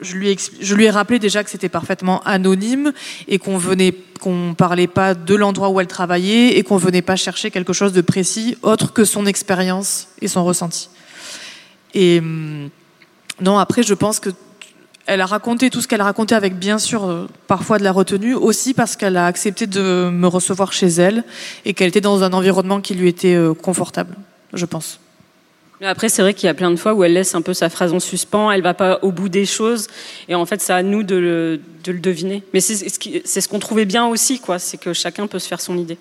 je 0.00 0.16
lui 0.16 0.28
ai, 0.30 0.34
expli- 0.34 0.58
je 0.60 0.74
lui 0.74 0.84
ai 0.84 0.90
rappelé 0.90 1.18
déjà 1.18 1.44
que 1.44 1.50
c'était 1.50 1.68
parfaitement 1.68 2.22
anonyme 2.24 2.92
et 3.28 3.38
qu'on 3.38 3.58
venait, 3.58 3.94
qu'on 4.20 4.54
parlait 4.54 4.86
pas 4.86 5.14
de 5.14 5.34
l'endroit 5.34 5.68
où 5.68 5.80
elle 5.80 5.86
travaillait 5.86 6.56
et 6.58 6.62
qu'on 6.62 6.76
venait 6.76 7.02
pas 7.02 7.16
chercher 7.16 7.50
quelque 7.50 7.72
chose 7.72 7.92
de 7.92 8.00
précis 8.00 8.56
autre 8.62 8.92
que 8.92 9.04
son 9.04 9.26
expérience 9.26 10.08
et 10.20 10.28
son 10.28 10.44
ressenti. 10.44 10.88
Et 11.94 12.18
hum, 12.20 12.70
non, 13.40 13.58
après, 13.58 13.82
je 13.82 13.94
pense 13.94 14.18
que 14.20 14.30
elle 15.10 15.20
a 15.20 15.26
raconté 15.26 15.70
tout 15.70 15.80
ce 15.80 15.88
qu'elle 15.88 16.00
a 16.00 16.04
raconté 16.04 16.36
avec 16.36 16.56
bien 16.56 16.78
sûr 16.78 17.04
euh, 17.04 17.26
parfois 17.48 17.78
de 17.78 17.84
la 17.84 17.90
retenue, 17.90 18.34
aussi 18.36 18.74
parce 18.74 18.94
qu'elle 18.94 19.16
a 19.16 19.26
accepté 19.26 19.66
de 19.66 20.08
me 20.08 20.28
recevoir 20.28 20.72
chez 20.72 20.86
elle 20.86 21.24
et 21.64 21.74
qu'elle 21.74 21.88
était 21.88 22.00
dans 22.00 22.22
un 22.22 22.32
environnement 22.32 22.80
qui 22.80 22.94
lui 22.94 23.08
était 23.08 23.34
euh, 23.34 23.52
confortable, 23.52 24.14
je 24.52 24.64
pense. 24.66 25.00
Après, 25.82 26.08
c'est 26.08 26.22
vrai 26.22 26.32
qu'il 26.32 26.46
y 26.46 26.50
a 26.50 26.54
plein 26.54 26.70
de 26.70 26.76
fois 26.76 26.94
où 26.94 27.02
elle 27.02 27.14
laisse 27.14 27.34
un 27.34 27.42
peu 27.42 27.54
sa 27.54 27.68
phrase 27.68 27.92
en 27.92 27.98
suspens, 27.98 28.52
elle 28.52 28.62
va 28.62 28.74
pas 28.74 29.00
au 29.02 29.10
bout 29.10 29.28
des 29.28 29.46
choses, 29.46 29.88
et 30.28 30.36
en 30.36 30.46
fait, 30.46 30.60
c'est 30.60 30.74
à 30.74 30.84
nous 30.84 31.02
de 31.02 31.16
le, 31.16 31.60
de 31.82 31.90
le 31.90 31.98
deviner. 31.98 32.44
Mais 32.54 32.60
c'est 32.60 32.76
ce 32.86 33.48
qu'on 33.48 33.58
trouvait 33.58 33.86
bien 33.86 34.06
aussi, 34.06 34.38
quoi, 34.38 34.60
c'est 34.60 34.76
que 34.76 34.92
chacun 34.92 35.26
peut 35.26 35.40
se 35.40 35.48
faire 35.48 35.60
son 35.60 35.76
idée. 35.76 35.98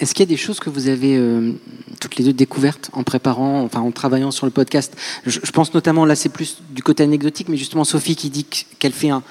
Est-ce 0.00 0.14
qu'il 0.14 0.24
y 0.24 0.28
a 0.28 0.34
des 0.34 0.36
choses 0.36 0.60
que 0.60 0.70
vous 0.70 0.88
avez 0.88 1.16
euh, 1.16 1.52
toutes 2.00 2.16
les 2.16 2.24
deux 2.24 2.32
découvertes 2.32 2.90
en 2.92 3.02
préparant, 3.02 3.62
enfin 3.62 3.80
en 3.80 3.90
travaillant 3.90 4.30
sur 4.30 4.46
le 4.46 4.52
podcast? 4.52 4.96
Je, 5.26 5.38
pense 5.52 5.74
notamment, 5.74 6.04
là 6.04 6.16
c'est 6.16 6.28
plus 6.28 6.58
du 6.70 6.82
côté 6.82 7.02
anecdotique, 7.02 7.48
mais 7.48 7.56
justement 7.56 7.84
Sophie 7.84 8.16
qui 8.16 8.30
dit 8.30 8.44
que- 8.44 8.64
qu'elle 8.78 8.92
fait 8.92 9.10
un, 9.10 9.22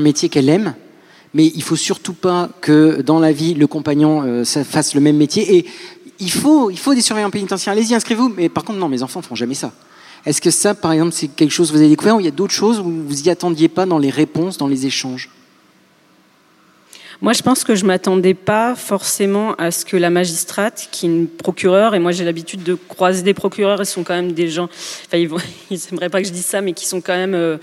métier 0.00 0.28
qu'elle 0.28 0.48
aime, 0.48 0.74
mais 1.34 1.46
il 1.46 1.62
faut 1.62 1.76
surtout 1.76 2.14
pas 2.14 2.50
que 2.60 3.02
dans 3.02 3.18
la 3.18 3.32
vie 3.32 3.54
le 3.54 3.66
compagnon 3.66 4.22
euh, 4.24 4.44
fasse 4.44 4.94
le 4.94 5.00
même 5.00 5.16
métier. 5.16 5.56
Et 5.56 5.66
il 6.18 6.30
faut, 6.30 6.70
il 6.70 6.78
faut 6.78 6.94
des 6.94 7.02
surveillants 7.02 7.30
pénitentiaires. 7.30 7.72
Allez-y, 7.72 7.94
inscrivez-vous. 7.94 8.32
Mais 8.36 8.48
par 8.48 8.64
contre, 8.64 8.78
non, 8.78 8.88
mes 8.88 9.02
enfants 9.02 9.22
font 9.22 9.34
jamais 9.34 9.54
ça. 9.54 9.72
Est-ce 10.26 10.40
que 10.40 10.50
ça, 10.50 10.74
par 10.74 10.92
exemple, 10.92 11.12
c'est 11.12 11.28
quelque 11.28 11.52
chose 11.52 11.68
que 11.68 11.74
vous 11.74 11.80
avez 11.80 11.90
découvert 11.90 12.16
ou 12.16 12.20
il 12.20 12.24
y 12.24 12.28
a 12.28 12.32
d'autres 12.32 12.52
choses 12.52 12.80
où 12.80 12.84
vous 12.84 13.22
y 13.22 13.30
attendiez 13.30 13.68
pas 13.68 13.86
dans 13.86 13.98
les 13.98 14.10
réponses, 14.10 14.58
dans 14.58 14.66
les 14.66 14.86
échanges? 14.86 15.30
Moi, 17.20 17.32
je 17.32 17.42
pense 17.42 17.64
que 17.64 17.74
je 17.74 17.84
m'attendais 17.84 18.34
pas 18.34 18.76
forcément 18.76 19.54
à 19.54 19.72
ce 19.72 19.84
que 19.84 19.96
la 19.96 20.08
magistrate, 20.08 20.88
qui 20.92 21.06
est 21.06 21.08
une 21.08 21.26
procureure, 21.26 21.96
et 21.96 21.98
moi 21.98 22.12
j'ai 22.12 22.24
l'habitude 22.24 22.62
de 22.62 22.74
croiser 22.74 23.22
des 23.22 23.34
procureurs, 23.34 23.80
ils 23.80 23.86
sont 23.86 24.04
quand 24.04 24.14
même 24.14 24.32
des 24.32 24.48
gens, 24.48 24.68
enfin 25.06 25.18
ils, 25.18 25.28
ils 25.70 26.10
pas 26.10 26.22
que 26.22 26.28
je 26.28 26.32
dise 26.32 26.46
ça, 26.46 26.60
mais 26.60 26.74
qui 26.74 26.86
sont 26.86 27.00
quand 27.00 27.16
même, 27.16 27.34
euh, 27.34 27.56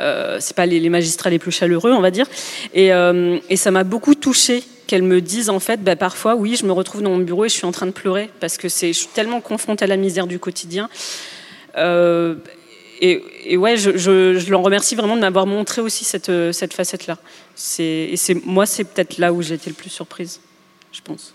euh, 0.00 0.36
c'est 0.40 0.54
pas 0.54 0.66
les, 0.66 0.90
magistrats 0.90 1.30
les 1.30 1.38
plus 1.38 1.52
chaleureux, 1.52 1.92
on 1.92 2.02
va 2.02 2.10
dire. 2.10 2.26
Et, 2.74 2.92
euh, 2.92 3.38
et 3.48 3.56
ça 3.56 3.70
m'a 3.70 3.82
beaucoup 3.82 4.14
touchée 4.14 4.62
qu'elle 4.86 5.04
me 5.04 5.22
dise 5.22 5.48
en 5.48 5.58
fait, 5.58 5.82
bah, 5.82 5.96
parfois, 5.96 6.34
oui, 6.34 6.56
je 6.56 6.66
me 6.66 6.72
retrouve 6.72 7.00
dans 7.00 7.10
mon 7.10 7.18
bureau 7.18 7.46
et 7.46 7.48
je 7.48 7.54
suis 7.54 7.64
en 7.64 7.72
train 7.72 7.86
de 7.86 7.92
pleurer 7.92 8.28
parce 8.40 8.58
que 8.58 8.68
c'est, 8.68 8.88
je 8.88 8.98
suis 8.98 9.08
tellement 9.14 9.40
confrontée 9.40 9.84
à 9.84 9.88
la 9.88 9.96
misère 9.96 10.26
du 10.26 10.38
quotidien. 10.38 10.90
Et, 13.02 13.52
et 13.52 13.56
ouais, 13.56 13.76
je, 13.76 13.96
je, 13.98 14.38
je 14.38 14.50
l'en 14.52 14.62
remercie 14.62 14.94
vraiment 14.94 15.16
de 15.16 15.20
m'avoir 15.20 15.44
montré 15.44 15.82
aussi 15.82 16.04
cette, 16.04 16.28
euh, 16.28 16.52
cette 16.52 16.72
facette-là. 16.72 17.18
C'est, 17.56 17.82
et 18.12 18.16
c'est, 18.16 18.34
moi, 18.46 18.64
c'est 18.64 18.84
peut-être 18.84 19.18
là 19.18 19.32
où 19.32 19.42
j'ai 19.42 19.54
été 19.54 19.68
le 19.68 19.74
plus 19.74 19.90
surprise, 19.90 20.40
je 20.92 21.00
pense. 21.00 21.34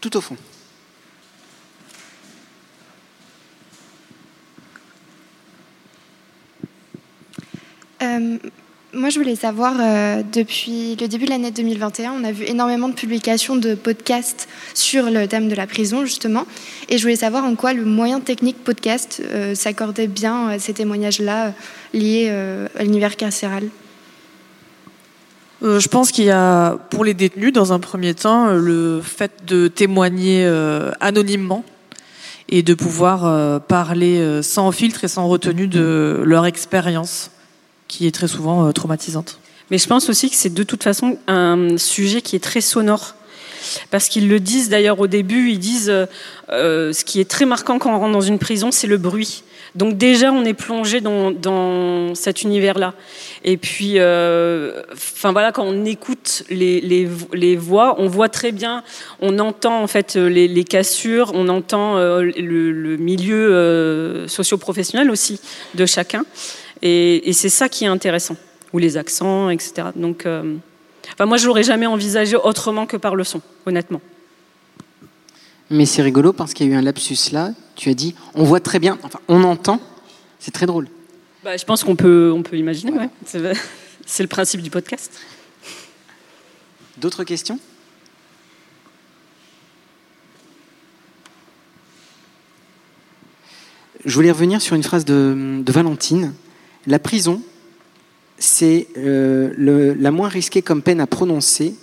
Tout 0.00 0.16
au 0.16 0.22
fond. 0.22 0.38
Euh, 8.00 8.38
moi, 8.94 9.08
je 9.08 9.18
voulais 9.18 9.36
savoir, 9.36 9.74
euh, 9.80 10.22
depuis 10.32 10.96
le 11.00 11.08
début 11.08 11.24
de 11.24 11.30
l'année 11.30 11.50
2021, 11.50 12.12
on 12.12 12.24
a 12.24 12.32
vu 12.32 12.44
énormément 12.46 12.88
de 12.88 12.94
publications 12.94 13.56
de 13.56 13.74
podcasts 13.74 14.48
sur 14.74 15.10
le 15.10 15.26
thème 15.26 15.48
de 15.48 15.54
la 15.54 15.66
prison, 15.66 16.04
justement. 16.04 16.46
Et 16.88 16.98
je 16.98 17.02
voulais 17.02 17.16
savoir 17.16 17.44
en 17.44 17.54
quoi 17.54 17.72
le 17.72 17.84
moyen 17.84 18.20
technique 18.20 18.62
podcast 18.62 19.22
euh, 19.24 19.54
s'accordait 19.54 20.08
bien 20.08 20.48
à 20.48 20.58
ces 20.58 20.74
témoignages-là 20.74 21.46
euh, 21.46 21.50
liés 21.94 22.28
euh, 22.30 22.68
à 22.78 22.82
l'univers 22.82 23.16
carcéral. 23.16 23.64
Euh, 25.62 25.78
je 25.78 25.88
pense 25.88 26.10
qu'il 26.10 26.24
y 26.24 26.30
a, 26.30 26.76
pour 26.90 27.04
les 27.04 27.14
détenus, 27.14 27.52
dans 27.52 27.72
un 27.72 27.78
premier 27.78 28.14
temps, 28.14 28.48
euh, 28.48 28.58
le 28.58 29.00
fait 29.00 29.44
de 29.46 29.68
témoigner 29.68 30.44
euh, 30.44 30.90
anonymement 31.00 31.64
et 32.48 32.62
de 32.62 32.74
pouvoir 32.74 33.24
euh, 33.24 33.58
parler 33.58 34.18
euh, 34.18 34.42
sans 34.42 34.72
filtre 34.72 35.04
et 35.04 35.08
sans 35.08 35.28
retenue 35.28 35.68
de 35.68 36.20
leur 36.24 36.46
expérience, 36.46 37.30
qui 37.92 38.06
est 38.06 38.10
très 38.10 38.28
souvent 38.28 38.66
euh, 38.66 38.72
traumatisante. 38.72 39.38
Mais 39.70 39.76
je 39.76 39.86
pense 39.86 40.08
aussi 40.08 40.30
que 40.30 40.36
c'est 40.36 40.54
de 40.54 40.62
toute 40.62 40.82
façon 40.82 41.18
un 41.26 41.76
sujet 41.76 42.22
qui 42.22 42.36
est 42.36 42.42
très 42.42 42.62
sonore. 42.62 43.14
Parce 43.90 44.08
qu'ils 44.08 44.28
le 44.28 44.40
disent 44.40 44.70
d'ailleurs 44.70 44.98
au 44.98 45.06
début, 45.06 45.50
ils 45.50 45.58
disent 45.58 45.90
euh, 45.90 46.06
euh, 46.50 46.92
ce 46.92 47.04
qui 47.04 47.20
est 47.20 47.30
très 47.30 47.44
marquant 47.44 47.78
quand 47.78 47.94
on 47.94 47.98
rentre 47.98 48.12
dans 48.12 48.20
une 48.20 48.38
prison, 48.38 48.70
c'est 48.72 48.88
le 48.88 48.96
bruit. 48.96 49.44
Donc 49.74 49.96
déjà, 49.96 50.32
on 50.32 50.44
est 50.44 50.54
plongé 50.54 51.00
dans, 51.00 52.14
cet 52.14 52.42
univers-là. 52.42 52.92
Et 53.42 53.56
puis, 53.56 53.92
enfin 53.92 55.32
voilà, 55.32 55.50
quand 55.50 55.64
on 55.64 55.86
écoute 55.86 56.42
les, 56.50 57.06
voix, 57.56 57.94
on 57.98 58.06
voit 58.06 58.28
très 58.28 58.52
bien, 58.52 58.82
on 59.20 59.38
entend 59.38 59.82
en 59.82 59.86
fait 59.86 60.16
les, 60.16 60.64
cassures, 60.64 61.30
on 61.34 61.48
entend 61.48 61.96
le, 61.96 62.96
milieu 62.98 64.26
socio-professionnel 64.28 65.10
aussi 65.10 65.40
de 65.74 65.86
chacun. 65.86 66.24
Et, 66.82 67.28
et 67.28 67.32
c'est 67.32 67.48
ça 67.48 67.68
qui 67.68 67.84
est 67.84 67.88
intéressant, 67.88 68.36
ou 68.72 68.78
les 68.78 68.96
accents, 68.96 69.50
etc. 69.50 69.88
Donc, 69.94 70.26
euh, 70.26 70.56
enfin, 71.12 71.26
moi, 71.26 71.36
je 71.36 71.46
l'aurais 71.46 71.62
jamais 71.62 71.86
envisagé 71.86 72.36
autrement 72.36 72.86
que 72.86 72.96
par 72.96 73.14
le 73.14 73.24
son, 73.24 73.40
honnêtement. 73.66 74.00
Mais 75.70 75.86
c'est 75.86 76.02
rigolo 76.02 76.32
parce 76.32 76.52
qu'il 76.52 76.66
y 76.66 76.70
a 76.70 76.74
eu 76.74 76.76
un 76.76 76.82
lapsus 76.82 77.30
là. 77.32 77.52
Tu 77.76 77.88
as 77.88 77.94
dit, 77.94 78.14
on 78.34 78.44
voit 78.44 78.60
très 78.60 78.78
bien, 78.78 78.98
enfin, 79.02 79.20
on 79.28 79.42
entend. 79.44 79.80
C'est 80.38 80.50
très 80.50 80.66
drôle. 80.66 80.88
Bah, 81.44 81.56
je 81.56 81.64
pense 81.64 81.82
qu'on 81.82 81.96
peut, 81.96 82.32
on 82.34 82.42
peut 82.42 82.56
l'imaginer. 82.56 82.92
Ouais. 82.92 83.08
C'est 83.24 83.40
c'est 84.06 84.22
le 84.22 84.28
principe 84.28 84.60
du 84.60 84.70
podcast. 84.70 85.18
D'autres 86.98 87.24
questions? 87.24 87.58
Je 94.04 94.14
voulais 94.14 94.32
revenir 94.32 94.60
sur 94.60 94.74
une 94.74 94.82
phrase 94.82 95.04
de, 95.04 95.62
de 95.64 95.72
Valentine. 95.72 96.34
La 96.86 96.98
prison, 96.98 97.42
c'est 98.38 98.88
euh, 98.96 99.94
la 99.98 100.10
moins 100.10 100.28
risquée 100.28 100.62
comme 100.62 100.82
peine 100.82 101.00
à 101.00 101.06
prononcer. 101.06 101.74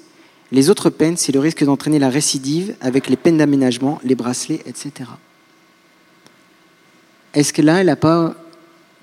Les 0.52 0.70
autres 0.70 0.90
peines, 0.90 1.16
c'est 1.16 1.32
le 1.32 1.40
risque 1.40 1.64
d'entraîner 1.64 2.00
la 2.00 2.10
récidive 2.10 2.76
avec 2.82 3.08
les 3.08 3.16
peines 3.16 3.38
d'aménagement, 3.38 4.00
les 4.04 4.16
bracelets, 4.16 4.62
etc. 4.66 5.10
Est-ce 7.34 7.54
que 7.54 7.62
là, 7.62 7.80
elle 7.80 7.88
n'a 7.88 7.96
pas 7.96 8.36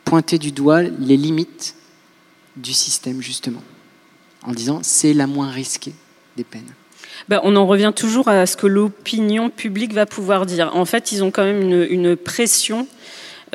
pointé 0.05 0.39
du 0.39 0.53
doigt 0.53 0.83
les 0.83 1.17
limites 1.17 1.77
du 2.57 2.73
système, 2.73 3.23
justement, 3.23 3.63
en 4.43 4.53
disant 4.53 4.81
c'est 4.83 5.15
la 5.15 5.27
moins 5.27 5.51
risquée 5.51 5.95
des 6.37 6.45
peines? 6.45 6.73
Ben, 7.29 7.41
on 7.43 7.57
en 7.57 7.67
revient 7.67 7.93
toujours 7.95 8.29
à 8.29 8.45
ce 8.47 8.57
que 8.57 8.67
l'opinion 8.67 9.49
publique 9.49 9.95
va 9.95 10.05
pouvoir 10.05 10.47
dire. 10.47 10.71
En 10.75 10.85
fait, 10.85 11.13
ils 11.13 11.25
ont 11.25 11.31
quand 11.31 11.45
même 11.45 11.87
une 11.89 12.17
pression 12.17 12.87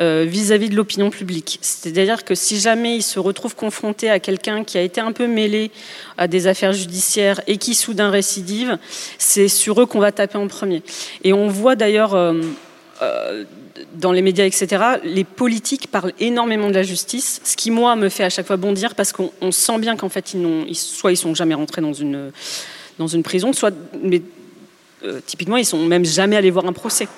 euh, 0.02 0.24
vis-à-vis 0.28 0.68
de 0.68 0.74
l'opinion 0.74 1.10
publique. 1.10 1.58
C'est-à-dire 1.62 2.24
que 2.24 2.34
si 2.34 2.58
jamais 2.58 2.96
ils 2.96 3.02
se 3.02 3.20
retrouvent 3.20 3.54
confrontés 3.54 4.10
à 4.10 4.18
quelqu'un 4.18 4.64
qui 4.64 4.76
a 4.76 4.82
été 4.82 5.00
un 5.00 5.12
peu 5.12 5.28
mêlé 5.28 5.70
à 6.18 6.26
des 6.26 6.48
affaires 6.48 6.72
judiciaires 6.72 7.40
et 7.46 7.56
qui 7.56 7.74
soudain 7.74 8.10
récidive, 8.10 8.78
c'est 9.18 9.46
sur 9.48 9.80
eux 9.80 9.86
qu'on 9.86 10.00
va 10.00 10.10
taper 10.10 10.38
en 10.38 10.48
premier. 10.48 10.82
Et 11.22 11.32
on 11.32 11.46
voit 11.46 11.76
d'ailleurs 11.76 12.14
euh, 12.14 12.40
euh, 13.00 13.44
dans 13.94 14.10
les 14.10 14.22
médias, 14.22 14.44
etc., 14.44 14.82
les 15.04 15.24
politiques 15.24 15.86
parlent 15.88 16.12
énormément 16.18 16.68
de 16.68 16.74
la 16.74 16.82
justice, 16.82 17.40
ce 17.44 17.56
qui, 17.56 17.70
moi, 17.70 17.94
me 17.94 18.08
fait 18.08 18.24
à 18.24 18.30
chaque 18.30 18.46
fois 18.46 18.56
bondir 18.56 18.94
parce 18.96 19.12
qu'on 19.12 19.30
on 19.40 19.52
sent 19.52 19.78
bien 19.78 19.96
qu'en 19.96 20.08
fait, 20.08 20.34
ils 20.34 20.64
ils- 20.68 20.74
soit 20.74 21.12
ils 21.12 21.16
sont 21.16 21.34
jamais 21.34 21.54
rentrés 21.54 21.80
dans 21.80 21.92
une, 21.92 22.32
dans 22.98 23.06
une 23.06 23.22
prison, 23.22 23.52
soit, 23.52 23.74
mais, 24.02 24.20
typiquement, 25.26 25.56
ils 25.56 25.64
sont 25.66 25.84
même 25.86 26.04
jamais 26.04 26.36
allés 26.36 26.50
voir 26.50 26.66
un 26.66 26.72
procès. 26.72 27.08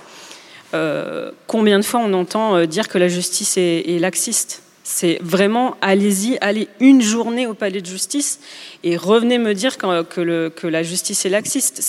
Euh, 0.74 1.30
combien 1.46 1.78
de 1.78 1.84
fois 1.84 2.00
on 2.00 2.12
entend 2.12 2.56
euh, 2.56 2.66
dire 2.66 2.88
que 2.88 2.98
la 2.98 3.08
justice 3.08 3.56
est, 3.56 3.98
laxiste? 4.00 4.62
C'est 4.82 5.18
vraiment, 5.22 5.76
allez-y, 5.80 6.36
allez 6.40 6.68
une 6.80 7.00
journée 7.00 7.46
au 7.46 7.54
palais 7.54 7.80
de 7.80 7.86
justice 7.86 8.40
et 8.82 8.96
revenez 8.96 9.38
me 9.38 9.54
dire 9.54 9.78
que, 9.78 10.66
la 10.66 10.82
justice 10.82 11.24
est 11.24 11.30
laxiste. 11.30 11.82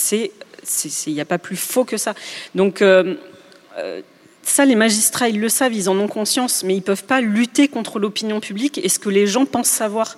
Il 1.06 1.12
n'y 1.12 1.20
a 1.20 1.26
pas 1.26 1.38
plus 1.38 1.56
faux 1.56 1.84
que 1.84 1.98
ça. 1.98 2.14
Donc, 2.54 2.80
euh, 2.80 3.16
ça, 4.42 4.64
les 4.64 4.76
magistrats, 4.76 5.28
ils 5.28 5.40
le 5.40 5.50
savent, 5.50 5.74
ils 5.74 5.90
en 5.90 5.98
ont 5.98 6.08
conscience, 6.08 6.62
mais 6.62 6.74
ils 6.74 6.82
peuvent 6.82 7.04
pas 7.04 7.20
lutter 7.20 7.68
contre 7.68 7.98
l'opinion 7.98 8.40
publique 8.40 8.80
et 8.82 8.88
ce 8.88 8.98
que 8.98 9.10
les 9.10 9.26
gens 9.26 9.44
pensent 9.44 9.66
savoir. 9.66 10.16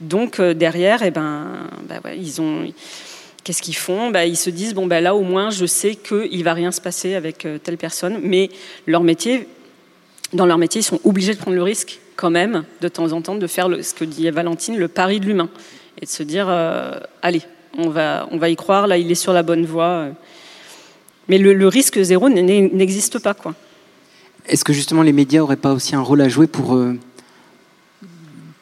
Donc 0.00 0.40
derrière, 0.40 1.02
eh 1.02 1.10
ben, 1.10 1.68
bah 1.88 2.14
ils 2.14 2.40
ont, 2.40 2.70
qu'est-ce 3.44 3.62
qu'ils 3.62 3.76
font? 3.76 4.10
Bah, 4.10 4.26
Ils 4.26 4.36
se 4.36 4.50
disent 4.50 4.74
bon, 4.74 4.86
bah, 4.86 5.00
là 5.00 5.14
au 5.14 5.22
moins, 5.22 5.50
je 5.50 5.66
sais 5.66 5.94
qu'il 5.94 6.44
va 6.44 6.54
rien 6.54 6.72
se 6.72 6.80
passer 6.80 7.14
avec 7.14 7.44
euh, 7.46 7.58
telle 7.58 7.76
personne, 7.76 8.20
mais 8.22 8.50
leur 8.86 9.02
métier, 9.02 9.48
dans 10.32 10.46
leur 10.46 10.58
métier, 10.58 10.80
ils 10.80 10.84
sont 10.84 11.00
obligés 11.04 11.34
de 11.34 11.38
prendre 11.38 11.56
le 11.56 11.62
risque 11.62 12.00
quand 12.16 12.30
même, 12.30 12.64
de 12.80 12.88
temps 12.88 13.12
en 13.12 13.22
temps, 13.22 13.34
de 13.34 13.46
faire 13.46 13.68
ce 13.82 13.94
que 13.94 14.04
dit 14.04 14.30
Valentine, 14.30 14.76
le 14.76 14.88
pari 14.88 15.20
de 15.20 15.26
l'humain, 15.26 15.48
et 16.00 16.06
de 16.06 16.10
se 16.10 16.22
dire 16.22 16.46
euh, 16.48 16.98
allez, 17.22 17.42
on 17.76 17.88
va, 17.88 18.28
on 18.30 18.38
va 18.38 18.48
y 18.48 18.56
croire, 18.56 18.86
là, 18.86 18.98
il 18.98 19.10
est 19.10 19.16
sur 19.16 19.32
la 19.32 19.42
bonne 19.42 19.64
voie. 19.64 19.84
euh. 19.84 20.12
Mais 21.28 21.38
le, 21.38 21.68
risque 21.68 22.02
zéro 22.02 22.28
n'existe 22.28 23.18
pas, 23.20 23.32
quoi. 23.32 23.54
Est-ce 24.48 24.64
que 24.64 24.72
justement 24.72 25.02
les 25.02 25.12
médias 25.12 25.38
n'auraient 25.38 25.56
pas 25.56 25.72
aussi 25.72 25.94
un 25.94 26.00
rôle 26.00 26.20
à 26.20 26.28
jouer 26.28 26.48
pour 26.48 26.76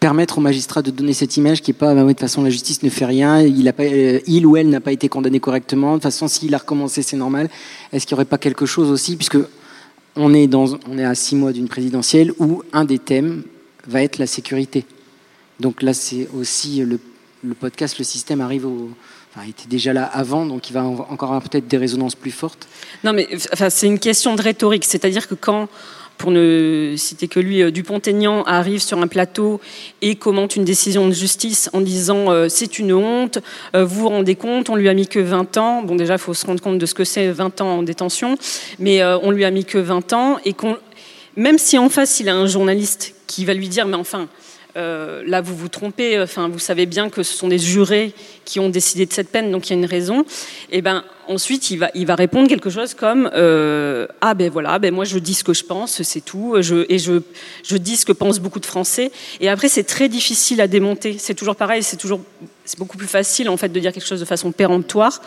permettre 0.01 0.38
aux 0.38 0.40
magistrats 0.40 0.80
de 0.80 0.90
donner 0.90 1.12
cette 1.12 1.36
image 1.36 1.61
qui 1.61 1.72
est 1.72 1.74
pas, 1.74 1.94
bah 1.94 2.03
de 2.03 2.09
toute 2.09 2.20
façon 2.20 2.42
la 2.42 2.48
justice 2.51 2.82
ne 2.82 2.88
fait 2.88 3.05
rien, 3.05 3.44
euh, 3.44 4.20
il 4.26 4.46
ou 4.46 4.57
elle 4.57 4.70
n'a 4.70 4.80
pas 4.80 4.92
été 4.92 5.09
condamné 5.11 5.38
correctement, 5.40 5.90
de 5.90 5.96
toute 5.96 6.05
façon 6.05 6.26
s'il 6.26 6.55
a 6.55 6.59
recommencé 6.59 7.03
c'est 7.03 7.18
normal. 7.18 7.51
Est-ce 7.92 8.07
qu'il 8.07 8.14
n'y 8.14 8.20
aurait 8.20 8.24
pas 8.24 8.38
quelque 8.38 8.64
chose 8.64 8.90
aussi, 8.90 9.16
puisque 9.16 9.38
on 10.16 10.32
est, 10.34 10.53
on 10.55 10.98
est 10.98 11.05
à 11.05 11.14
six 11.14 11.36
mois 11.36 11.53
d'une 11.53 11.68
présidentielle 11.68 12.32
où 12.38 12.62
un 12.72 12.84
des 12.84 12.98
thèmes 12.98 13.42
va 13.86 14.03
être 14.03 14.18
la 14.18 14.26
sécurité. 14.26 14.86
Donc 15.61 15.82
là 15.82 15.92
c'est 15.92 16.28
aussi 16.34 16.82
le, 16.82 16.98
podcast, 17.55 17.98
le 17.98 18.05
système 18.05 18.40
arrive 18.40 18.66
au... 18.66 18.90
Enfin, 19.32 19.46
il 19.46 19.51
était 19.51 19.68
déjà 19.68 19.92
là 19.92 20.05
avant, 20.05 20.44
donc 20.44 20.70
il 20.70 20.72
va 20.72 20.82
en- 20.82 21.07
encore 21.09 21.28
avoir 21.28 21.42
peut-être 21.42 21.68
des 21.68 21.76
résonances 21.76 22.16
plus 22.16 22.32
fortes. 22.32 22.66
Non, 23.05 23.12
mais 23.12 23.28
enfin, 23.53 23.70
c'est 23.70 23.86
une 23.86 24.01
question 24.01 24.34
de 24.34 24.42
rhétorique. 24.42 24.84
C'est-à-dire 24.84 25.28
que 25.28 25.36
quand, 25.36 25.68
pour 26.21 26.31
ne 26.31 26.97
citer 26.99 27.29
que 27.29 27.41
lui, 27.41 27.62
euh, 27.62 27.71
Dupont-Aignan 27.71 28.43
arrive 28.43 28.83
sur 28.83 28.99
un 28.99 29.07
plateau 29.07 29.59
et 30.03 30.16
commente 30.16 30.55
une 30.55 30.66
décision 30.66 31.09
de 31.09 31.14
justice 31.14 31.71
en 31.73 31.81
disant 31.81 32.31
euh, 32.31 32.49
c'est 32.51 32.79
une 32.79 32.93
honte, 32.93 33.39
euh, 33.75 33.87
vous 33.87 34.01
vous 34.03 34.09
rendez 34.11 34.35
compte, 34.35 34.68
on 34.68 34.77
lui 34.77 34.91
a 34.91 34.95
mis 34.95 35.07
que 35.07 35.18
20 35.18 35.57
ans. 35.57 35.83
Bon, 35.83 35.97
déjà, 35.97 36.14
il 36.14 36.18
faut 36.18 36.35
se 36.35 36.45
rendre 36.45 36.61
compte 36.61 36.77
de 36.77 36.85
ce 36.85 36.93
que 36.93 37.05
c'est 37.05 37.31
20 37.31 37.62
ans 37.62 37.79
en 37.79 37.83
détention, 37.83 38.37
mais 38.79 39.03
on 39.03 39.31
lui 39.31 39.47
a 39.47 39.51
mis 39.51 39.64
que 39.64 39.79
20 39.79 40.12
ans 40.12 40.39
et 40.45 40.53
qu'on, 40.53 40.77
même 41.37 41.57
si 41.57 41.79
en 41.79 41.89
face 41.89 42.21
il 42.21 42.29
a 42.29 42.37
un 42.37 42.47
journaliste 42.47 43.14
qui 43.27 43.47
va 43.47 43.55
lui 43.55 43.68
dire 43.68 43.87
mais 43.87 43.97
enfin. 43.97 44.29
là, 44.75 45.41
vous 45.41 45.57
vous 45.57 45.68
trompez. 45.68 46.21
Enfin, 46.21 46.49
vous 46.49 46.59
savez 46.59 46.85
bien 46.85 47.09
que 47.09 47.23
ce 47.23 47.35
sont 47.35 47.49
des 47.49 47.59
jurés 47.59 48.12
qui 48.45 48.61
ont 48.61 48.68
décidé 48.68 49.07
de 49.07 49.12
cette 49.12 49.31
peine, 49.31 49.51
donc 49.51 49.68
il 49.68 49.73
y 49.73 49.77
a 49.77 49.79
une 49.79 49.87
raison. 49.89 50.27
Et 50.71 50.83
ben, 50.83 51.03
ensuite, 51.29 51.71
il 51.71 51.79
va, 51.79 52.14
répondre 52.14 52.49
quelque 52.49 52.71
chose 52.71 52.95
comme 52.95 53.31
euh, 53.35 54.07
ah 54.21 54.35
ben 54.35 54.51
voilà, 54.51 54.79
ben 54.79 54.93
moi 54.93 55.05
je 55.05 55.18
dis 55.18 55.35
ce 55.35 55.45
que 55.45 55.55
je 55.55 55.64
pense, 55.64 56.03
c'est 56.03 56.21
tout. 56.21 56.57
Et 56.57 56.62
je, 56.62 57.77
dis 57.77 57.97
ce 57.97 58.05
que 58.05 58.12
pensent 58.12 58.41
beaucoup 58.41 58.61
de 58.61 58.66
Français. 58.66 59.12
Et 59.41 59.49
après, 59.49 59.68
c'est 59.68 59.85
très 59.85 60.09
difficile 60.09 60.61
à 60.61 60.66
démonter. 60.66 61.16
C'est 61.18 61.35
toujours 61.35 61.57
pareil. 61.57 61.83
C'est 61.83 61.97
toujours, 61.97 62.21
c'est 62.64 62.79
beaucoup 62.79 62.97
plus 62.97 63.07
facile 63.07 63.49
en 63.49 63.57
fait 63.57 63.68
de 63.68 63.81
dire 63.81 63.93
quelque 63.93 64.07
chose 64.07 64.21
de 64.21 64.25
façon 64.25 64.53
péremptoire, 64.53 65.23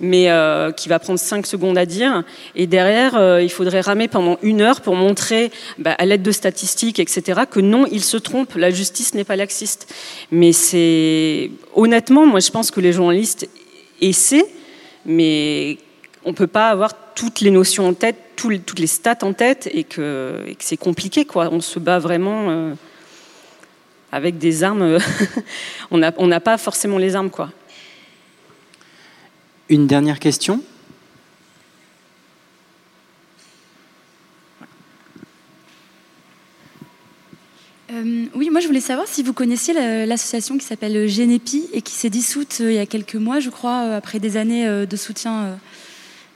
mais 0.00 0.30
euh, 0.30 0.72
qui 0.72 0.88
va 0.88 0.98
prendre 0.98 1.18
cinq 1.18 1.46
secondes 1.46 1.78
à 1.78 1.86
dire. 1.86 2.22
Et 2.54 2.66
derrière, 2.66 3.16
euh, 3.16 3.42
il 3.42 3.50
faudrait 3.50 3.80
ramer 3.80 4.08
pendant 4.08 4.38
une 4.42 4.60
heure 4.60 4.80
pour 4.80 4.94
montrer, 4.94 5.50
bah, 5.78 5.94
à 5.98 6.06
l'aide 6.06 6.22
de 6.22 6.32
statistiques, 6.32 6.98
etc., 6.98 7.42
que 7.50 7.60
non, 7.60 7.86
il 7.90 8.02
se 8.02 8.16
trompe. 8.16 8.54
La 8.56 8.70
justice 8.70 9.14
n'est 9.14 9.24
pas 9.24 9.36
laxiste. 9.36 9.92
Mais 10.30 10.52
c'est 10.52 11.50
honnêtement, 11.74 12.26
moi, 12.26 12.40
je 12.40 12.50
pense 12.50 12.70
que 12.70 12.80
les 12.80 12.92
journalistes 12.92 13.48
essaient, 14.00 14.46
mais 15.06 15.78
on 16.24 16.34
peut 16.34 16.46
pas 16.46 16.68
avoir 16.68 16.92
toutes 17.14 17.40
les 17.40 17.50
notions 17.50 17.88
en 17.88 17.94
tête 17.94 18.16
toutes 18.36 18.78
les 18.78 18.86
stats 18.86 19.18
en 19.22 19.32
tête 19.32 19.68
et 19.72 19.84
que, 19.84 20.44
c'est 20.58 20.76
compliqué. 20.76 21.24
Quoi. 21.24 21.48
On 21.50 21.60
se 21.60 21.78
bat 21.78 21.98
vraiment 21.98 22.50
euh, 22.50 22.74
avec 24.12 24.38
des 24.38 24.62
armes. 24.62 24.98
on 25.90 25.98
n'a 25.98 26.12
on 26.18 26.26
n'a 26.26 26.40
pas 26.40 26.58
forcément 26.58 26.98
les 26.98 27.16
armes. 27.16 27.30
Quoi. 27.30 27.50
Une 29.68 29.86
dernière 29.86 30.20
question? 30.20 30.62
Euh, 37.96 38.24
oui, 38.34 38.50
moi 38.50 38.60
je 38.60 38.66
voulais 38.66 38.80
savoir 38.80 39.06
si 39.06 39.22
vous 39.22 39.32
connaissiez 39.32 39.72
la- 39.72 40.06
l'association 40.06 40.58
qui 40.58 40.64
s'appelle 40.66 41.08
Genepi 41.08 41.64
et 41.72 41.82
qui 41.82 41.94
s'est 41.94 42.10
dissoute 42.10 42.58
euh, 42.60 42.70
il 42.72 42.76
y 42.76 42.78
a 42.78 42.86
quelques 42.86 43.14
mois, 43.14 43.40
je 43.40 43.48
crois, 43.50 43.84
euh, 43.84 43.96
après 43.96 44.18
des 44.18 44.36
années 44.36 44.66
euh, 44.66 44.86
de 44.86 44.96
soutien 44.96 45.44
euh, 45.44 45.54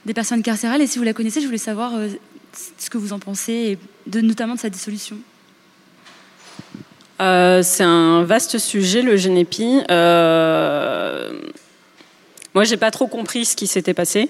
des 0.05 0.13
personnes 0.13 0.41
carcérales. 0.41 0.81
Et 0.81 0.87
si 0.87 0.97
vous 0.97 1.03
la 1.03 1.13
connaissez, 1.13 1.41
je 1.41 1.45
voulais 1.45 1.57
savoir 1.57 1.95
euh, 1.95 2.07
ce 2.77 2.89
que 2.89 2.97
vous 2.97 3.13
en 3.13 3.19
pensez, 3.19 3.77
notamment 4.11 4.55
de 4.55 4.59
sa 4.59 4.69
dissolution. 4.69 5.17
Euh, 7.21 7.61
c'est 7.61 7.83
un 7.83 8.23
vaste 8.23 8.57
sujet, 8.57 9.03
le 9.03 9.15
Génépi. 9.15 9.81
Euh, 9.91 11.31
moi, 12.53 12.65
j'ai 12.65 12.77
pas 12.77 12.91
trop 12.91 13.07
compris 13.07 13.45
ce 13.45 13.55
qui 13.55 13.65
s'était 13.67 13.93
passé, 13.93 14.29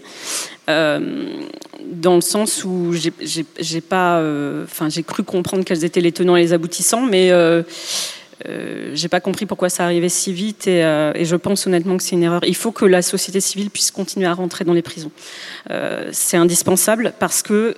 euh, 0.70 1.48
dans 1.84 2.16
le 2.16 2.22
sens 2.22 2.64
où 2.64 2.94
j'ai- 2.94 3.82
pas, 3.82 4.20
euh, 4.20 4.64
enfin, 4.66 4.90
j'ai 4.90 5.02
cru 5.02 5.24
comprendre 5.24 5.64
quels 5.64 5.84
étaient 5.84 6.02
les 6.02 6.12
tenants 6.12 6.36
et 6.36 6.42
les 6.42 6.54
aboutissants, 6.54 7.02
mais 7.02 7.32
euh, 7.32 7.64
euh, 8.48 8.92
j'ai 8.94 9.08
pas 9.08 9.22
compris 9.22 9.48
pourquoi 9.48 9.70
ça 9.70 9.86
arrivait 9.86 10.10
si 10.10 10.34
vite. 10.34 10.68
Et, 10.68 10.82
je 10.84 11.36
pense 11.36 11.66
honnêtement 11.66 11.98
que 11.98 12.04
c'est 12.04 12.16
une 12.16 12.24
erreur. 12.24 12.42
Il 12.46 12.56
faut 12.56 12.72
que 12.72 12.86
la 12.86 13.02
société 13.02 13.42
civile 13.42 13.72
puisse 13.72 13.90
continuer 13.90 14.28
à 14.28 14.34
rentrer 14.34 14.66
dans 14.66 14.74
les 14.74 14.84
prisons. 14.84 15.12
C'est 16.12 16.38
indispensable 16.38 17.14
parce 17.20 17.42
que 17.42 17.76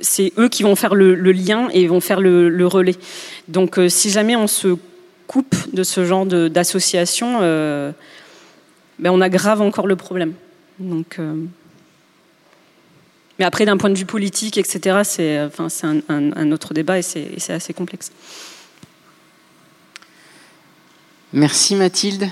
c'est 0.00 0.32
eux 0.38 0.48
qui 0.48 0.62
vont 0.62 0.74
faire 0.74 0.94
le, 0.94 1.14
lien 1.14 1.68
et 1.72 1.86
vont 1.86 2.00
faire 2.00 2.20
le, 2.20 2.66
relais. 2.66 2.96
Donc, 3.48 3.78
si 3.88 4.10
jamais 4.10 4.36
on 4.36 4.46
se 4.46 4.76
coupe 5.26 5.54
de 5.72 5.82
ce 5.82 6.04
genre 6.04 6.24
d'association, 6.26 7.40
ben, 8.98 9.10
on 9.10 9.20
aggrave 9.20 9.60
encore 9.60 9.86
le 9.86 9.96
problème. 9.96 10.34
Donc, 10.78 11.16
euh, 11.18 11.34
mais 13.38 13.44
après, 13.44 13.64
d'un 13.64 13.76
point 13.76 13.90
de 13.90 13.98
vue 13.98 14.04
politique, 14.04 14.58
etc., 14.58 15.00
c'est 15.04 15.40
enfin, 15.42 15.68
c'est 15.68 15.86
un, 15.86 15.98
un- 16.08 16.32
un 16.36 16.52
autre 16.52 16.74
débat 16.74 16.98
et 16.98 17.02
c'est 17.02 17.50
assez 17.50 17.72
complexe. 17.72 18.10
Merci 21.32 21.74
Mathilde. 21.76 22.28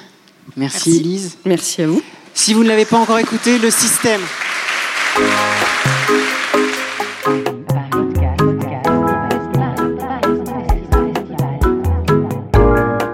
Merci, 0.56 0.90
Merci. 0.90 0.96
Élise. 0.96 1.38
Merci 1.44 1.82
à 1.82 1.86
vous. 1.86 2.02
Si 2.34 2.54
vous 2.54 2.62
ne 2.62 2.68
l'avez 2.68 2.84
pas 2.84 2.98
encore 2.98 3.18
écouté, 3.18 3.58
le 3.58 3.70
système. 3.70 4.20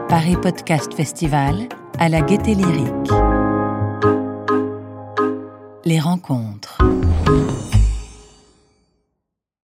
Paris 0.08 0.36
Podcast 0.40 0.94
Festival 0.94 1.68
à 1.98 2.08
la 2.08 2.20
Gaieté 2.20 2.54
Lyrique. 2.54 3.12
Les 5.86 6.00
rencontres. 6.00 6.78